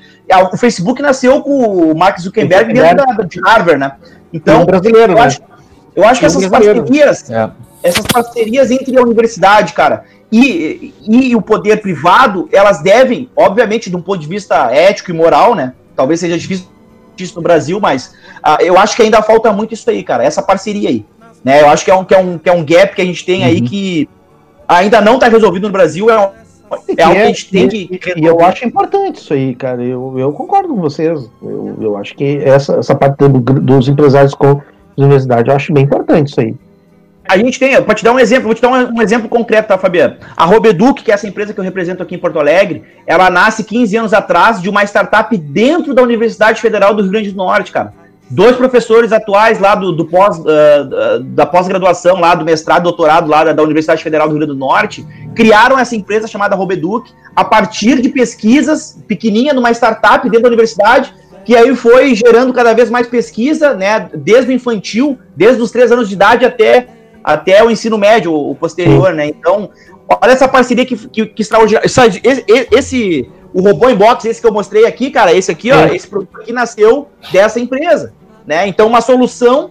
[0.52, 3.92] O Facebook nasceu com o Mark Zuckerberg dentro da, de Harvard, né?
[4.30, 5.22] Então, um brasileiro, eu, né?
[5.22, 5.40] acho,
[5.96, 7.50] eu acho que essas parcerias, é.
[7.82, 13.96] essas parcerias entre a universidade, cara, e, e o poder privado, elas devem, obviamente, de
[13.96, 15.72] um ponto de vista ético e moral, né?
[15.96, 16.66] Talvez seja difícil
[17.18, 18.14] isso no Brasil, mas
[18.46, 21.06] uh, eu acho que ainda falta muito isso aí, cara, essa parceria aí.
[21.44, 21.62] Né?
[21.62, 23.24] Eu acho que é um, que é um, que é um gap que a gente
[23.24, 23.46] tem uhum.
[23.46, 24.08] aí que
[24.68, 26.10] ainda não está resolvido no Brasil.
[26.10, 26.30] É, um,
[26.96, 28.00] é algo que a gente tem que.
[28.16, 29.82] E eu acho importante isso aí, cara.
[29.82, 31.30] Eu, eu concordo com vocês.
[31.42, 35.72] Eu, eu acho que essa, essa parte do, dos empresários com as universidades, eu acho
[35.72, 36.54] bem importante isso aí.
[37.28, 39.68] A gente tem, para te dar um exemplo, vou te dar um, um, exemplo concreto,
[39.68, 40.16] tá, Fabiano?
[40.36, 43.62] A Robeduc, que é essa empresa que eu represento aqui em Porto Alegre, ela nasce
[43.62, 47.70] 15 anos atrás de uma startup dentro da Universidade Federal do Rio Grande do Norte,
[47.70, 47.99] cara
[48.30, 53.42] dois professores atuais lá do, do pós, uh, da pós-graduação, lá do mestrado, doutorado lá
[53.42, 55.04] da, da, Universidade Federal do Rio Grande do Norte,
[55.34, 61.12] criaram essa empresa chamada Robeduc a partir de pesquisas pequenininha numa startup dentro da universidade,
[61.44, 65.90] que aí foi gerando cada vez mais pesquisa, né, desde o infantil, desde os três
[65.90, 66.86] anos de idade até,
[67.24, 69.70] até o ensino médio, o posterior, né, então,
[70.08, 74.52] olha essa parceria que, que, que extraordinária, esse, esse o robô inbox, esse que eu
[74.52, 75.96] mostrei aqui, cara, esse aqui, ó, é.
[75.96, 78.12] esse produto aqui nasceu dessa empresa.
[78.46, 78.66] Né?
[78.66, 79.70] Então, uma solução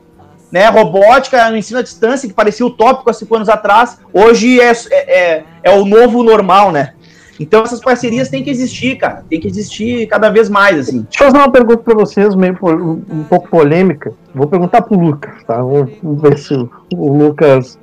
[0.52, 4.72] né, robótica no ensino à distância, que parecia utópico há cinco anos atrás, hoje é,
[4.72, 6.94] é, é, é o novo normal, né?
[7.40, 9.24] Então essas parcerias têm que existir, cara.
[9.30, 11.04] Tem que existir cada vez mais, assim.
[11.04, 14.12] Deixa eu fazer uma pergunta para vocês, meio um pouco polêmica.
[14.36, 15.56] Vou perguntar pro Lucas, tá?
[15.56, 17.80] Vamos ver se o Lucas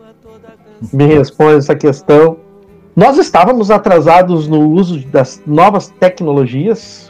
[0.92, 2.36] me responde essa questão.
[2.94, 7.05] Nós estávamos atrasados no uso das novas tecnologias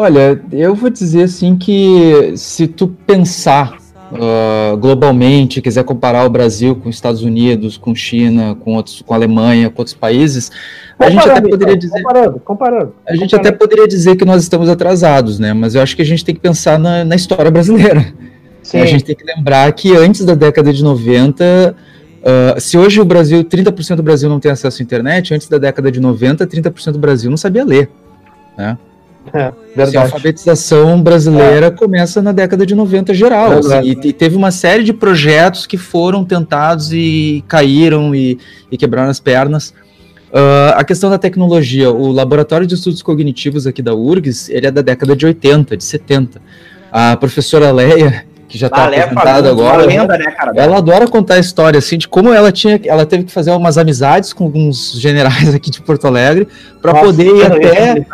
[0.00, 3.76] Olha, eu vou dizer assim que se tu pensar
[4.12, 9.12] uh, globalmente, quiser comparar o Brasil com os Estados Unidos, com China, com outros, com
[9.12, 10.52] a Alemanha, com outros países,
[11.00, 14.40] a gente até poderia então, dizer, comparando, comparando, a gente até poderia dizer que nós
[14.40, 15.52] estamos atrasados, né?
[15.52, 18.06] Mas eu acho que a gente tem que pensar na, na história brasileira.
[18.62, 18.78] Sim.
[18.78, 21.74] A gente tem que lembrar que antes da década de 90
[22.18, 25.56] Uh, se hoje o Brasil, 30% do Brasil não tem acesso à internet, antes da
[25.56, 27.88] década de 90, 30% do Brasil não sabia ler.
[28.56, 28.76] Né?
[29.32, 31.70] É, assim, a alfabetização brasileira é.
[31.70, 33.58] começa na década de 90 geral.
[33.58, 38.38] Assim, e, teve uma série de projetos que foram tentados e caíram e,
[38.70, 39.74] e quebraram as pernas.
[40.30, 44.70] Uh, a questão da tecnologia, o Laboratório de Estudos Cognitivos aqui da URGS, ele é
[44.70, 46.40] da década de 80, de 70.
[46.92, 49.84] A professora Leia, que já está aposentada agora.
[49.84, 53.32] Lenda, né, ela adora contar a história assim de como ela tinha, ela teve que
[53.32, 56.48] fazer umas amizades com alguns generais aqui de Porto Alegre
[56.80, 58.06] para poder ir até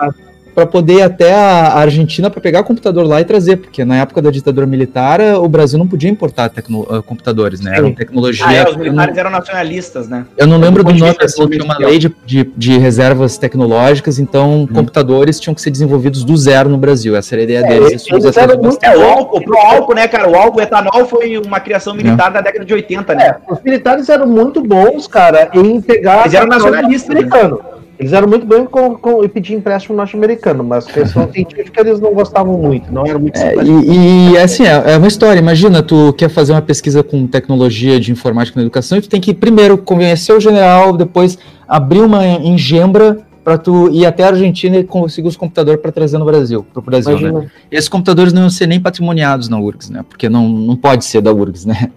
[0.55, 4.23] para poder ir até a Argentina para pegar computador lá e trazer, porque na época
[4.23, 7.77] da ditadura militar o Brasil não podia importar tecno, uh, computadores, né?
[7.77, 8.47] Era tecnologia.
[8.47, 10.27] Ah, é, os militares não, eram nacionalistas, né?
[10.37, 14.63] Eu não lembro do nome, mas tinha uma lei de, de, de, reservas tecnológicas, então
[14.63, 14.67] hum.
[14.67, 17.17] computadores tinham que ser desenvolvidos do zero no Brasil.
[17.17, 18.05] Essa era a ideia é, deles.
[18.07, 20.29] Eles eram muito é, o álcool, pro álcool, né, cara?
[20.29, 22.35] O álcool, o etanol foi uma criação militar é.
[22.35, 23.25] da década de 80, né?
[23.27, 26.23] É, os militares eram muito bons, cara, em pegar.
[26.23, 27.15] Eles eram nacionalistas.
[27.15, 27.21] Né?
[27.21, 27.61] Americano.
[27.65, 27.74] Né?
[27.99, 32.13] Eles eram muito bem com, com, e pedir empréstimo norte-americano, mas questão científica eles não
[32.13, 36.13] gostavam muito, não era muito é, e, e, assim, é, é, uma história, imagina, tu
[36.15, 39.79] quer fazer uma pesquisa com tecnologia de informática na educação e tu tem que primeiro
[39.79, 41.39] convencer o general, depois
[41.69, 46.17] abrir uma engembra para tu ir até a Argentina e conseguir os computadores para trazer
[46.17, 47.51] no Brasil, para o Brasil, né?
[47.71, 50.05] E esses computadores não iam ser nem patrimoniados na URGS, né?
[50.09, 51.91] Porque não, não pode ser da URGS, né?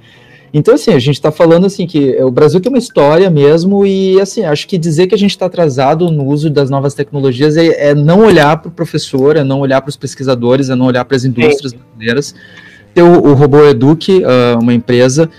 [0.53, 4.19] Então, assim, a gente está falando assim que o Brasil tem uma história mesmo, e
[4.19, 7.89] assim, acho que dizer que a gente está atrasado no uso das novas tecnologias é,
[7.89, 11.03] é não olhar para o professor, é não olhar para os pesquisadores, é não olhar
[11.05, 11.79] para as indústrias Sim.
[11.79, 12.35] brasileiras.
[12.93, 15.29] Tem o, o Robô Eduque, uh, uma empresa,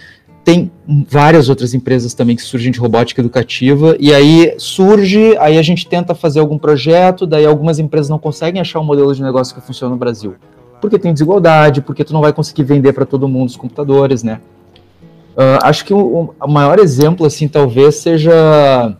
[0.44, 0.70] tem
[1.08, 5.86] várias outras empresas também que surgem de robótica educativa, e aí surge, aí a gente
[5.86, 9.60] tenta fazer algum projeto, daí algumas empresas não conseguem achar um modelo de negócio que
[9.60, 10.36] funciona no Brasil.
[10.80, 14.40] Porque tem desigualdade, porque tu não vai conseguir vender para todo mundo os computadores, né?
[15.38, 18.92] Uh, acho que o, o, maior exemplo, assim, talvez seja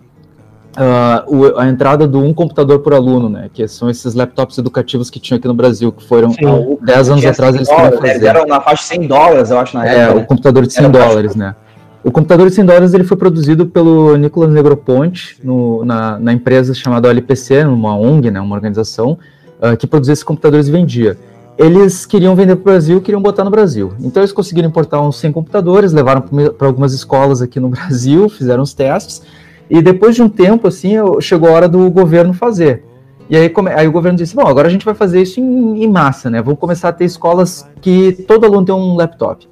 [0.77, 3.51] uh, o, a entrada do um computador por aluno, né?
[3.53, 6.79] Que são esses laptops educativos que tinha aqui no Brasil, que foram Sim.
[6.81, 8.11] 10 anos atrás eles queriam fazer.
[8.11, 10.21] Eles eram na faixa de 100 dólares, eu acho, na é, época.
[10.21, 11.57] É, o computador de 100 Era dólares, né?
[12.05, 16.73] O computador de 100 dólares ele foi produzido pelo Nicolas Negroponte no, na, na empresa
[16.73, 19.19] chamada LPC, uma ONG, né, uma organização,
[19.61, 21.19] uh, que produzia esses computadores e vendia
[21.59, 23.93] eles queriam vender para o Brasil, queriam botar no Brasil.
[24.01, 26.23] Então eles conseguiram importar uns 100 computadores, levaram
[26.57, 29.23] para algumas escolas aqui no Brasil, fizeram os testes,
[29.69, 32.85] e depois de um tempo, assim, chegou a hora do governo fazer.
[33.29, 35.91] E aí, aí o governo disse, bom, agora a gente vai fazer isso em, em,
[35.91, 36.41] massa, né?
[36.41, 39.47] Vamos começar a ter escolas que todo aluno tem um laptop.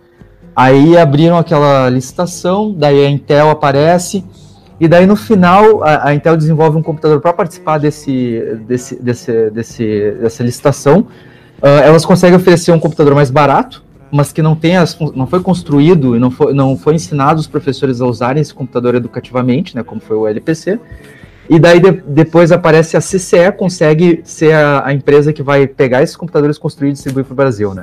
[0.55, 4.25] Aí abriram aquela licitação, daí a Intel aparece,
[4.81, 9.51] e daí no final a, a Intel desenvolve um computador para participar desse, desse, desse,
[9.51, 11.07] desse, dessa licitação,
[11.67, 15.41] Uh, elas conseguem oferecer um computador mais barato, mas que não tem as, não foi
[15.41, 19.83] construído e não foi, não foi ensinado os professores a usarem esse computador educativamente, né,
[19.83, 20.79] como foi o LPC.
[21.51, 26.05] E daí de, depois aparece a CCE, consegue ser a, a, empresa que vai pegar
[26.05, 27.83] esses computadores construídos e distribuir para o Brasil, né?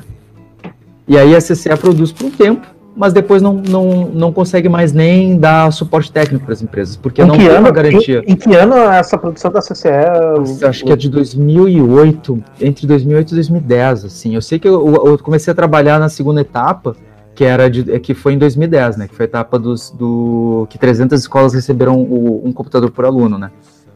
[1.05, 2.65] E aí a CCE produz por um tempo,
[2.95, 7.21] mas depois não, não, não consegue mais nem dar suporte técnico para as empresas, porque
[7.21, 8.23] em não tem ano, uma garantia.
[8.27, 9.89] Em, em, que ano essa produção da CCE?
[10.37, 14.35] Nossa, acho que é de 2008, entre 2008 e 2010, assim.
[14.35, 16.95] Eu sei que eu, eu comecei a trabalhar na segunda etapa,
[17.33, 20.67] que era de, é que foi em 2010, né, que foi a etapa dos, do
[20.69, 23.49] que 300 escolas receberam o, um computador por aluno, né.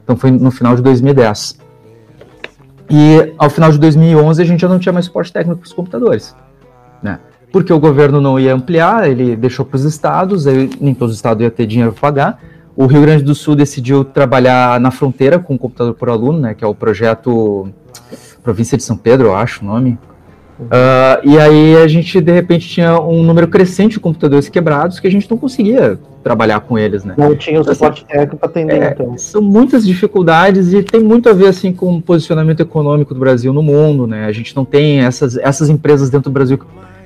[0.03, 1.59] Então foi no final de 2010.
[2.89, 5.73] E ao final de 2011 a gente já não tinha mais suporte técnico para os
[5.73, 6.35] computadores,
[7.03, 7.19] né
[7.51, 11.17] porque o governo não ia ampliar, ele deixou para os estados, aí nem todos os
[11.17, 12.43] estados iam ter dinheiro para pagar.
[12.75, 16.53] O Rio Grande do Sul decidiu trabalhar na fronteira com o computador por aluno, né,
[16.53, 17.69] que é o projeto
[18.43, 19.97] Província de São Pedro, eu acho o nome.
[20.59, 25.05] Uh, e aí a gente de repente tinha um número crescente de computadores quebrados que
[25.05, 27.13] a gente não conseguia trabalhar com eles, né?
[27.15, 28.81] Não tinha o então, assim, suporte assim, técnico para atender.
[28.81, 29.17] É, então.
[29.17, 33.53] São muitas dificuldades e tem muito a ver assim com o posicionamento econômico do Brasil
[33.53, 34.25] no mundo, né?
[34.25, 36.57] A gente não tem essas, essas empresas dentro do Brasil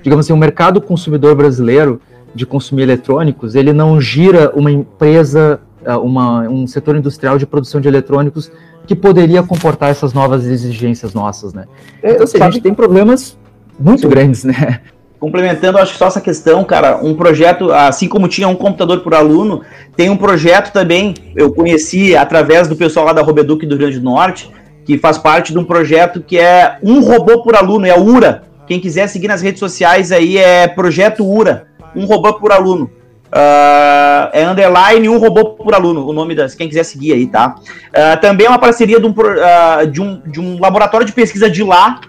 [0.02, 2.02] digamos assim, o mercado consumidor brasileiro
[2.34, 7.82] de consumir eletrônicos, ele não gira uma empresa, ah, uma, um setor industrial de produção
[7.82, 8.52] de eletrônicos
[8.88, 11.66] que poderia comportar essas novas exigências nossas, né?
[12.02, 13.38] É, então, assim, a gente tem problemas
[13.80, 14.10] muito Sim.
[14.10, 14.82] grandes, né?
[15.20, 19.14] Complementando, acho que só essa questão, cara, um projeto, assim como tinha um computador por
[19.14, 19.62] aluno,
[19.96, 24.00] tem um projeto também, eu conheci através do pessoal lá da Robeduc do Rio Grande
[24.00, 24.50] do Norte,
[24.84, 28.44] que faz parte de um projeto que é um robô por aluno, é a URA,
[28.72, 32.90] quem quiser seguir nas redes sociais aí é Projeto URA, um robô por aluno.
[33.28, 36.56] Uh, é underline um robô por aluno, o nome das.
[36.56, 37.56] Quem quiser seguir aí, tá?
[37.58, 41.50] Uh, também é uma parceria de um, uh, de, um, de um laboratório de pesquisa
[41.50, 42.00] de lá,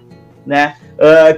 [0.47, 0.75] né?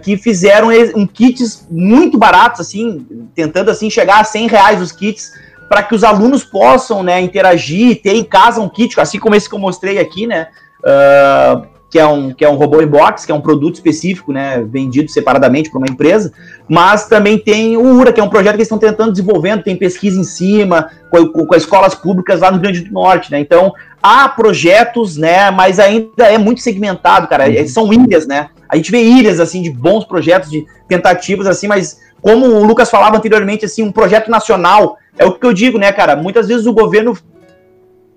[0.03, 5.33] que fizeram um kits muito baratos, assim, tentando assim chegar a 100 reais os kits,
[5.71, 9.49] para que os alunos possam né, interagir, ter em casa um kit, assim como esse
[9.49, 10.49] que eu mostrei aqui, né?
[10.81, 14.61] Uh, que é um, que é um robô inbox, que é um produto específico, né,
[14.69, 16.33] vendido separadamente para uma empresa,
[16.69, 19.77] mas também tem o URA, que é um projeto que eles estão tentando desenvolvendo, tem
[19.77, 23.31] pesquisa em cima, com, com, com as escolas públicas lá no Rio Grande do Norte,
[23.31, 23.73] né, então
[24.03, 27.69] há projetos, né, mas ainda é muito segmentado, cara, uhum.
[27.69, 32.01] são ilhas, né, a gente vê ilhas, assim, de bons projetos, de tentativas, assim, mas
[32.21, 35.93] como o Lucas falava anteriormente, assim, um projeto nacional, é o que eu digo, né,
[35.93, 37.16] cara, muitas vezes o governo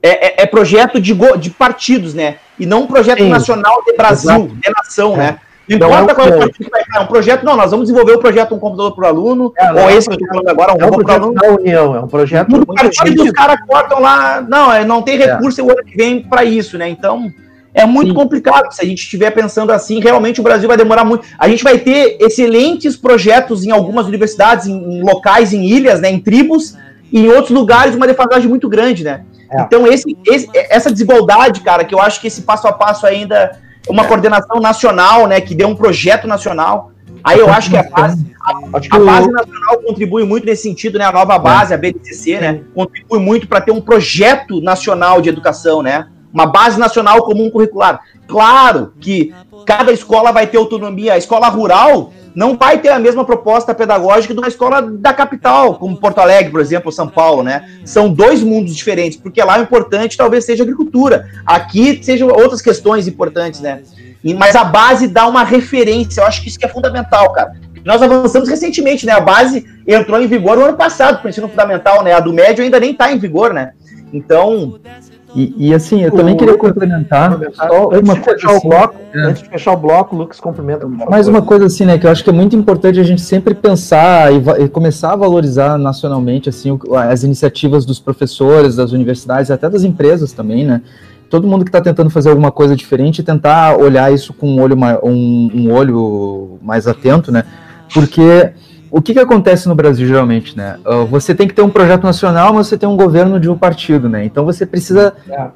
[0.01, 2.37] é, é, é projeto de, de partidos, né?
[2.59, 3.29] E não um projeto Sim.
[3.29, 4.47] nacional de Brasil, Exato.
[4.47, 5.17] de nação, é.
[5.17, 5.39] né?
[5.69, 7.87] Não, não importa é qual é o partido vai é um projeto, não, nós vamos
[7.87, 10.27] desenvolver o um projeto Um Computador para o Aluno, é, ou esse que eu estou
[10.29, 11.33] falando agora, um é robô para o aluno.
[11.33, 12.49] Da União, é um projeto.
[12.49, 15.63] No partido os caras cortam lá, não, não tem recurso é.
[15.63, 16.87] o ano que vem para isso, né?
[16.87, 17.29] Então,
[17.73, 18.15] é muito Sim.
[18.15, 18.71] complicado.
[18.71, 21.27] Se a gente estiver pensando assim, realmente o Brasil vai demorar muito.
[21.37, 26.09] A gente vai ter excelentes projetos em algumas universidades, em, em locais, em ilhas, né,
[26.09, 26.77] em tribos,
[27.11, 29.23] e em outros lugares uma defasagem muito grande, né?
[29.51, 29.61] É.
[29.61, 33.59] Então, esse, esse, essa desigualdade, cara, que eu acho que esse passo a passo ainda
[33.89, 34.07] uma é.
[34.07, 36.91] coordenação nacional, né, que dê um projeto nacional.
[37.23, 41.05] Aí eu acho que a base, a, a base nacional contribui muito nesse sentido, né?
[41.05, 42.61] A nova base, a BNCC, né?
[42.73, 46.07] Contribui muito para ter um projeto nacional de educação, né?
[46.33, 48.01] Uma base nacional comum curricular.
[48.27, 49.33] Claro que
[49.65, 51.13] cada escola vai ter autonomia.
[51.13, 55.75] A escola rural não vai ter a mesma proposta pedagógica de uma escola da capital,
[55.75, 57.67] como Porto Alegre, por exemplo, ou São Paulo, né?
[57.83, 61.27] São dois mundos diferentes, porque lá o importante talvez seja agricultura.
[61.45, 63.81] Aqui sejam outras questões importantes, né?
[64.37, 67.53] mas a base dá uma referência, eu acho que isso que é fundamental, cara.
[67.85, 69.13] Nós avançamos recentemente, né?
[69.13, 72.13] A base entrou em vigor no ano passado para o ensino fundamental, né?
[72.13, 73.71] A do médio ainda nem está em vigor, né?
[74.11, 74.79] Então,
[75.37, 78.69] e, e, assim, eu o também queria complementar só antes uma de coisa assim, o
[78.69, 79.19] bloco, é.
[79.19, 80.87] Antes de fechar o bloco, o Lucas cumprimenta.
[80.87, 83.53] Mais uma coisa assim, né, que eu acho que é muito importante a gente sempre
[83.53, 86.79] pensar e, e começar a valorizar nacionalmente assim
[87.11, 90.81] as iniciativas dos professores, das universidades, até das empresas também, né?
[91.29, 94.75] Todo mundo que está tentando fazer alguma coisa diferente, tentar olhar isso com um olho,
[95.03, 97.43] um, um olho mais atento, né?
[97.93, 98.53] Porque
[98.89, 100.77] o que, que acontece no Brasil geralmente, né?
[100.85, 103.57] Uh, você tem que ter um projeto nacional, mas você tem um governo de um
[103.57, 104.25] partido, né?
[104.25, 105.13] Então você precisa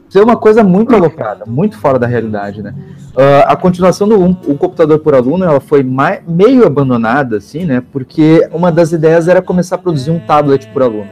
[0.10, 2.74] ser uma coisa muito alocada, muito fora da realidade, né?
[3.16, 7.66] Uh, a continuação do um, o computador por aluno, ela foi mais, meio abandonada, assim,
[7.66, 7.82] né?
[7.92, 11.08] Porque uma das ideias era começar a produzir um tablet por aluno.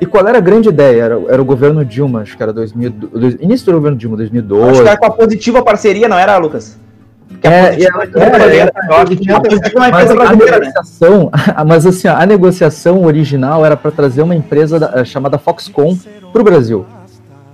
[0.00, 1.02] E qual era a grande ideia?
[1.02, 2.92] Era, era o governo Dilma, acho que era 2000,
[3.40, 4.70] início do governo Dilma, 2012.
[4.70, 6.78] Acho que era com a positiva parceria, não era, Lucas?
[7.42, 7.90] É, é, é,
[9.90, 11.30] mas a negociação,
[11.66, 15.96] mas assim, a negociação original era para trazer uma empresa da, chamada Foxconn
[16.32, 16.84] para o Brasil.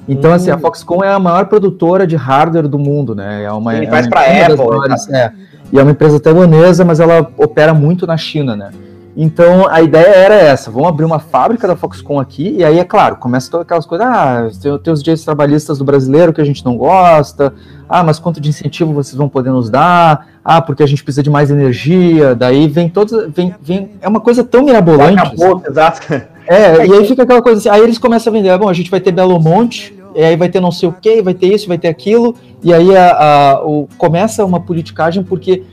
[0.08, 0.60] Então, assim, a hum.
[0.60, 3.44] Foxconn é a maior produtora de hardware do mundo, né?
[3.44, 4.56] É uma, Ele é faz para Apple.
[4.56, 5.32] Maiores, é,
[5.72, 8.70] e é uma empresa taiwanesa, mas ela opera muito na China, né?
[9.16, 12.84] Então a ideia era essa: vamos abrir uma fábrica da Foxconn aqui, e aí, é
[12.84, 16.44] claro, começa todas aquelas coisas, ah, tem, tem os direitos trabalhistas do brasileiro que a
[16.44, 17.55] gente não gosta,
[17.88, 20.28] ah, mas quanto de incentivo vocês vão poder nos dar?
[20.44, 23.32] Ah, porque a gente precisa de mais energia, daí vem todos.
[23.34, 25.18] Vem, vem, é uma coisa tão mirabolante.
[25.18, 26.01] Acabou, exato.
[26.48, 28.72] É, e aí fica aquela coisa assim, aí eles começam a vender, ah, bom, a
[28.72, 31.52] gente vai ter Belo Monte, e aí vai ter não sei o que, vai ter
[31.52, 35.64] isso, vai ter aquilo, e aí a, a, o, começa uma politicagem porque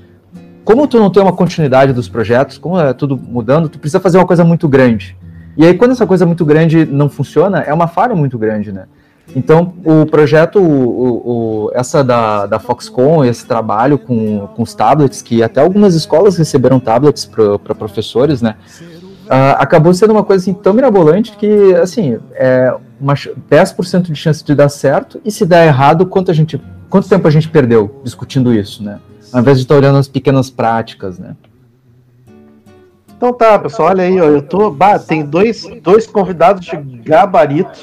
[0.63, 4.17] como tu não tem uma continuidade dos projetos, como é tudo mudando, tu precisa fazer
[4.17, 5.17] uma coisa muito grande.
[5.55, 8.85] E aí, quando essa coisa muito grande não funciona, é uma falha muito grande, né?
[9.35, 15.21] Então, o projeto, o, o, essa da, da Foxconn, esse trabalho com, com os tablets,
[15.21, 18.55] que até algumas escolas receberam tablets para professores, né?
[19.25, 24.43] Uh, acabou sendo uma coisa assim, tão mirabolante que, assim, é uma 10% de chance
[24.43, 28.01] de dar certo, e se der errado, quanto, a gente, quanto tempo a gente perdeu
[28.03, 28.99] discutindo isso, né?
[29.33, 31.35] Ao invés de estar olhando as pequenas práticas, né?
[33.17, 37.79] Então tá, pessoal, olha aí, ó, eu tô, bah, tem dois, dois convidados de gabarito.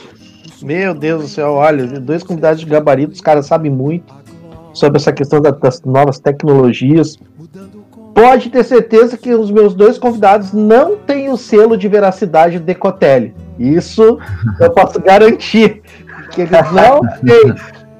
[0.62, 4.14] Meu Deus do céu, olha, dois convidados de gabarito, os caras sabem muito
[4.74, 7.18] sobre essa questão das novas tecnologias.
[8.14, 12.74] Pode ter certeza que os meus dois convidados não têm o selo de veracidade de
[12.74, 13.34] Cotelli.
[13.58, 14.18] Isso
[14.60, 15.82] eu posso garantir
[16.30, 17.54] que eles não têm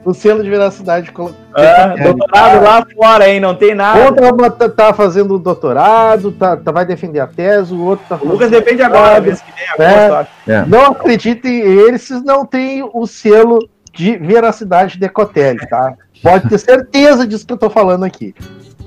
[0.04, 1.12] o selo de veracidade.
[1.54, 3.40] Ah, doutorado lá fora, hein?
[3.40, 4.00] Não tem nada.
[4.04, 8.28] Outro tá, tá fazendo doutorado, tá, tá, vai defender a tese, o outro tá O
[8.28, 10.52] Lucas defende agora, vez que vem, agosto, é.
[10.52, 10.64] é.
[10.66, 13.58] Não acreditem, eles não têm o selo
[13.92, 15.94] de veracidade de Cotelli, tá?
[16.22, 18.34] Pode ter certeza disso que eu tô falando aqui.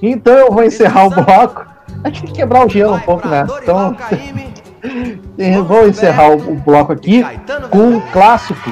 [0.01, 1.73] Então eu vou encerrar o bloco
[2.03, 3.45] a gente tem que quebrar o gelo um pouco, né?
[3.61, 3.95] Então,
[5.65, 7.23] vou encerrar o, o bloco aqui
[7.69, 8.71] com um clássico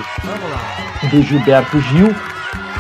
[1.10, 2.14] do Gilberto Gil,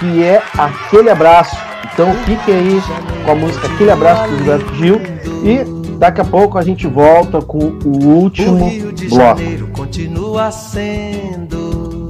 [0.01, 1.55] que é Aquele Abraço.
[1.93, 2.81] Então fique aí
[3.23, 5.01] com a música Aquele Abraço do Gilberto Gil
[5.43, 9.39] e daqui a pouco a gente volta com o último o Rio de bloco.
[9.39, 12.07] Janeiro continua sendo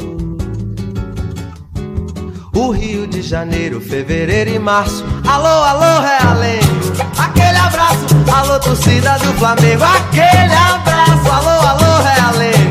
[2.56, 5.04] o Rio de Janeiro, fevereiro e março.
[5.28, 6.66] Alô, alô, Realengo.
[7.18, 9.84] Aquele abraço, alô, torcida do Flamengo.
[9.84, 12.71] Aquele abraço, alô, alô, Realengo.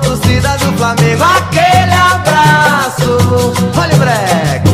[0.00, 1.22] Torcida do Flamengo.
[1.22, 3.18] Aquele abraço.
[3.78, 4.68] Olha o breque.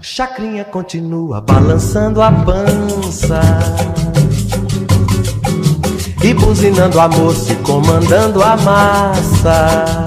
[0.00, 3.40] Chacrinha continua balançando a pança.
[6.22, 10.04] E buzinando a moça e comandando a massa.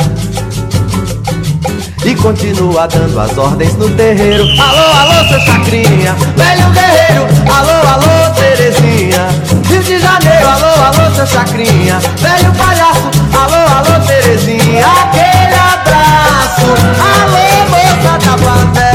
[2.04, 4.44] E continua dando as ordens no terreiro.
[4.60, 7.28] Alô, alô, seu Chacrinha, velho guerreiro.
[7.48, 9.28] Alô, alô, Terezinha.
[9.70, 13.12] Rio de Janeiro, alô, alô, seu Chacrinha, velho palhaço.
[13.34, 14.86] Alô, alô, Terezinha.
[14.86, 16.72] Aquele abraço.
[17.00, 18.91] Alô, moça da favela.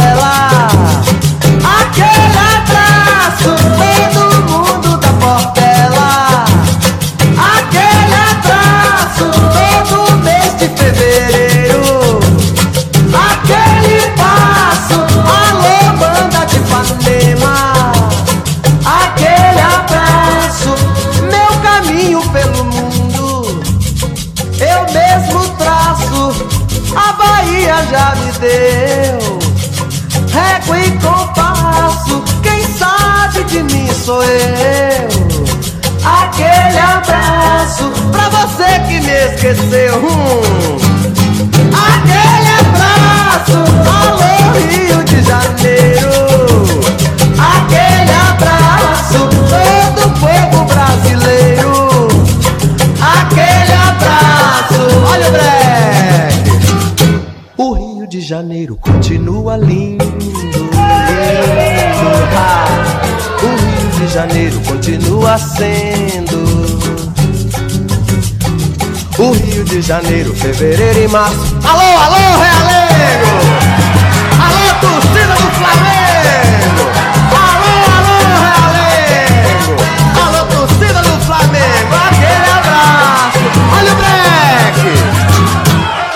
[36.77, 39.97] Aquele abraço, pra você que me esqueceu.
[39.97, 40.77] Hum.
[41.73, 43.59] Aquele abraço,
[43.89, 44.36] alô
[44.69, 46.12] Rio de Janeiro.
[47.39, 52.09] Aquele abraço, todo o povo brasileiro.
[53.01, 54.81] Aquele abraço,
[55.11, 56.51] olha o breque.
[57.57, 60.05] O Rio de Janeiro continua lindo.
[60.05, 60.66] lindo.
[63.43, 66.16] O Rio de Janeiro continua sendo.
[69.19, 71.57] O Rio de Janeiro, fevereiro e março.
[71.65, 73.35] Alô, alô, Realengo!
[74.45, 76.85] Alô, torcida do Flamengo!
[77.33, 79.73] Alô, alô, Realengo!
[80.23, 81.95] Alô, torcida do Flamengo!
[82.09, 83.41] Aquele abraço!
[83.79, 84.95] Olha o breque!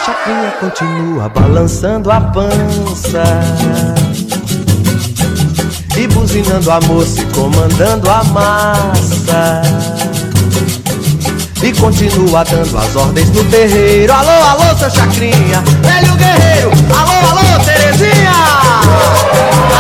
[0.05, 3.25] Chacrinha continua balançando a pança.
[5.97, 9.63] E buzinando a moça e comandando a massa.
[11.63, 14.13] E continua dando as ordens no terreiro.
[14.13, 16.71] Alô, alô, seu Chacrinha, velho guerreiro.
[16.97, 18.33] Alô, alô, Terezinha.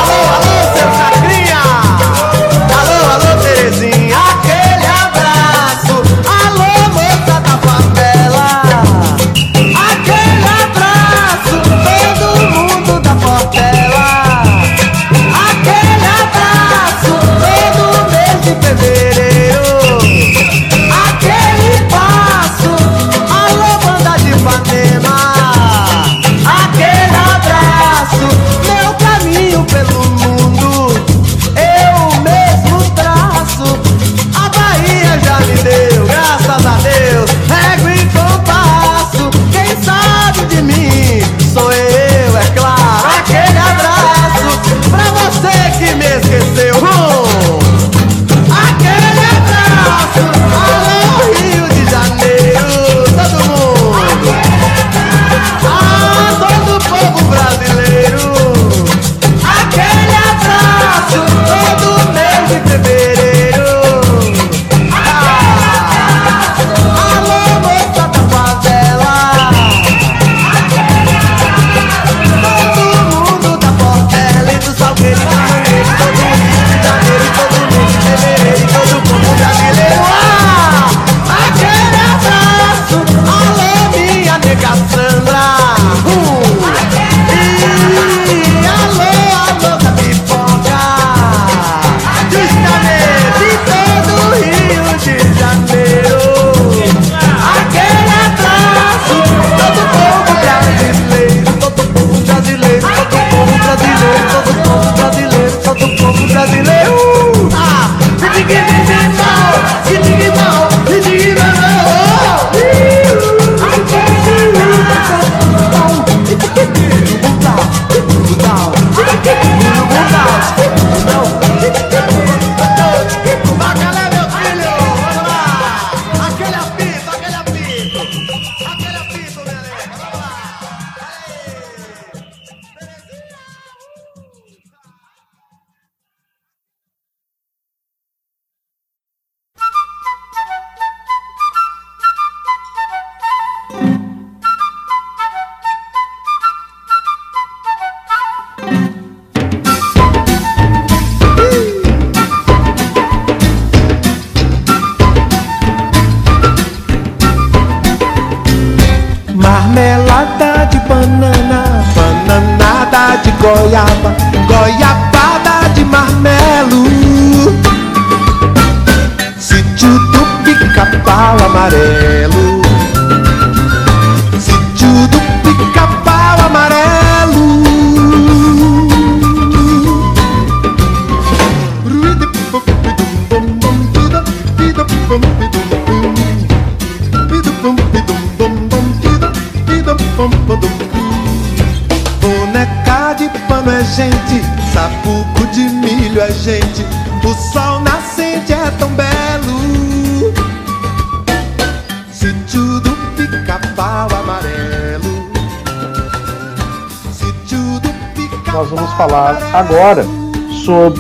[0.02, 1.10] Alô, alô, seu Chacrinha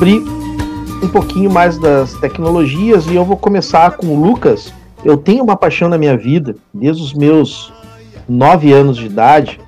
[0.00, 0.24] sobre
[1.02, 4.72] um pouquinho mais das tecnologias e eu vou começar com o Lucas.
[5.04, 7.70] Eu tenho uma paixão na minha vida, desde os meus
[8.26, 9.60] nove anos de idade,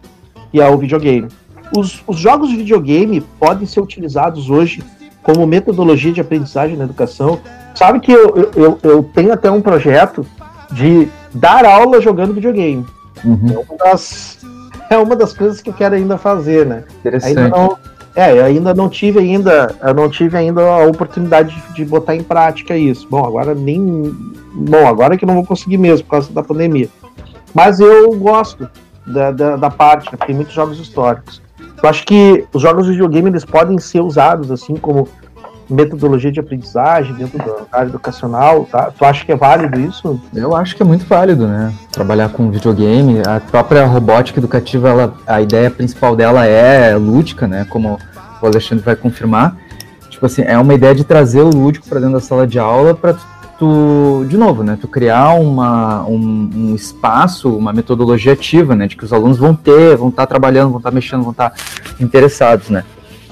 [0.50, 1.28] que é o videogame.
[1.76, 4.82] Os, os jogos de videogame podem ser utilizados hoje
[5.22, 7.38] como metodologia de aprendizagem na educação.
[7.74, 10.24] Sabe que eu, eu, eu tenho até um projeto
[10.70, 12.86] de dar aula jogando videogame.
[13.22, 13.50] Uhum.
[13.50, 14.38] É uma das,
[14.88, 16.84] é uma das coisas que eu quero ainda fazer, né?
[17.00, 17.38] Interessante.
[17.38, 17.76] Ainda não,
[18.14, 22.14] é, eu ainda não tive ainda, eu não tive ainda a oportunidade de, de botar
[22.14, 23.06] em prática isso.
[23.09, 24.14] Bom, agora nem,
[24.55, 26.89] bom, agora que não vou conseguir mesmo por causa da pandemia.
[27.55, 28.68] Mas eu gosto
[29.06, 31.40] da, da, da parte, né, tem muitos jogos históricos.
[31.82, 35.09] Eu acho que os jogos de videogame eles podem ser usados assim como
[35.68, 38.90] metodologia de aprendizagem dentro da área educacional, tá?
[38.97, 40.20] Tu acha que é válido isso?
[40.34, 41.72] Eu acho que é muito válido, né?
[41.90, 47.66] Trabalhar com videogame, a própria robótica educativa, ela, a ideia principal dela é lúdica, né?
[47.68, 47.98] Como
[48.40, 49.56] o Alexandre vai confirmar.
[50.10, 52.94] Tipo assim, é uma ideia de trazer o lúdico para dentro da sala de aula
[52.94, 53.16] para
[53.59, 54.76] tu, de novo, né?
[54.80, 58.86] Tu criar uma, um, um, espaço, uma metodologia ativa, né?
[58.86, 61.30] De que os alunos vão ter, vão estar tá trabalhando, vão estar tá mexendo, vão
[61.30, 61.56] estar tá
[62.01, 62.84] interessados, né?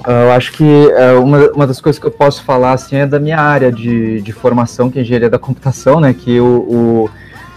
[0.07, 3.19] Eu acho que uh, uma, uma das coisas que eu posso falar assim é da
[3.19, 6.15] minha área de, de formação, que é engenharia da computação, né?
[6.15, 7.11] Que o, o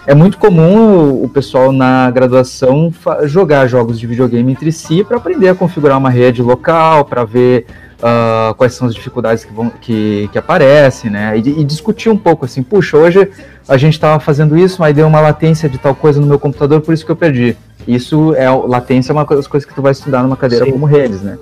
[0.06, 2.92] é muito comum o pessoal na graduação
[3.22, 7.64] jogar jogos de videogame entre si para aprender a configurar uma rede local, para ver
[8.00, 11.38] uh, quais são as dificuldades que, vão, que, que aparecem, né?
[11.38, 13.30] E, e, discutir um pouco assim, puxa, hoje
[13.66, 16.82] a gente estava fazendo isso, mas deu uma latência de tal coisa no meu computador,
[16.82, 17.56] por isso que eu perdi.
[17.88, 20.72] Isso é latência é uma das coisas que tu vai estudar numa cadeira Sim.
[20.72, 21.38] como redes, né?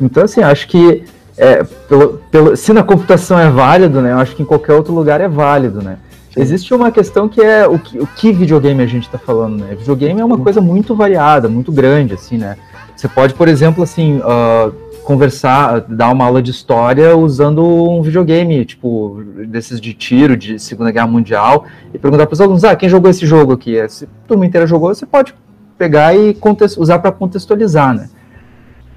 [0.00, 1.04] Então, assim, acho que
[1.36, 4.12] é, pelo, pelo, se na computação é válido, né?
[4.12, 5.98] Eu acho que em qualquer outro lugar é válido, né?
[6.34, 6.40] Sim.
[6.40, 9.74] Existe uma questão que é o que, o que videogame a gente está falando, né?
[9.76, 12.56] Videogame é uma coisa muito variada, muito grande, assim, né?
[12.96, 14.72] Você pode, por exemplo, assim, uh,
[15.04, 20.90] conversar, dar uma aula de história usando um videogame, tipo, desses de tiro, de Segunda
[20.90, 21.64] Guerra Mundial,
[21.94, 23.76] e perguntar para os alunos, ah, quem jogou esse jogo aqui?
[23.88, 25.32] Se a turma inteira jogou, você pode
[25.78, 26.36] pegar e
[26.76, 28.10] usar para contextualizar, né?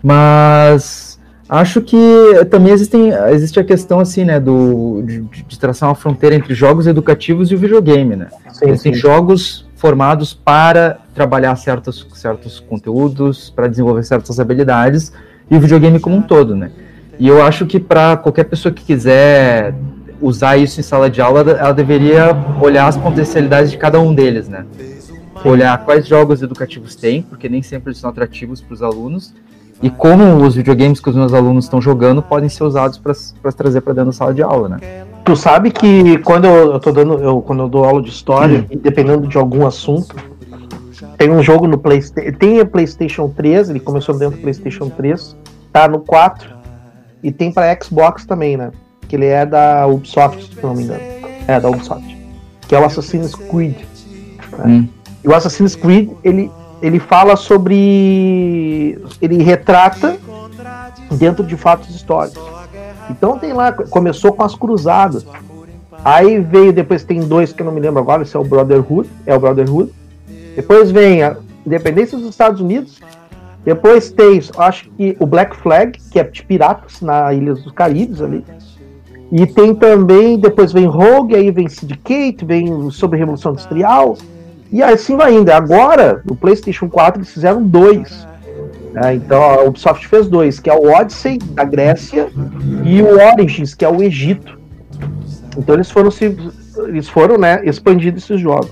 [0.03, 1.97] Mas acho que
[2.49, 6.87] também existem, existe a questão assim, né, do, de, de traçar uma fronteira entre jogos
[6.87, 8.27] educativos e o videogame, né?
[8.53, 8.99] Sim, existem sim.
[8.99, 15.11] jogos formados para trabalhar certos, certos conteúdos, para desenvolver certas habilidades,
[15.49, 16.71] e o videogame como um todo, né?
[17.19, 19.75] E eu acho que para qualquer pessoa que quiser
[20.21, 24.47] usar isso em sala de aula, ela deveria olhar as potencialidades de cada um deles,
[24.47, 24.65] né?
[25.43, 29.33] Olhar quais jogos educativos tem, porque nem sempre eles são atrativos para os alunos,
[29.81, 33.81] e como os videogames que os meus alunos estão jogando podem ser usados para trazer
[33.81, 34.79] para dentro da sala de aula, né?
[35.25, 38.65] Tu sabe que quando eu, eu tô dando, eu, quando eu dou aula de história,
[38.71, 38.79] hum.
[38.81, 40.15] dependendo de algum assunto,
[41.17, 45.35] tem um jogo no PlayStation, tem a PlayStation 3, ele começou dentro do PlayStation 3,
[45.71, 46.49] tá no 4
[47.23, 48.71] e tem para Xbox também, né?
[49.07, 51.01] Que ele é da Ubisoft, se não me engano.
[51.47, 52.17] É da Ubisoft,
[52.67, 53.77] que é o Assassin's Creed.
[54.57, 54.65] Né?
[54.65, 54.87] Hum.
[55.23, 56.51] E o Assassin's Creed, ele
[56.81, 58.97] ele fala sobre.
[59.21, 60.17] Ele retrata
[61.11, 62.41] dentro de fatos históricos.
[63.09, 65.25] Então tem lá, começou com as cruzadas.
[66.03, 69.07] Aí veio, depois tem dois que eu não me lembro agora, esse é o Brotherhood,
[69.25, 69.91] é o Brotherhood.
[70.55, 72.99] Depois vem a Independência dos Estados Unidos.
[73.63, 78.19] Depois tem, acho que o Black Flag, que é de piratas na Ilha dos Caribes
[78.19, 78.43] ali.
[79.31, 84.17] E tem também, depois vem Rogue, aí vem Syndicate, vem sobre Revolução Industrial.
[84.71, 85.49] E assim vai indo.
[85.51, 88.25] Agora, no PlayStation 4, eles fizeram dois.
[88.93, 89.15] Né?
[89.15, 92.29] Então a Ubisoft fez dois, que é o Odyssey da Grécia
[92.83, 94.59] e o Origins, que é o Egito.
[95.57, 96.37] Então eles foram se
[96.77, 98.71] eles foram, né, expandindo esses jogos.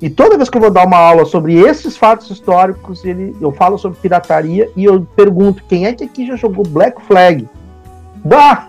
[0.00, 3.50] E toda vez que eu vou dar uma aula sobre esses fatos históricos, ele, eu
[3.50, 7.48] falo sobre pirataria e eu pergunto quem é que aqui já jogou Black Flag?
[8.24, 8.68] Bah!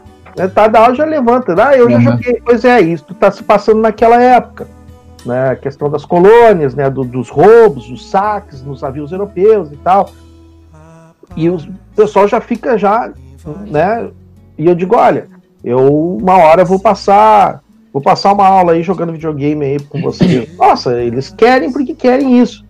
[0.55, 2.03] Tá da aula já levanta, ah, eu já uhum.
[2.03, 2.41] joguei.
[2.43, 4.65] Pois é, isso tá se passando naquela época
[5.25, 9.77] né, a questão das colônias, né, do, dos roubos, dos saques nos navios europeus e
[9.77, 10.09] tal.
[11.35, 11.57] e o
[11.95, 13.11] pessoal já fica já,
[13.67, 14.09] né?
[14.57, 15.27] E eu digo, olha,
[15.63, 17.61] eu uma hora vou passar,
[17.93, 20.49] vou passar uma aula aí jogando videogame aí com vocês.
[20.57, 22.65] Nossa, eles querem porque querem isso.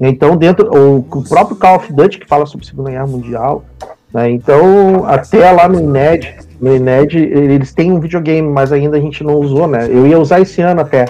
[0.00, 3.64] Então, dentro, o, o próprio Call of Duty, que fala sobre a Segunda Guerra Mundial,
[4.12, 4.30] né?
[4.30, 9.22] Então, até lá no INED, no INED, eles têm um videogame, mas ainda a gente
[9.22, 9.86] não usou, né?
[9.90, 11.04] Eu ia usar esse ano até,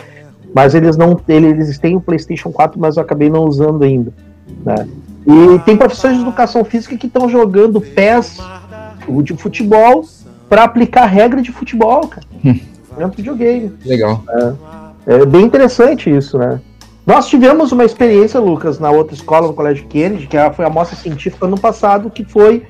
[0.54, 4.12] mas eles não, eles têm o PlayStation 4, mas eu acabei não usando ainda,
[4.64, 4.86] né?
[5.26, 8.38] E tem professores de educação física que estão jogando PES
[9.22, 10.04] de futebol
[10.48, 12.26] para aplicar regra de futebol, cara.
[12.96, 13.72] dentro do videogame.
[13.84, 14.22] Legal.
[15.06, 16.60] É, é bem interessante isso, né?
[17.06, 20.96] Nós tivemos uma experiência, Lucas, na outra escola, no Colégio Kennedy, que foi a mostra
[20.96, 22.66] científica ano passado, que foi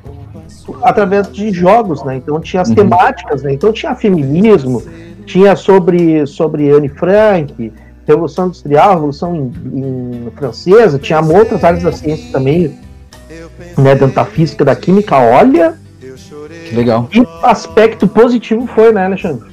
[0.82, 2.16] através de jogos, né?
[2.16, 2.74] Então tinha as uhum.
[2.74, 3.52] temáticas, né?
[3.52, 4.82] Então tinha feminismo,
[5.30, 7.72] tinha sobre, sobre Anne Frank,
[8.06, 12.76] Revolução Industrial, Revolução em, em Francesa, tinha outras áreas da ciência também,
[13.78, 13.94] né?
[13.94, 15.78] Dentro da física, da química, olha.
[16.68, 17.04] Que legal.
[17.04, 19.48] Que aspecto positivo foi, né, Alexandre?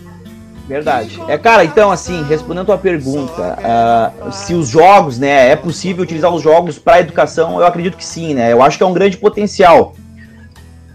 [0.67, 1.19] Verdade.
[1.27, 6.03] É, cara, então, assim, respondendo a tua pergunta, uh, se os jogos, né, é possível
[6.03, 8.51] utilizar os jogos para educação, eu acredito que sim, né?
[8.51, 9.95] Eu acho que é um grande potencial.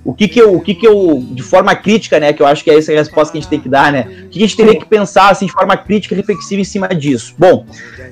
[0.04, 2.64] O que que eu, o que que eu, de forma crítica, né, que eu acho
[2.64, 4.06] que é essa a resposta que a gente tem que dar, né?
[4.24, 6.88] O que a gente teria que pensar, assim, de forma crítica e reflexiva em cima
[6.88, 7.34] disso?
[7.38, 7.64] Bom,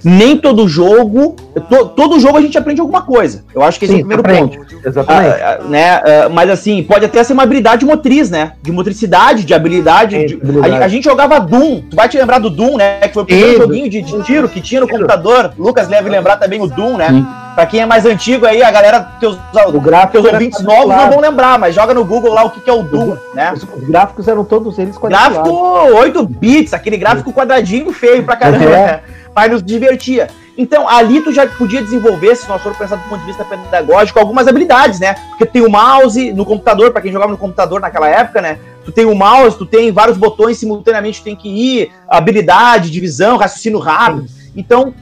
[0.04, 1.34] nem todo jogo,
[1.68, 3.44] to, todo jogo a gente aprende alguma coisa.
[3.52, 4.58] Eu acho que esse Sim, é o primeiro aprende.
[4.58, 4.88] ponto.
[4.88, 5.42] Exatamente.
[5.42, 8.52] Ah, ah né, ah, mas assim, pode até ser uma habilidade motriz, né?
[8.62, 10.14] De motricidade, de habilidade.
[10.14, 10.74] É, de, habilidade.
[10.74, 13.00] A, a, gente jogava Doom, tu vai te lembrar do Doom, né?
[13.00, 15.52] Que foi o primeiro joguinho de, de, tiro que tinha no computador.
[15.58, 17.08] Lucas deve lembrar também o Doom, né?
[17.08, 17.26] Sim.
[17.54, 19.36] Pra quem é mais antigo aí, a galera, teus,
[19.72, 22.60] o gráfico teus ouvintes novos não vão lembrar, mas joga no Google lá o que,
[22.60, 23.52] que é o Doom, né?
[23.52, 28.64] Os, os gráficos eram todos eles Gráfico 8 bits, aquele gráfico quadradinho feio pra caramba,
[28.64, 28.68] é.
[28.68, 29.00] né?
[29.34, 30.28] Mas nos divertia.
[30.58, 34.18] Então, ali tu já podia desenvolver, se nós for pensar do ponto de vista pedagógico,
[34.18, 35.14] algumas habilidades, né?
[35.30, 38.58] Porque tem o mouse no computador, para quem jogava no computador naquela época, né?
[38.84, 43.36] Tu tem o mouse, tu tem vários botões simultaneamente, tu tem que ir, habilidade, divisão,
[43.36, 44.26] raciocínio rápido.
[44.54, 44.92] Então,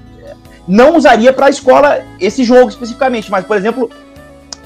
[0.68, 3.90] não usaria para a escola esse jogo especificamente, mas, por exemplo,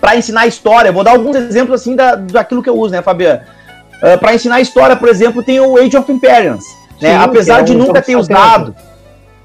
[0.00, 3.40] para ensinar história, vou dar alguns exemplos assim da, daquilo que eu uso, né, Fabiano?
[4.02, 6.64] Uh, para ensinar história, por exemplo, tem o Age of Empires,
[7.00, 7.16] né?
[7.16, 8.74] Apesar é de nunca ter usado,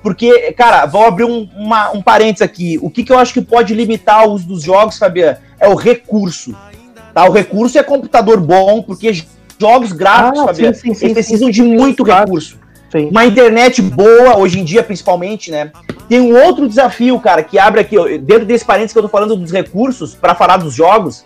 [0.01, 2.79] porque, cara, vou abrir um, uma, um parênteses aqui.
[2.81, 5.75] O que, que eu acho que pode limitar o uso dos jogos, Fabiano, é o
[5.75, 6.55] recurso.
[7.13, 7.25] Tá?
[7.25, 9.23] O recurso é computador bom, porque
[9.59, 12.57] jogos gráficos, ah, Fabiano, sim, sim, sim, precisam de muito recurso.
[12.89, 13.09] Sim.
[13.09, 15.71] Uma internet boa, hoje em dia, principalmente, né?
[16.07, 19.35] Tem um outro desafio, cara, que abre aqui, dentro desse parênteses que eu tô falando
[19.35, 21.25] dos recursos, para falar dos jogos.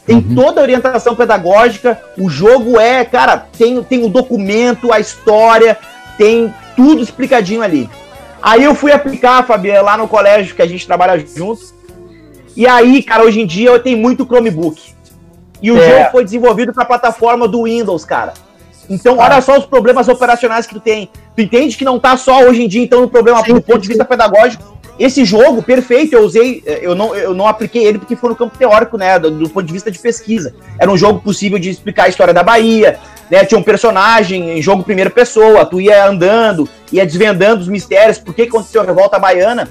[0.04, 0.34] Tem uhum.
[0.34, 5.78] toda a orientação pedagógica, o jogo é, cara, tem, tem o documento, a história,
[6.16, 7.88] tem tudo explicadinho ali.
[8.42, 11.72] Aí eu fui aplicar, Fabiano, lá no colégio que a gente trabalha juntos.
[12.56, 14.97] E aí, cara, hoje em dia eu tenho muito Chromebook.
[15.60, 15.98] E o é.
[15.98, 18.34] jogo foi desenvolvido para a plataforma do Windows, cara.
[18.88, 19.24] Então, ah.
[19.24, 21.10] olha só os problemas operacionais que tu tem.
[21.36, 23.76] Tu entende que não tá só hoje em dia, então, no problema sim, do ponto
[23.76, 24.78] sim, de vista pedagógico.
[24.98, 28.58] Esse jogo, perfeito, eu usei, eu não, eu não apliquei ele porque foi no campo
[28.58, 29.16] teórico, né?
[29.16, 30.54] Do, do ponto de vista de pesquisa.
[30.76, 32.98] Era um jogo possível de explicar a história da Bahia,
[33.30, 33.44] né?
[33.44, 38.34] Tinha um personagem em jogo primeira pessoa, tu ia andando, ia desvendando os mistérios, por
[38.34, 39.68] que aconteceu a revolta baiana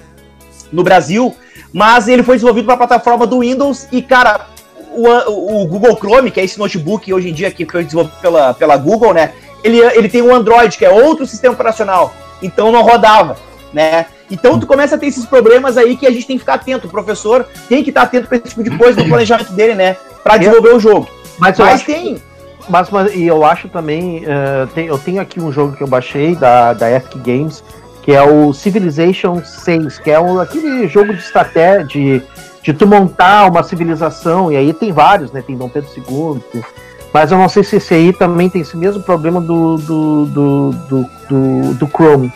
[0.71, 1.35] no Brasil.
[1.73, 4.47] Mas ele foi desenvolvido para a plataforma do Windows e, cara,
[4.93, 8.53] o, o, Google Chrome, que é esse notebook hoje em dia que foi desenvolvido pela,
[8.53, 9.33] pela Google, né?
[9.63, 12.13] Ele, ele tem o Android, que é outro sistema operacional.
[12.41, 13.37] Então não rodava,
[13.73, 14.05] né?
[14.29, 16.87] Então tu começa a ter esses problemas aí que a gente tem que ficar atento.
[16.87, 19.95] O professor tem que estar atento para esse tipo de coisa no planejamento dele, né?
[20.23, 21.07] Para desenvolver o jogo.
[21.39, 22.21] Mas, mas tem.
[22.69, 24.23] Mas, mas e eu acho também.
[24.23, 27.63] Uh, tem, eu tenho aqui um jogo que eu baixei da, da Epic Games,
[28.03, 31.85] que é o Civilization 6, que é um, aquele jogo de estratégia.
[31.85, 32.21] De,
[32.67, 35.41] de tu montar uma civilização, e aí tem vários, né?
[35.41, 36.61] Tem Dom Pedro II, tem,
[37.13, 40.71] mas eu não sei se esse aí também tem esse mesmo problema do, do, do,
[40.71, 42.29] do, do, do Chrome.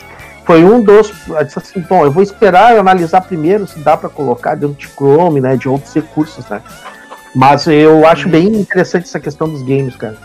[0.45, 1.11] Foi um dos.
[1.27, 4.77] Eu disse assim, bom, eu vou esperar e analisar primeiro se dá para colocar dentro
[4.77, 5.57] de Chrome, né?
[5.57, 6.61] De outros recursos, né?
[7.35, 10.15] Mas eu acho bem interessante essa questão dos games, cara.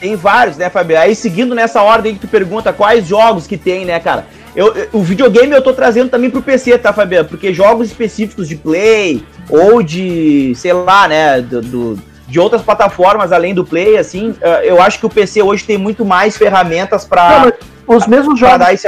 [0.00, 0.98] Tem vários, né, Fabio?
[0.98, 4.26] Aí seguindo nessa ordem que tu pergunta quais jogos que tem, né, cara?
[4.54, 7.28] Eu, o videogame eu tô trazendo também pro PC, tá, Fabiano?
[7.28, 13.32] Porque jogos específicos de Play ou de, sei lá, né, do, do de outras plataformas
[13.32, 17.04] além do Play, assim, uh, eu acho que o PC hoje tem muito mais ferramentas
[17.04, 17.52] para
[17.86, 18.82] os mesmos jogos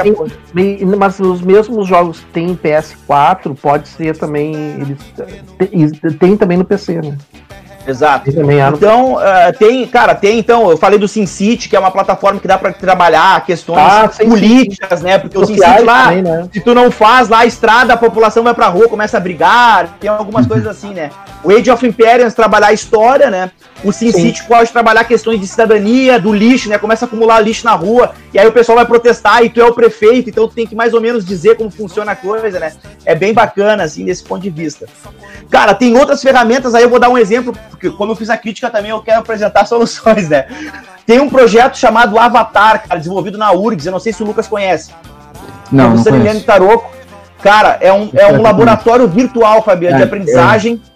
[0.53, 4.53] tem, mas os mesmos jogos que tem em PS4 pode ser também
[5.71, 7.17] eles tem também no PC, né?
[7.85, 8.29] Exato.
[8.29, 9.19] Então, uh,
[9.57, 12.71] tem, cara, tem, então, eu falei do SimCity, que é uma plataforma que dá para
[12.71, 15.05] trabalhar questões ah, políticas, sim.
[15.05, 15.17] né?
[15.17, 16.47] Porque o SimCity lá, também, né?
[16.51, 19.97] se tu não faz lá a estrada, a população vai pra rua, começa a brigar,
[19.99, 21.09] tem algumas coisas assim, né?
[21.43, 23.51] O Age of Empires trabalhar a história, né?
[23.83, 26.77] O SimCity pode trabalhar questões de cidadania, do lixo, né?
[26.77, 29.65] Começa a acumular lixo na rua, e aí o pessoal vai protestar, e tu é
[29.65, 32.73] o prefeito, então tu tem que mais ou menos dizer como funciona a coisa, né?
[33.05, 34.87] É bem bacana, assim, desse ponto de vista.
[35.49, 38.37] Cara, tem outras ferramentas, aí eu vou dar um exemplo, porque como eu fiz a
[38.37, 40.45] crítica também, eu quero apresentar soluções, né?
[41.05, 44.47] Tem um projeto chamado Avatar, cara, desenvolvido na URGS, eu não sei se o Lucas
[44.47, 44.91] conhece.
[45.71, 46.43] Não, não conheço.
[46.43, 46.91] Taroco.
[47.41, 50.79] Cara, é um, é um laboratório virtual, Fabiano, é, de aprendizagem.
[50.87, 50.91] É.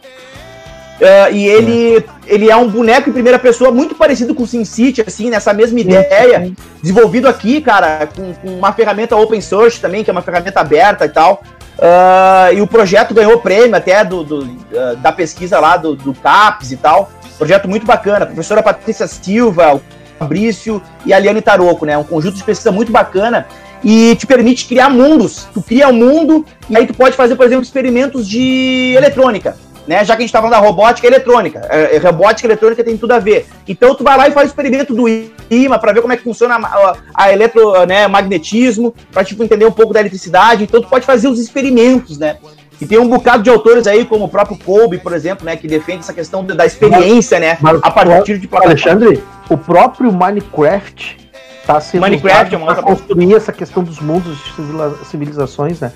[0.95, 2.03] Uh, e ele, é.
[2.27, 5.79] ele é um boneco em primeira pessoa muito parecido com o SimCity, assim, nessa mesma
[5.79, 6.53] ideia.
[6.81, 11.05] Desenvolvido aqui, cara, com, com, uma ferramenta open source também, que é uma ferramenta aberta
[11.05, 11.41] e tal.
[11.77, 16.13] Uh, e o projeto ganhou prêmio até do, do uh, da pesquisa lá do, do
[16.13, 17.11] CAPES e tal.
[17.37, 18.23] Projeto muito bacana.
[18.23, 19.81] A professora Patrícia Silva, o
[20.17, 21.97] Fabrício e a Liane Taroco, né?
[21.97, 23.45] Um conjunto de pesquisa muito bacana
[23.83, 25.47] e te permite criar mundos.
[25.53, 29.57] Tu cria um mundo e aí tu pode fazer, por exemplo, experimentos de eletrônica
[29.87, 30.03] né?
[30.03, 31.61] Já que a gente tá falando da robótica eletrônica.
[31.69, 33.47] É, é, robótica eletrônica tem tudo a ver.
[33.67, 35.07] Então tu vai lá e faz o experimento do
[35.49, 39.71] imã para ver como é que funciona a, a eletromagnetismo, né, para tipo entender um
[39.71, 40.63] pouco da eletricidade.
[40.63, 42.37] Então tu pode fazer os experimentos, né?
[42.79, 45.65] E tem um bocado de autores aí, como o próprio Colby, por exemplo, né, que
[45.65, 51.25] defende essa questão da experiência, né, mas, a partir de Alexandre, o próprio Minecraft
[51.61, 55.91] está sendo Minecraft é para construir essa questão dos mundos de civilizações, né?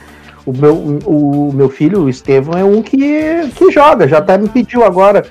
[0.45, 0.76] O meu,
[1.06, 5.26] o, meu filho, o Estevão, é um que, que joga, já até me pediu agora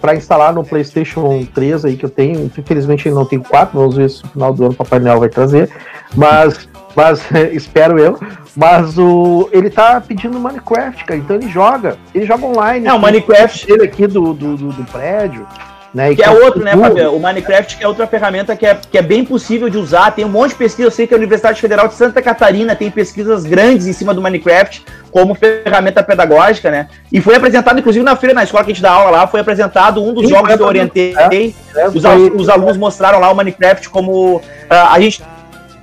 [0.00, 2.50] para instalar no PlayStation 3 aí que eu tenho.
[2.58, 5.20] Infelizmente ele não tem 4, vamos ver se no final do ano o Papai Noel
[5.20, 5.70] vai trazer.
[6.14, 8.18] Mas, mas espero eu.
[8.56, 11.18] Mas o, ele tá pedindo Minecraft, cara.
[11.18, 11.96] Então ele joga.
[12.14, 12.86] Ele joga online.
[12.86, 13.72] É, o Minecraft.
[13.72, 15.46] Ele aqui do, do, do, do prédio.
[15.94, 16.12] Né?
[16.12, 17.14] Que é outro, né, Fabiano?
[17.14, 20.10] O Minecraft que é outra ferramenta que é, que é bem possível de usar.
[20.10, 20.88] Tem um monte de pesquisa.
[20.88, 24.20] Eu sei que a Universidade Federal de Santa Catarina tem pesquisas grandes em cima do
[24.20, 26.88] Minecraft como ferramenta pedagógica, né?
[27.12, 29.38] E foi apresentado, inclusive, na feira, na escola que a gente dá aula lá, foi
[29.38, 31.14] apresentado um dos Sim, jogos que eu orientei.
[31.16, 31.94] É, é, os,
[32.34, 34.38] os, alunos mostraram lá o Minecraft como.
[34.38, 35.22] Uh, a gente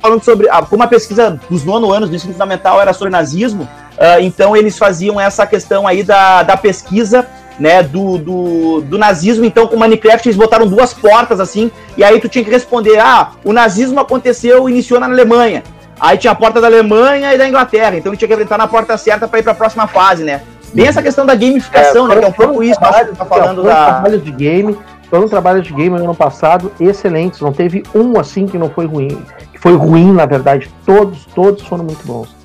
[0.01, 0.47] falando sobre.
[0.47, 4.57] Uh, como a pesquisa dos nono anos do ensino fundamental era sobre nazismo, uh, então
[4.57, 7.25] eles faziam essa questão aí da, da pesquisa
[7.59, 9.45] né, do, do, do, nazismo.
[9.45, 13.31] Então, com Minecraft, eles botaram duas portas assim, e aí tu tinha que responder: ah,
[13.43, 15.63] o nazismo aconteceu, iniciou na Alemanha.
[15.99, 18.97] Aí tinha a porta da Alemanha e da Inglaterra, então tinha que entrar na porta
[18.97, 20.41] certa para ir para a próxima fase, né?
[20.73, 22.19] Bem essa questão da gamificação, é, né?
[22.19, 23.85] Que é um pouco isso que tá falando da.
[23.85, 24.77] trabalho de game,
[25.09, 27.41] foram trabalhos de game no ano passado excelentes.
[27.41, 29.21] Não teve um assim que não foi ruim.
[29.51, 30.71] Que foi ruim, na verdade.
[30.85, 32.40] Todos, todos foram muito bons.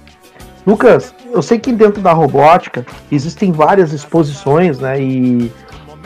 [0.66, 5.52] Lucas, eu sei que dentro da robótica existem várias exposições, né, e,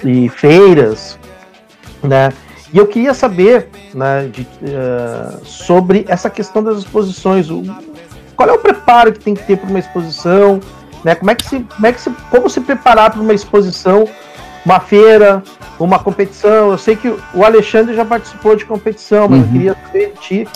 [0.05, 1.19] e feiras,
[2.03, 2.33] né,
[2.73, 7.51] e eu queria saber, né, de, uh, sobre essa questão das exposições.
[7.51, 7.63] O,
[8.37, 10.61] qual é o preparo que tem que ter para uma exposição,
[11.05, 11.15] né?
[11.15, 14.09] Como é que se, como é que se, como se preparar para uma exposição,
[14.65, 15.43] uma feira,
[15.79, 16.71] uma competição?
[16.71, 19.47] Eu sei que o Alexandre já participou de competição, mas uhum.
[19.47, 20.49] eu queria saber de ti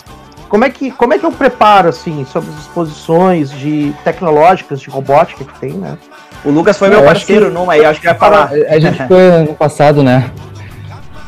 [0.49, 4.89] como é que como é que eu preparo assim sobre as exposições de tecnológicas de
[4.89, 5.97] robótica que tem, né?
[6.43, 7.51] O Lucas foi meu parceiro que...
[7.51, 8.51] numa aí, acho que vai falar.
[8.69, 10.31] A gente foi ano passado, né?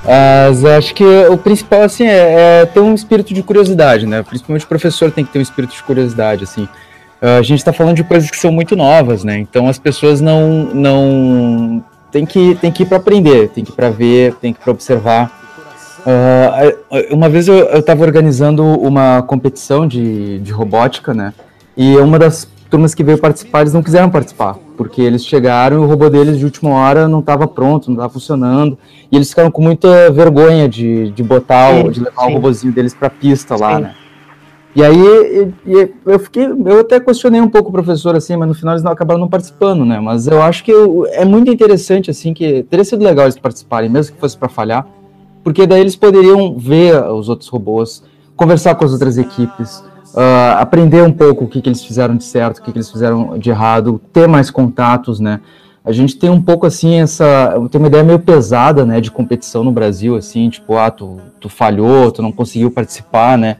[0.05, 4.23] Mas acho que o principal assim é, é, ter um espírito de curiosidade, né?
[4.23, 6.67] Principalmente o professor tem que ter um espírito de curiosidade, assim.
[7.21, 9.37] A gente está falando de coisas que são muito novas, né?
[9.37, 13.75] Então as pessoas não não tem que tem que ir para aprender, tem que ir
[13.75, 15.36] para ver, tem que ir para observar.
[16.07, 21.33] Uh, uma vez eu estava organizando uma competição de, de robótica, né?
[21.75, 25.85] E uma das turmas que veio participar, eles não quiseram participar, porque eles chegaram e
[25.85, 28.77] o robô deles de última hora não estava pronto, não estava funcionando,
[29.11, 32.31] e eles ficaram com muita vergonha de, de botar, sim, de levar sim.
[32.31, 33.81] o robozinho deles para a pista lá, sim.
[33.83, 33.95] né?
[34.75, 35.51] E aí
[36.05, 38.91] eu fiquei, eu até questionei um pouco o professor assim, mas no final eles não
[38.91, 39.99] acabaram não participando, né?
[39.99, 43.89] Mas eu acho que eu, é muito interessante assim que teria sido legal eles participarem,
[43.89, 44.85] mesmo que fosse para falhar,
[45.47, 48.03] porque daí eles poderiam ver os outros robôs,
[48.35, 49.77] conversar com as outras equipes,
[50.13, 52.91] uh, aprender um pouco o que, que eles fizeram de certo, o que, que eles
[52.91, 55.39] fizeram de errado, ter mais contatos, né?
[55.85, 59.63] A gente tem um pouco assim essa, tem uma ideia meio pesada, né, de competição
[59.63, 63.55] no Brasil, assim, tipo, ah, tu, tu falhou, tu não conseguiu participar, né?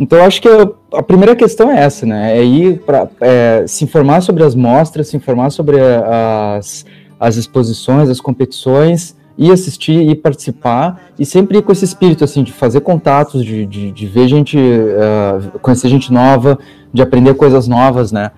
[0.00, 0.48] Então, acho que
[0.94, 2.38] a primeira questão é essa, né?
[2.38, 6.86] É ir para é, se informar sobre as mostras, se informar sobre as,
[7.20, 12.42] as exposições, as competições, e assistir e participar, e sempre ir com esse espírito, assim,
[12.42, 16.58] de fazer contatos, de, de, de ver gente, uh, conhecer gente nova,
[16.92, 18.30] de aprender coisas novas, né?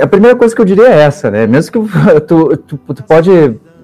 [0.00, 1.46] A primeira coisa que eu diria é essa, né?
[1.46, 1.78] Mesmo que
[2.26, 3.30] tu, tu, tu pode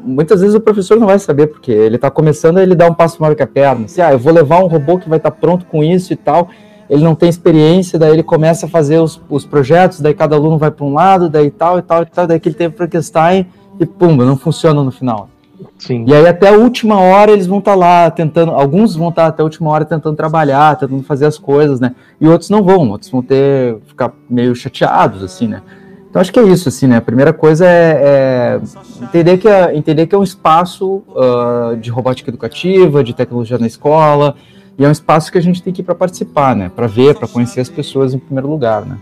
[0.00, 3.20] muitas vezes o professor não vai saber, porque ele está começando, ele dá um passo
[3.20, 3.84] maior que a perna.
[3.84, 6.16] Assim, ah, eu vou levar um robô que vai estar tá pronto com isso e
[6.16, 6.48] tal.
[6.88, 10.56] Ele não tem experiência, daí ele começa a fazer os, os projetos, daí cada aluno
[10.56, 13.46] vai para um lado, daí tal e tal e tal, daí que ele tem Frankenstein
[13.78, 15.28] e pum, não funciona no final.
[15.78, 16.04] Sim.
[16.06, 19.22] E aí até a última hora eles vão estar tá lá tentando, alguns vão estar
[19.22, 21.94] tá até a última hora tentando trabalhar, tentando fazer as coisas, né?
[22.20, 25.62] E outros não vão, outros vão ter ficar meio chateados assim, né?
[26.08, 26.96] Então acho que é isso, assim, né?
[26.96, 28.60] A primeira coisa é, é
[29.02, 33.66] entender, que é, entender que é um espaço uh, de robótica educativa, de tecnologia na
[33.66, 34.34] escola,
[34.78, 36.70] e é um espaço que a gente tem que ir para participar, né?
[36.74, 38.96] Para ver, para conhecer as pessoas em primeiro lugar, né?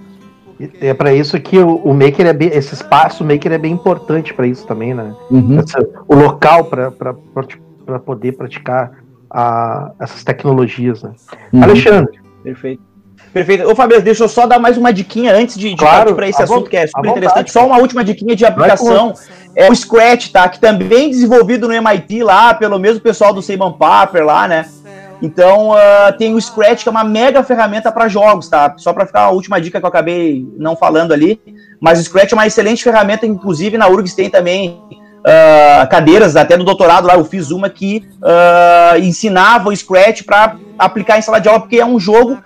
[0.81, 3.73] É para isso que o, o, Maker é bem, esse espaço o Maker é bem
[3.73, 5.15] importante para isso também, né?
[5.31, 5.61] Uhum.
[5.61, 5.77] Esse,
[6.09, 8.93] o local para poder praticar
[9.31, 11.13] a, essas tecnologias, né?
[11.53, 11.63] Uhum.
[11.63, 12.19] Alexandre.
[12.43, 12.83] Perfeito.
[13.33, 13.69] Perfeito.
[13.69, 16.43] Ô, Fabio, deixa eu só dar mais uma diquinha antes de, de claro, para esse
[16.43, 17.53] assunto que é super interessante.
[17.53, 19.13] Só uma última diquinha de aplicação.
[19.55, 20.49] É o Scratch, tá?
[20.49, 24.67] Que também desenvolvido no MIT lá, pelo mesmo pessoal do Simon Paper lá, né?
[25.23, 28.75] Então, uh, tem o Scratch, que é uma mega ferramenta para jogos, tá?
[28.77, 31.41] Só para ficar a última dica que eu acabei não falando ali.
[31.81, 34.81] Mas o Scratch é uma excelente ferramenta, inclusive na URGS tem também
[35.27, 40.57] uh, cadeiras, até no doutorado lá eu fiz uma que uh, ensinava o Scratch para
[40.79, 42.39] aplicar em sala de aula, porque é um jogo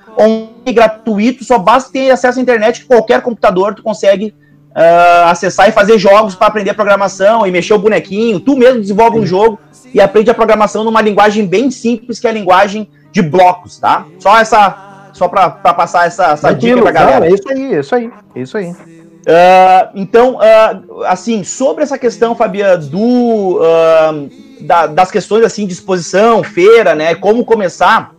[0.72, 4.34] gratuito, só basta ter acesso à internet que qualquer computador tu consegue
[4.70, 8.40] uh, acessar e fazer jogos para aprender programação e mexer o bonequinho.
[8.40, 9.58] Tu mesmo desenvolve um jogo
[9.92, 14.06] e aprende a programação numa linguagem bem simples, que é a linguagem de blocos, tá?
[14.18, 14.86] Só essa.
[15.12, 17.20] Só para passar essa, essa dica pra galera.
[17.20, 18.70] Não, é isso aí, é isso aí, é isso aí.
[18.70, 24.30] Uh, então, uh, assim, sobre essa questão, Fabia, do, uh,
[24.60, 27.14] da, das questões assim de exposição, feira, né?
[27.14, 28.12] Como começar?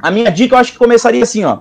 [0.00, 1.58] A minha dica eu acho que começaria assim, ó.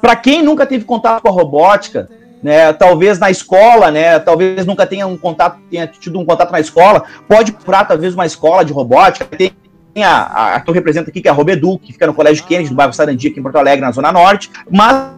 [0.00, 2.08] Para quem nunca teve contato com a robótica,
[2.42, 6.60] né, talvez na escola, né, talvez nunca tenha um contato, tenha tido um contato na
[6.60, 9.52] escola, pode procurar talvez uma escola de robótica, tem
[10.04, 12.44] a, a, a que eu represento aqui, que é a Robedu, que fica no Colégio
[12.44, 15.10] Kennedy, no bairro Sarandi, aqui em Porto Alegre, na Zona Norte, mas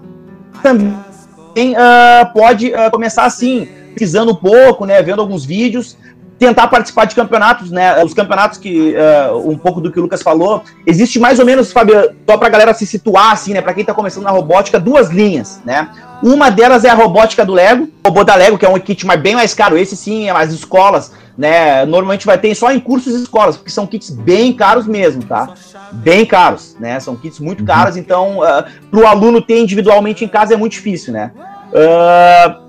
[0.62, 5.96] também uh, pode uh, começar assim, pesquisando um pouco, né, vendo alguns vídeos,
[6.38, 8.02] tentar participar de campeonatos, né?
[8.04, 11.72] Os campeonatos que uh, um pouco do que o Lucas falou, existe mais ou menos,
[11.72, 13.60] Fábio, só para a galera se situar assim, né?
[13.60, 15.88] Para quem está começando na robótica, duas linhas, né?
[16.22, 19.04] Uma delas é a robótica do Lego, o robô da Lego, que é um kit
[19.04, 19.76] mais, bem mais caro.
[19.76, 21.84] Esse sim, é as escolas, né?
[21.84, 25.50] Normalmente vai ter só em cursos e escolas, porque são kits bem caros mesmo, tá?
[25.92, 27.00] Bem caros, né?
[27.00, 27.66] São kits muito uhum.
[27.66, 31.32] caros, então uh, ah, para o aluno ter individualmente em casa é muito difícil, né?
[31.72, 32.67] Uh,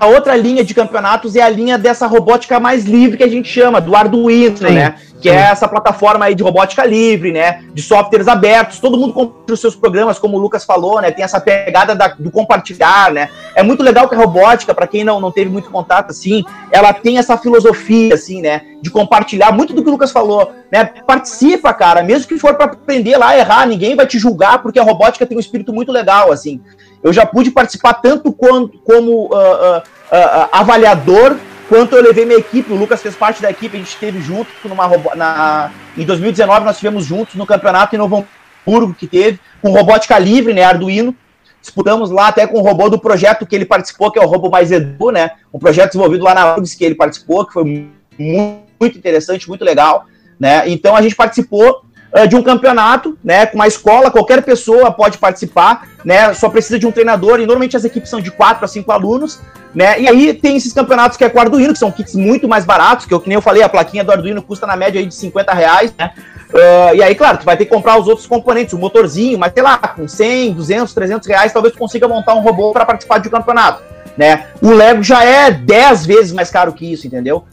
[0.00, 3.48] a outra linha de campeonatos é a linha dessa robótica mais livre que a gente
[3.48, 4.94] chama, do Arduino, sim, né?
[5.20, 5.34] Que sim.
[5.34, 7.64] é essa plataforma aí de robótica livre, né?
[7.74, 11.10] De softwares abertos, todo mundo compra os seus programas, como o Lucas falou, né?
[11.10, 13.30] Tem essa pegada da, do compartilhar, né?
[13.52, 16.92] É muito legal que a robótica, para quem não, não teve muito contato, assim, ela
[16.92, 18.62] tem essa filosofia, assim, né?
[18.80, 20.84] De compartilhar, muito do que o Lucas falou, né?
[21.04, 24.84] Participa, cara, mesmo que for para aprender lá, errar, ninguém vai te julgar, porque a
[24.84, 26.60] robótica tem um espírito muito legal, assim.
[27.02, 31.36] Eu já pude participar tanto quanto, como uh, uh, uh, avaliador,
[31.68, 32.72] quanto eu levei minha equipe.
[32.72, 36.76] O Lucas fez parte da equipe, a gente esteve junto numa na, em 2019 nós
[36.76, 38.26] estivemos juntos no campeonato em Novo
[38.66, 41.14] Hamburgo que teve, com robótica livre, né, Arduino.
[41.60, 44.48] Disputamos lá até com o robô do projeto que ele participou, que é o Robô
[44.48, 45.32] Mais Edu, né?
[45.52, 49.64] Um projeto desenvolvido lá na URGS que ele participou, que foi muito, muito interessante, muito
[49.64, 50.06] legal,
[50.38, 50.68] né?
[50.68, 51.82] Então a gente participou
[52.28, 56.86] de um campeonato, né, com uma escola, qualquer pessoa pode participar, né, só precisa de
[56.86, 59.40] um treinador, e normalmente as equipes são de 4 a 5 alunos,
[59.74, 62.64] né, e aí tem esses campeonatos que é com Arduino, que são kits muito mais
[62.64, 65.06] baratos, que eu, que nem eu falei, a plaquinha do Arduino custa na média aí
[65.06, 66.12] de 50 reais, né,
[66.50, 69.52] uh, e aí, claro, tu vai ter que comprar os outros componentes, o motorzinho, mas
[69.52, 73.18] sei lá, com 100, 200, 300 reais, talvez tu consiga montar um robô para participar
[73.18, 73.82] de um campeonato,
[74.16, 77.44] né, o Lego já é 10 vezes mais caro que isso, entendeu?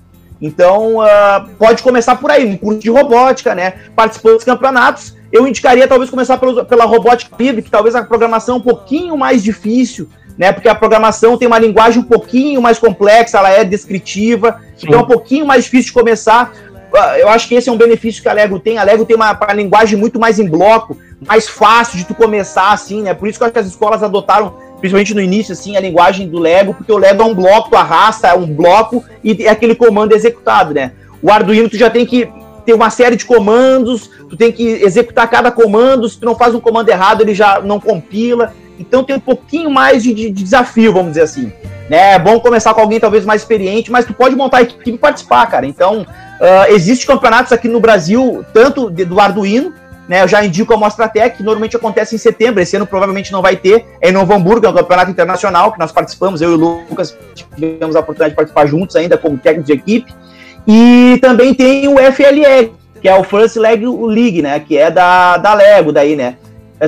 [0.41, 3.73] Então, uh, pode começar por aí, um curso de robótica, né?
[3.95, 5.15] Participando dos campeonatos.
[5.31, 9.17] Eu indicaria talvez começar pela, pela robótica livre, que talvez a programação é um pouquinho
[9.17, 10.51] mais difícil, né?
[10.51, 14.87] Porque a programação tem uma linguagem um pouquinho mais complexa, ela é descritiva, Sim.
[14.87, 16.53] então é um pouquinho mais difícil de começar.
[16.93, 18.77] Uh, eu acho que esse é um benefício que a Lego tem.
[18.77, 22.71] A Lego tem uma, uma linguagem muito mais em bloco, mais fácil de tu começar
[22.71, 23.13] assim, né?
[23.13, 26.27] Por isso que eu acho que as escolas adotaram principalmente no início, assim, a linguagem
[26.27, 29.49] do Lego, porque o Lego é um bloco, tu arrasta, é um bloco e é
[29.49, 30.91] aquele comando executado, né?
[31.23, 32.29] O Arduino tu já tem que
[32.63, 36.53] ter uma série de comandos, tu tem que executar cada comando, se tu não faz
[36.53, 38.53] um comando errado, ele já não compila.
[38.79, 41.51] Então tem um pouquinho mais de, de, de desafio, vamos dizer assim.
[41.89, 42.13] Né?
[42.13, 44.97] É bom começar com alguém talvez mais experiente, mas tu pode montar a equipe e
[44.97, 45.65] participar, cara.
[45.65, 49.73] Então, uh, existe campeonatos aqui no Brasil, tanto de, do Arduino,
[50.07, 50.21] né?
[50.21, 52.61] Eu já indico a Mostra Tech, que normalmente acontece em setembro.
[52.61, 53.85] Esse ano provavelmente não vai ter.
[54.01, 57.17] É em Novo Hamburgo, é um campeonato internacional que nós participamos, eu e o Lucas
[57.33, 60.13] tivemos a oportunidade de participar juntos ainda como técnico de equipe.
[60.67, 64.59] E também tem o FLL, que é o First Leg League, né?
[64.59, 66.37] Que é da, da Lego daí, né?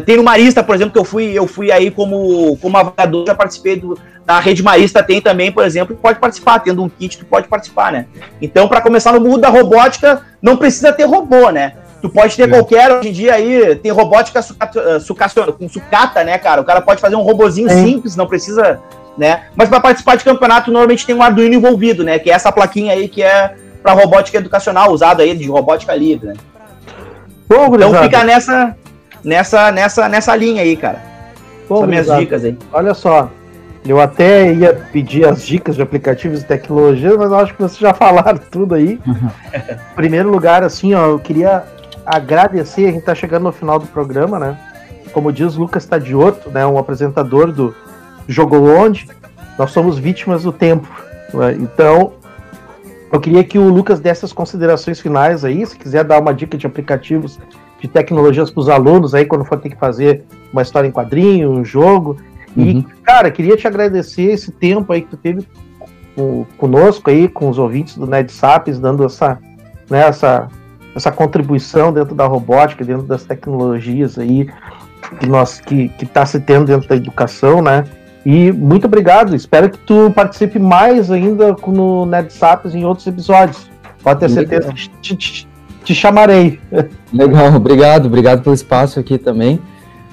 [0.06, 3.34] Tem no Marista, por exemplo, que eu fui, eu fui aí como, como avaliador, já
[3.34, 7.26] participei do, da rede Marista, tem também, por exemplo, pode participar, tendo um kit, tu
[7.26, 8.06] pode participar, né?
[8.42, 11.74] Então, para começar no mundo da robótica, não precisa ter robô, né?
[12.02, 12.48] Tu pode ter é.
[12.48, 16.62] qualquer, hoje em dia aí, tem robótica sucata, sucata, com sucata, né, cara?
[16.62, 17.84] O cara pode fazer um robozinho é.
[17.84, 18.80] simples, não precisa,
[19.18, 19.46] né?
[19.56, 22.20] Mas para participar de campeonato, normalmente tem um Arduino envolvido, né?
[22.20, 26.28] Que é essa plaquinha aí que é para robótica educacional, usada aí de robótica livre,
[26.28, 26.34] né?
[27.50, 28.76] Bom, então fica nessa,
[29.24, 31.02] nessa, nessa, nessa linha aí, cara.
[31.68, 32.58] Bom, São minhas dicas aí.
[32.72, 33.32] Olha só,
[33.86, 37.80] eu até ia pedir as dicas de aplicativos e tecnologia, mas eu acho que vocês
[37.80, 39.00] já falaram tudo aí.
[39.08, 41.64] em primeiro lugar, assim, ó, eu queria
[42.08, 44.58] agradecer, a gente está chegando no final do programa, né?
[45.12, 47.76] Como diz Lucas Tadioto, né, um apresentador do
[48.28, 49.08] Jogo Onde,
[49.58, 50.88] nós somos vítimas do tempo.
[51.34, 51.54] Né?
[51.60, 52.14] Então,
[53.12, 56.58] eu queria que o Lucas desse as considerações finais aí, se quiser dar uma dica
[56.58, 57.40] de aplicativos
[57.80, 61.52] de tecnologias para os alunos aí quando for ter que fazer uma história em quadrinho,
[61.52, 62.18] um jogo.
[62.56, 62.64] Uhum.
[62.64, 65.48] E, cara, queria te agradecer esse tempo aí que tu teve
[66.58, 69.40] conosco aí, com os ouvintes do Ned Sapiens, dando essa,
[69.90, 70.50] né, essa
[70.98, 74.50] essa contribuição dentro da robótica, dentro das tecnologias aí
[75.20, 77.84] que nós que está se tendo dentro da educação, né?
[78.26, 79.36] E muito obrigado.
[79.36, 83.70] Espero que tu participe mais ainda no Nerd Sapiens em outros episódios.
[84.04, 85.48] Pode ter certeza que te, te,
[85.84, 86.60] te, chamarei.
[87.14, 89.62] Legal, obrigado, obrigado pelo espaço aqui também.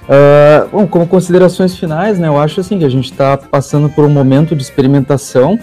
[0.05, 2.29] Uh, bom, como considerações finais, né?
[2.29, 5.59] Eu acho assim que a gente está passando por um momento de experimentação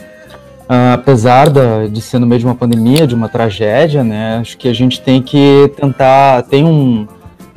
[0.72, 4.58] Uh, apesar da, de ser no meio de uma pandemia, de uma tragédia, né, acho
[4.58, 7.06] que a gente tem que tentar, tem um,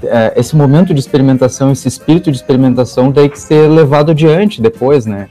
[0.02, 5.06] é, esse momento de experimentação, esse espírito de experimentação tem que ser levado adiante depois,
[5.06, 5.28] né,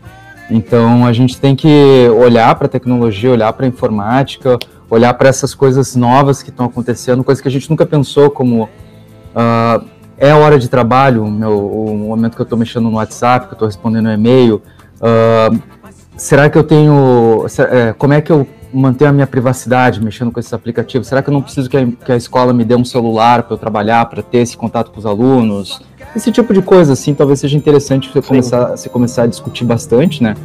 [0.49, 4.57] então a gente tem que olhar para a tecnologia, olhar para a informática,
[4.89, 8.63] olhar para essas coisas novas que estão acontecendo, coisas que a gente nunca pensou como
[8.63, 9.85] uh,
[10.17, 13.55] é hora de trabalho, meu, o momento que eu estou mexendo no WhatsApp, que eu
[13.55, 14.61] estou respondendo um e-mail,
[15.01, 15.82] uh,
[16.15, 17.45] será que eu tenho.
[17.71, 21.07] É, como é que eu mantenho a minha privacidade mexendo com esses aplicativos?
[21.07, 23.53] Será que eu não preciso que a, que a escola me dê um celular para
[23.53, 25.81] eu trabalhar, para ter esse contato com os alunos?
[26.15, 30.21] Esse tipo de coisa, assim, talvez seja interessante você começar, você começar a discutir bastante,
[30.21, 30.35] né?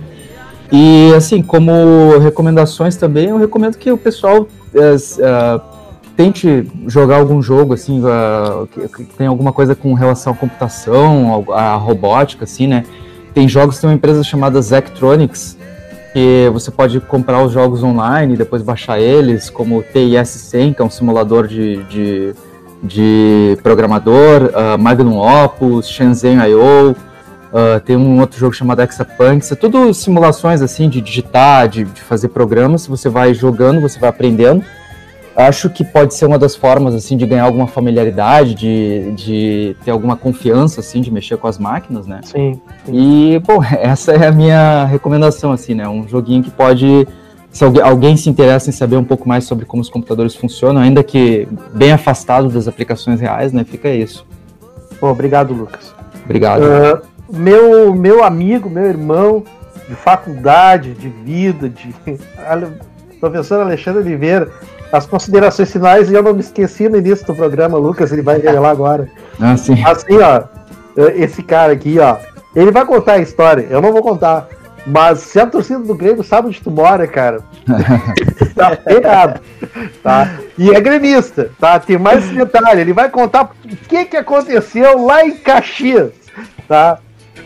[0.70, 5.60] E, assim, como recomendações também, eu recomendo que o pessoal é, é,
[6.14, 11.44] tente jogar algum jogo, assim, uh, que, que tem alguma coisa com relação à computação,
[11.52, 12.84] à robótica, assim, né?
[13.32, 15.56] Tem jogos, tem uma empresa chamada Zectronics,
[16.12, 20.82] que você pode comprar os jogos online e depois baixar eles, como o TIS-100, que
[20.82, 22.34] é um simulador de, de,
[22.82, 29.54] de programador, uh, Magnum Opus, Shenzhen I.O., uh, tem um outro jogo chamado Exapunks, é
[29.54, 34.64] tudo simulações assim de digitar, de, de fazer programas, você vai jogando, você vai aprendendo,
[35.38, 39.92] acho que pode ser uma das formas assim de ganhar alguma familiaridade, de, de ter
[39.92, 42.20] alguma confiança assim de mexer com as máquinas, né?
[42.24, 42.92] Sim, sim.
[42.92, 45.88] E bom, essa é a minha recomendação assim, né?
[45.88, 47.06] Um joguinho que pode
[47.50, 51.02] se alguém, se interessa em saber um pouco mais sobre como os computadores funcionam, ainda
[51.02, 53.64] que bem afastado das aplicações reais, né?
[53.64, 54.26] Fica isso.
[55.00, 55.94] Bom, obrigado, Lucas.
[56.24, 56.62] Obrigado.
[56.62, 59.44] Uh, meu, meu amigo, meu irmão
[59.88, 61.94] de faculdade, de vida, de
[63.18, 64.50] professor Alexandre Oliveira,
[64.92, 68.38] as considerações finais e eu não me esqueci no início do programa, Lucas, ele vai
[68.38, 69.08] revelar agora.
[69.40, 69.82] Ah, sim.
[69.84, 70.44] Assim, ó,
[71.14, 72.16] esse cara aqui, ó,
[72.54, 74.48] ele vai contar a história, eu não vou contar.
[74.86, 77.40] Mas se a torcida do Grêmio sabe onde tu mora, cara,
[78.54, 79.40] tá errado.
[80.02, 80.38] Tá?
[80.56, 81.78] E é gremista, tá?
[81.78, 86.12] Tem mais esse detalhe, ele vai contar o que, que aconteceu lá em Caxias,
[86.66, 86.98] tá?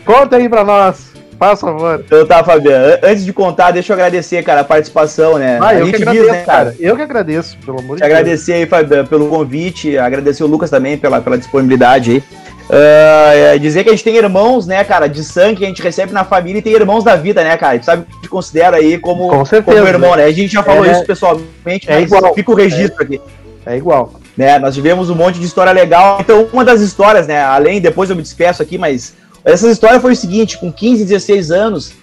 [0.05, 1.12] Conta aí pra nós.
[1.37, 2.03] Faz favor.
[2.05, 2.97] Então tá, Fabiano.
[3.03, 5.59] Antes de contar, deixa eu agradecer, cara, a participação, né?
[5.61, 6.75] Ah, a eu que agradeço, né, cara?
[6.79, 8.11] Eu que agradeço, pelo amor de Deus.
[8.11, 12.23] Agradecer aí, Fabiano, pelo convite, agradecer o Lucas também pela, pela disponibilidade aí.
[12.63, 16.13] Uh, dizer que a gente tem irmãos, né, cara, de sangue que a gente recebe
[16.13, 17.73] na família e tem irmãos da vida, né, cara?
[17.73, 20.23] A gente sabe que considera aí como, Com certeza, como irmão, né?
[20.23, 22.33] A gente já falou é, isso pessoalmente, é igual.
[22.33, 23.21] fica o registro é, aqui.
[23.65, 24.13] É igual.
[24.35, 26.17] Né, nós tivemos um monte de história legal.
[26.19, 29.13] Então, uma das histórias, né, além, depois eu me despeço aqui, mas
[29.45, 31.93] essa história foi o seguinte, com 15, 16 anos,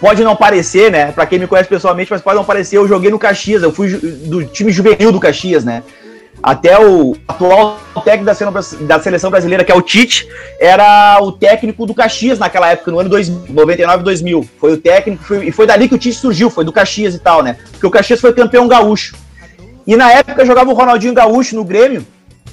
[0.00, 1.12] pode não parecer, né?
[1.12, 3.88] Para quem me conhece pessoalmente, mas pode não parecer, eu joguei no Caxias, eu fui
[3.90, 5.82] do time juvenil do Caxias, né?
[6.42, 8.24] Até o atual técnico
[8.86, 10.26] da seleção brasileira, que é o Tite,
[10.58, 14.48] era o técnico do Caxias naquela época, no ano 99 2000.
[14.58, 17.18] Foi o técnico, foi, e foi dali que o Tite surgiu, foi do Caxias e
[17.18, 17.58] tal, né?
[17.72, 19.14] Porque o Caxias foi campeão gaúcho.
[19.86, 22.06] E na época jogava o Ronaldinho Gaúcho no Grêmio,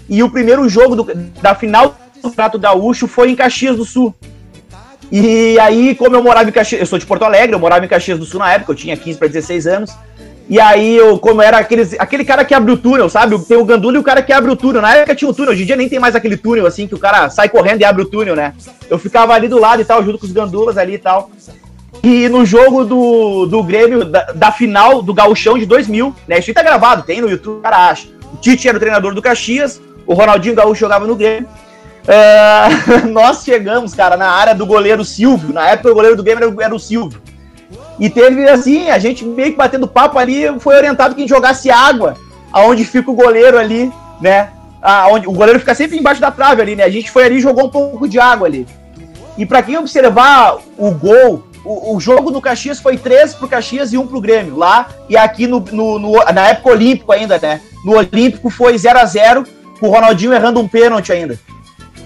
[0.10, 1.04] e o primeiro jogo do,
[1.42, 1.96] da final
[2.36, 4.14] Prato Gaúcho foi em Caxias do Sul.
[5.12, 7.88] E aí, como eu morava em Caxias, eu sou de Porto Alegre, eu morava em
[7.88, 9.96] Caxias do Sul na época, eu tinha 15 para 16 anos.
[10.50, 13.38] E aí, eu, como era aqueles, aquele cara que abre o túnel, sabe?
[13.46, 14.82] Tem o Gandula e o cara que abre o túnel.
[14.82, 16.96] Na época tinha um túnel, hoje em dia nem tem mais aquele túnel assim, que
[16.96, 18.54] o cara sai correndo e abre o túnel, né?
[18.90, 21.30] Eu ficava ali do lado e tal, junto com os Gandulas ali e tal.
[22.02, 26.40] E no jogo do, do Grêmio, da, da final do Gauchão de 2000, né?
[26.40, 28.08] Isso aí tá gravado, tem no YouTube, o cara acha.
[28.34, 31.50] O Tite era o treinador do Caxias, o Ronaldinho Gaúcho jogava no Grêmio.
[32.08, 35.54] Uh, nós chegamos, cara, na área do goleiro Silvio.
[35.54, 37.22] Na época o goleiro do Grêmio era, era o Silvio.
[38.00, 41.30] E teve assim, a gente meio que batendo papo ali, foi orientado que a gente
[41.30, 42.16] jogasse água
[42.52, 44.50] aonde fica o goleiro ali, né?
[44.82, 46.84] Aonde, o goleiro fica sempre embaixo da trave ali, né?
[46.84, 48.66] A gente foi ali e jogou um pouco de água ali.
[49.38, 53.92] E para quem observar o gol, o, o, jogo do Caxias foi três pro Caxias
[53.92, 54.56] e um pro Grêmio.
[54.56, 57.62] Lá e aqui no, no, no na época olímpico ainda, né?
[57.84, 59.46] No Olímpico foi 0 a 0
[59.80, 61.38] com o Ronaldinho errando um pênalti ainda.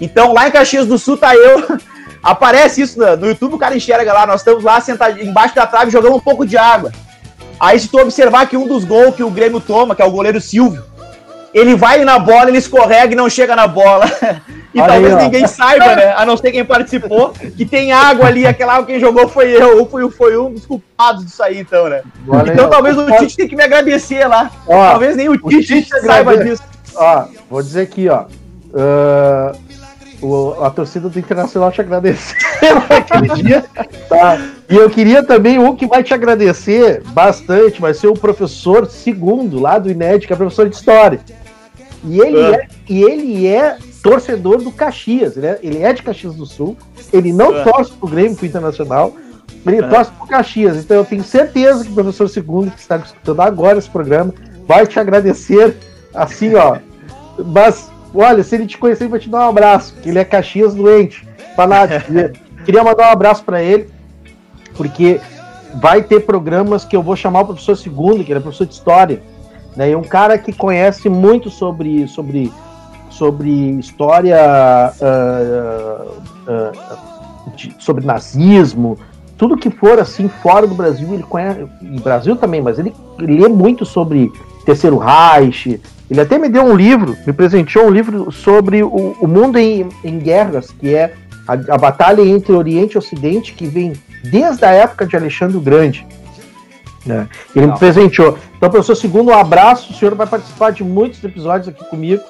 [0.02, 1.78] Então lá em Caxias do Sul tá eu
[2.22, 4.26] Aparece isso no, no YouTube, o cara enxerga lá.
[4.26, 6.92] Nós estamos lá sentados embaixo da trave jogando um pouco de água.
[7.58, 10.10] Aí, se tu observar que um dos gols que o Grêmio toma, que é o
[10.10, 10.84] goleiro Silvio,
[11.52, 14.06] ele vai na bola, ele escorrega e não chega na bola.
[14.74, 16.14] E Olha talvez aí, ninguém saiba, né?
[16.16, 19.84] A não ser quem participou, que tem água ali, aquela água quem jogou foi eu,
[19.84, 22.00] fui, foi um dos culpados disso aí, então, né?
[22.50, 24.50] Então talvez o Tite tenha que me agradecer lá.
[24.66, 26.62] Ó, talvez nem o Tite, o Tite saiba disso.
[26.94, 28.22] Ó, vou dizer aqui, ó.
[28.72, 29.54] Uh,
[30.22, 32.36] o, a torcida do Internacional te agradecer
[32.88, 33.64] naquele dia.
[34.08, 34.40] Tá?
[34.70, 39.60] E eu queria também um que vai te agradecer bastante, vai ser o professor segundo
[39.60, 41.20] lá do INED, que é professor de História.
[42.04, 42.54] E ele, é.
[42.54, 46.76] é e ele é torcedor do Caxias, ele é, ele é de Caxias do Sul,
[47.12, 47.64] ele não é.
[47.64, 49.14] torce pro Grêmio, pro Internacional,
[49.66, 49.88] ele é.
[49.88, 50.76] torce pro Caxias.
[50.76, 54.34] Então eu tenho certeza que o professor segundo, que está escutando agora esse programa,
[54.66, 55.76] vai te agradecer
[56.14, 56.78] assim, ó.
[57.46, 60.74] Mas Olha, se ele te conhecer, ele vai te dar um abraço, ele é Caxias
[60.74, 61.26] doente,
[61.56, 62.12] fanático.
[62.64, 63.88] Queria mandar um abraço para ele,
[64.76, 65.20] porque
[65.80, 68.74] vai ter programas que eu vou chamar o professor Segundo, que ele é professor de
[68.74, 69.22] História,
[69.76, 69.90] né?
[69.90, 72.52] E um cara que conhece muito sobre, sobre,
[73.10, 74.38] sobre história,
[75.00, 76.18] uh,
[76.48, 78.98] uh, de, sobre nazismo,
[79.36, 83.48] tudo que for assim fora do Brasil, ele conhece, e Brasil também, mas ele lê
[83.48, 84.30] muito sobre
[84.64, 85.80] Terceiro Reich,
[86.12, 89.88] ele até me deu um livro, me presenteou um livro sobre o, o mundo em,
[90.04, 91.14] em, guerras, que é
[91.48, 95.60] a, a, batalha entre Oriente e Ocidente, que vem desde a época de Alexandre o
[95.60, 96.06] Grande.
[97.06, 97.26] Né?
[97.56, 97.72] Ele Não.
[97.72, 98.38] me presenteou.
[98.54, 99.90] Então, professor Segundo, um abraço.
[99.90, 102.22] O senhor vai participar de muitos episódios aqui comigo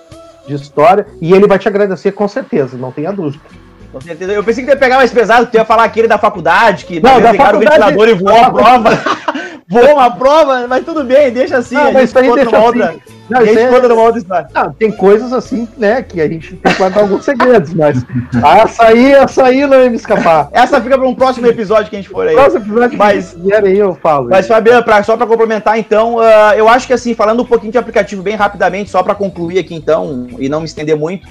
[0.46, 3.42] de história e ele vai te agradecer com certeza, não tenha dúvida.
[3.90, 4.32] Com certeza.
[4.32, 7.20] Eu pensei que ia pegar mais pesado, que ia falar aquele da faculdade, que não,
[7.20, 8.90] da faculdade, o ventilador e voou a prova.
[9.68, 11.74] voou uma prova, mas tudo bem, deixa assim.
[11.74, 13.00] Não, mas isso aí deixa assim.
[13.32, 13.70] Não, gente é...
[13.70, 14.48] outra história.
[14.54, 18.04] Não, tem coisas assim, né, que a gente tem que guardar alguns segredos, mas
[18.62, 20.48] essa aí, essa aí não ia me escapar.
[20.52, 22.34] Essa fica para um próximo episódio que a gente for aí.
[22.34, 24.28] Próximo episódio mas, que aí eu falo.
[24.28, 27.72] Mas, Fabiano, pra, só para complementar, então, uh, eu acho que assim, falando um pouquinho
[27.72, 31.26] de aplicativo bem rapidamente, só para concluir aqui então, e não me estender muito,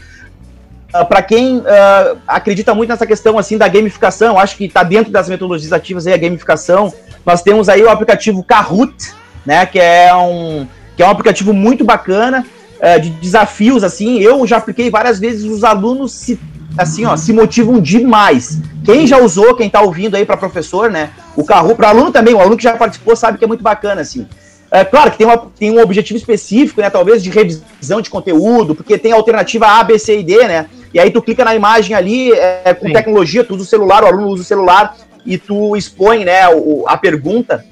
[0.93, 4.83] Uh, ah, para quem uh, acredita muito nessa questão assim da gamificação, acho que está
[4.83, 6.93] dentro das metodologias ativas aí a gamificação.
[7.25, 9.13] Nós temos aí o aplicativo Kahoot,
[9.45, 10.67] né, que é um
[11.01, 12.45] que é um aplicativo muito bacana
[12.77, 14.19] uh, de desafios assim.
[14.19, 16.39] Eu já apliquei várias vezes, os alunos se
[16.77, 18.59] assim, ó, se motivam demais.
[18.85, 21.09] Quem já usou, quem está ouvindo aí para professor, né?
[21.35, 24.01] O Kahoot, para aluno também, o aluno que já participou sabe que é muito bacana
[24.01, 24.27] assim.
[24.69, 26.89] É claro que tem, uma, tem um objetivo específico, né?
[26.91, 30.67] Talvez de revisão de conteúdo, porque tem a alternativa A, B, C e D, né?
[30.93, 32.93] E aí tu clica na imagem ali, é, com Sim.
[32.93, 34.95] tecnologia, tu usa o celular, o aluno usa o celular
[35.25, 37.65] e tu expõe, né, o, a pergunta.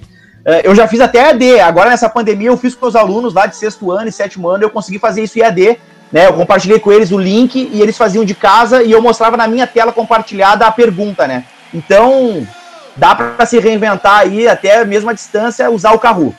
[0.49, 3.45] É, eu já fiz até EAD, agora nessa pandemia eu fiz com os alunos lá
[3.45, 5.77] de sexto ano e sétimo ano, eu consegui fazer isso EAD,
[6.11, 9.38] né, eu compartilhei com eles o link e eles faziam de casa e eu mostrava
[9.38, 11.45] na minha tela compartilhada a pergunta, né.
[11.71, 12.47] Então,
[12.95, 16.35] dá para se reinventar aí, até mesmo à distância, usar o Kahoot.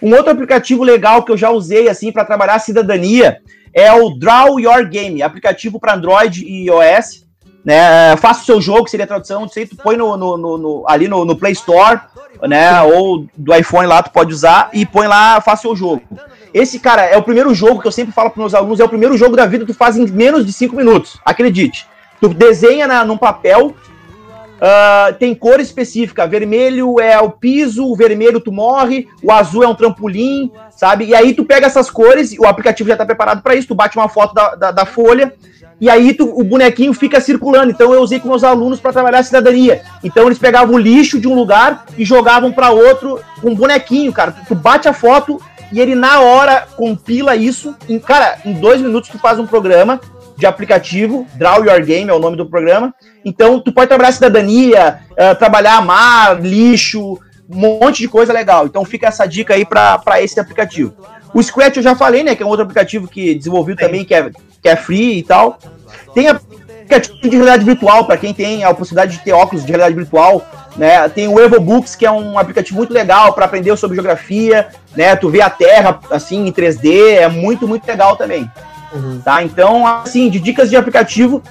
[0.00, 3.42] Um outro aplicativo legal que eu já usei assim para trabalhar a cidadania
[3.74, 7.23] é o Draw Your Game, aplicativo para Android e iOS.
[7.64, 8.16] Né?
[8.18, 11.24] Faça o seu jogo, seria a tradução, sei, tu põe no, no, no, ali no,
[11.24, 12.00] no, Play Store,
[12.42, 12.82] né?
[12.82, 16.02] Ou do iPhone lá, tu pode usar e põe lá, faça o seu jogo.
[16.52, 18.88] Esse, cara, é o primeiro jogo que eu sempre falo para meus alunos, é o
[18.88, 21.18] primeiro jogo da vida que tu faz em menos de 5 minutos.
[21.24, 21.86] Acredite.
[22.20, 23.74] Tu desenha na, num papel
[24.54, 26.26] Uh, tem cor específica.
[26.26, 31.06] Vermelho é o piso, o vermelho tu morre, o azul é um trampolim, sabe?
[31.06, 33.98] E aí tu pega essas cores, o aplicativo já tá preparado para isso, tu bate
[33.98, 35.34] uma foto da, da, da folha,
[35.80, 37.70] e aí tu, o bonequinho fica circulando.
[37.70, 39.82] Então eu usei com meus alunos para trabalhar a cidadania.
[40.02, 44.12] Então eles pegavam o lixo de um lugar e jogavam para outro com um bonequinho,
[44.12, 44.32] cara.
[44.32, 45.40] Tu, tu bate a foto
[45.72, 47.74] e ele na hora compila isso.
[47.88, 50.00] Em, cara, em dois minutos tu faz um programa
[50.36, 52.94] de aplicativo, Draw Your Game é o nome do programa.
[53.24, 57.18] Então, tu pode trabalhar cidadania, uh, trabalhar mar, lixo,
[57.48, 58.66] um monte de coisa legal.
[58.66, 60.94] Então, fica essa dica aí para esse aplicativo.
[61.32, 62.34] O Scratch eu já falei, né?
[62.34, 64.30] Que é um outro aplicativo que desenvolvi também, que é,
[64.64, 65.58] que é free e tal.
[66.14, 69.94] Tem aplicativo de realidade virtual, para quem tem a possibilidade de ter óculos de realidade
[69.94, 70.42] virtual.
[70.74, 71.06] Né?
[71.10, 75.14] Tem o Evo Books, que é um aplicativo muito legal para aprender sobre geografia, né?
[75.14, 78.50] Tu vê a Terra assim em 3D, é muito, muito legal também.
[78.92, 79.20] Uhum.
[79.22, 79.42] Tá?
[79.42, 81.42] Então, assim, de dicas de aplicativo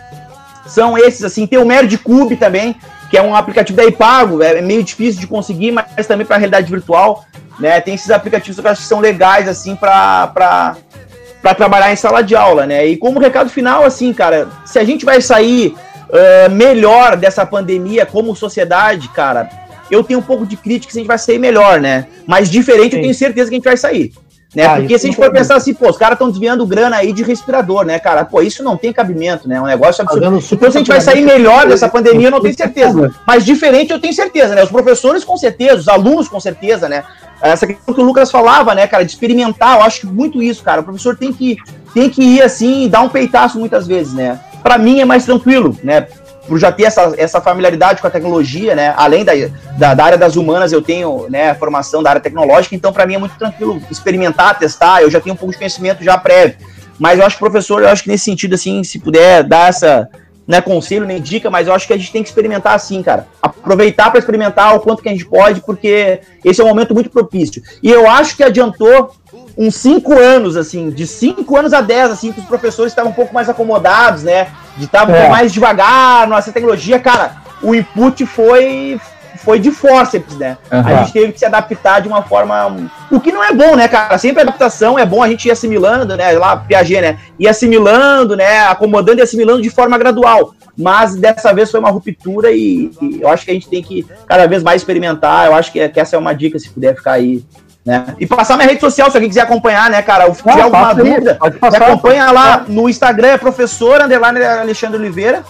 [0.65, 2.75] são esses, assim, tem o Nerd Cube também,
[3.11, 6.69] que é um aplicativo daí pago, é meio difícil de conseguir, mas também para realidade
[6.69, 7.23] virtual,
[7.59, 7.79] né?
[7.79, 10.75] Tem esses aplicativos que eu acho que são legais, assim, para
[11.43, 12.87] para trabalhar em sala de aula, né?
[12.87, 15.75] E como recado final, assim, cara, se a gente vai sair
[16.07, 19.49] uh, melhor dessa pandemia como sociedade, cara,
[19.91, 22.07] eu tenho um pouco de crítica se a gente vai sair melhor, né?
[22.25, 22.95] Mas diferente, Sim.
[22.95, 24.13] eu tenho certeza que a gente vai sair.
[24.55, 24.65] Né?
[24.65, 27.11] Ah, Porque se a gente for pensar assim, pô, os caras estão desviando grana aí
[27.11, 28.23] de respirador, né, cara?
[28.23, 29.55] Pô, isso não tem cabimento, né?
[29.55, 30.37] É um negócio tá absurdo.
[30.51, 33.11] Então, se a gente vai sair melhor dessa pandemia, eu não tenho certeza.
[33.27, 34.63] Mas diferente, eu tenho certeza, né?
[34.63, 37.03] Os professores, com certeza, os alunos, com certeza, né?
[37.43, 40.63] Essa questão que o Lucas falava, né, cara, de experimentar, eu acho que muito isso,
[40.63, 40.81] cara.
[40.81, 41.57] O professor tem que,
[41.93, 44.39] tem que ir assim e dar um peitaço muitas vezes, né?
[44.63, 46.07] Para mim é mais tranquilo, né?
[46.47, 48.93] por já ter essa, essa familiaridade com a tecnologia, né?
[48.97, 49.31] Além da,
[49.77, 53.15] da, da área das humanas, eu tenho né, formação da área tecnológica, então para mim
[53.15, 56.57] é muito tranquilo experimentar, testar, eu já tenho um pouco de conhecimento já prévio.
[56.99, 60.07] Mas eu acho que, professor, eu acho que nesse sentido, assim, se puder dar essa,
[60.45, 63.01] não é conselho nem dica, mas eu acho que a gente tem que experimentar assim,
[63.01, 63.27] cara.
[63.63, 67.09] Aproveitar para experimentar o quanto que a gente pode, porque esse é um momento muito
[67.09, 67.63] propício.
[67.81, 69.15] E eu acho que adiantou
[69.57, 73.15] uns cinco anos, assim, de cinco anos a dez, assim, que os professores estavam um
[73.15, 74.49] pouco mais acomodados, né?
[74.75, 75.17] De estar um é.
[75.17, 77.37] pouco mais devagar nossa tecnologia, cara.
[77.61, 78.99] O input foi
[79.37, 80.57] foi de forceps, né?
[80.71, 80.79] Uhum.
[80.79, 82.89] A gente teve que se adaptar de uma forma.
[83.11, 84.17] O que não é bom, né, cara?
[84.17, 86.31] Sempre adaptação é bom a gente ir assimilando, né?
[86.33, 87.17] Lá, Piaget, né?
[87.37, 88.59] Ir assimilando, né?
[88.67, 90.53] Acomodando e assimilando de forma gradual.
[90.77, 94.05] Mas dessa vez foi uma ruptura e, e eu acho que a gente tem que
[94.27, 95.45] cada vez mais experimentar.
[95.45, 97.43] Eu acho que, que essa é uma dica, se puder ficar aí
[97.85, 98.15] né?
[98.17, 100.33] E passar minha rede social, se alguém quiser acompanhar, né, cara?
[100.33, 105.43] Se tiver ah, alguma dúvida, passar, acompanha lá no Instagram, é professor underline Alexandre Oliveira,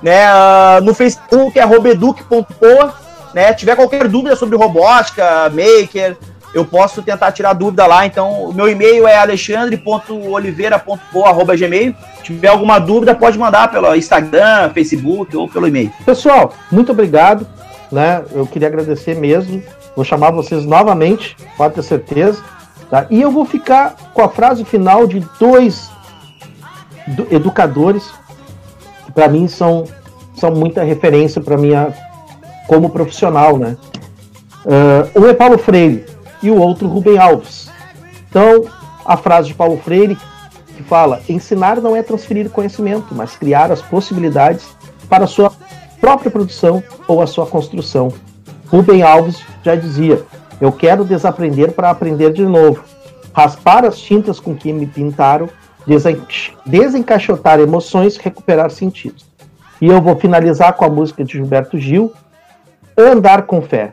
[0.00, 0.32] né?
[0.32, 2.94] Uh, no Facebook é robeduc.poa,
[3.34, 3.52] né?
[3.54, 6.16] Tiver qualquer dúvida sobre robótica, maker,
[6.54, 8.06] eu posso tentar tirar dúvida lá.
[8.06, 11.94] Então, o meu e-mail é alexandre.oliveira.poa.gmail.
[12.16, 15.92] Se tiver alguma dúvida, pode mandar pelo Instagram, Facebook ou pelo e-mail.
[16.04, 17.46] Pessoal, muito obrigado.
[17.90, 18.22] Né?
[18.32, 19.60] Eu queria agradecer mesmo
[19.94, 22.42] Vou chamar vocês novamente, pode ter certeza.
[22.88, 23.06] Tá?
[23.10, 25.90] E eu vou ficar com a frase final de dois
[27.30, 28.12] educadores
[29.04, 29.84] que para mim são,
[30.34, 31.92] são muita referência para minha
[32.66, 33.76] como profissional, né?
[34.64, 36.04] Uh, um é Paulo Freire
[36.42, 37.70] e o outro Rubem Alves.
[38.28, 38.64] Então,
[39.04, 40.16] a frase de Paulo Freire
[40.80, 44.68] que fala: ensinar não é transferir conhecimento, mas criar as possibilidades
[45.08, 45.52] para a sua
[46.00, 48.12] própria produção ou a sua construção.
[48.66, 50.24] Rubem Alves já dizia:
[50.60, 52.82] Eu quero desaprender para aprender de novo.
[53.32, 55.48] Raspar as tintas com que me pintaram,
[56.66, 59.24] desencaixotar emoções, recuperar sentidos.
[59.80, 62.12] E eu vou finalizar com a música de Gilberto Gil,
[62.96, 63.92] Andar com Fé.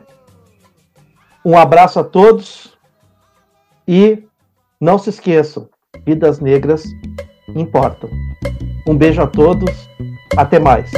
[1.48, 2.76] Um abraço a todos
[3.88, 4.22] e
[4.78, 5.66] não se esqueçam,
[6.04, 6.84] vidas negras
[7.56, 8.10] importam.
[8.86, 9.88] Um beijo a todos,
[10.36, 10.90] até mais.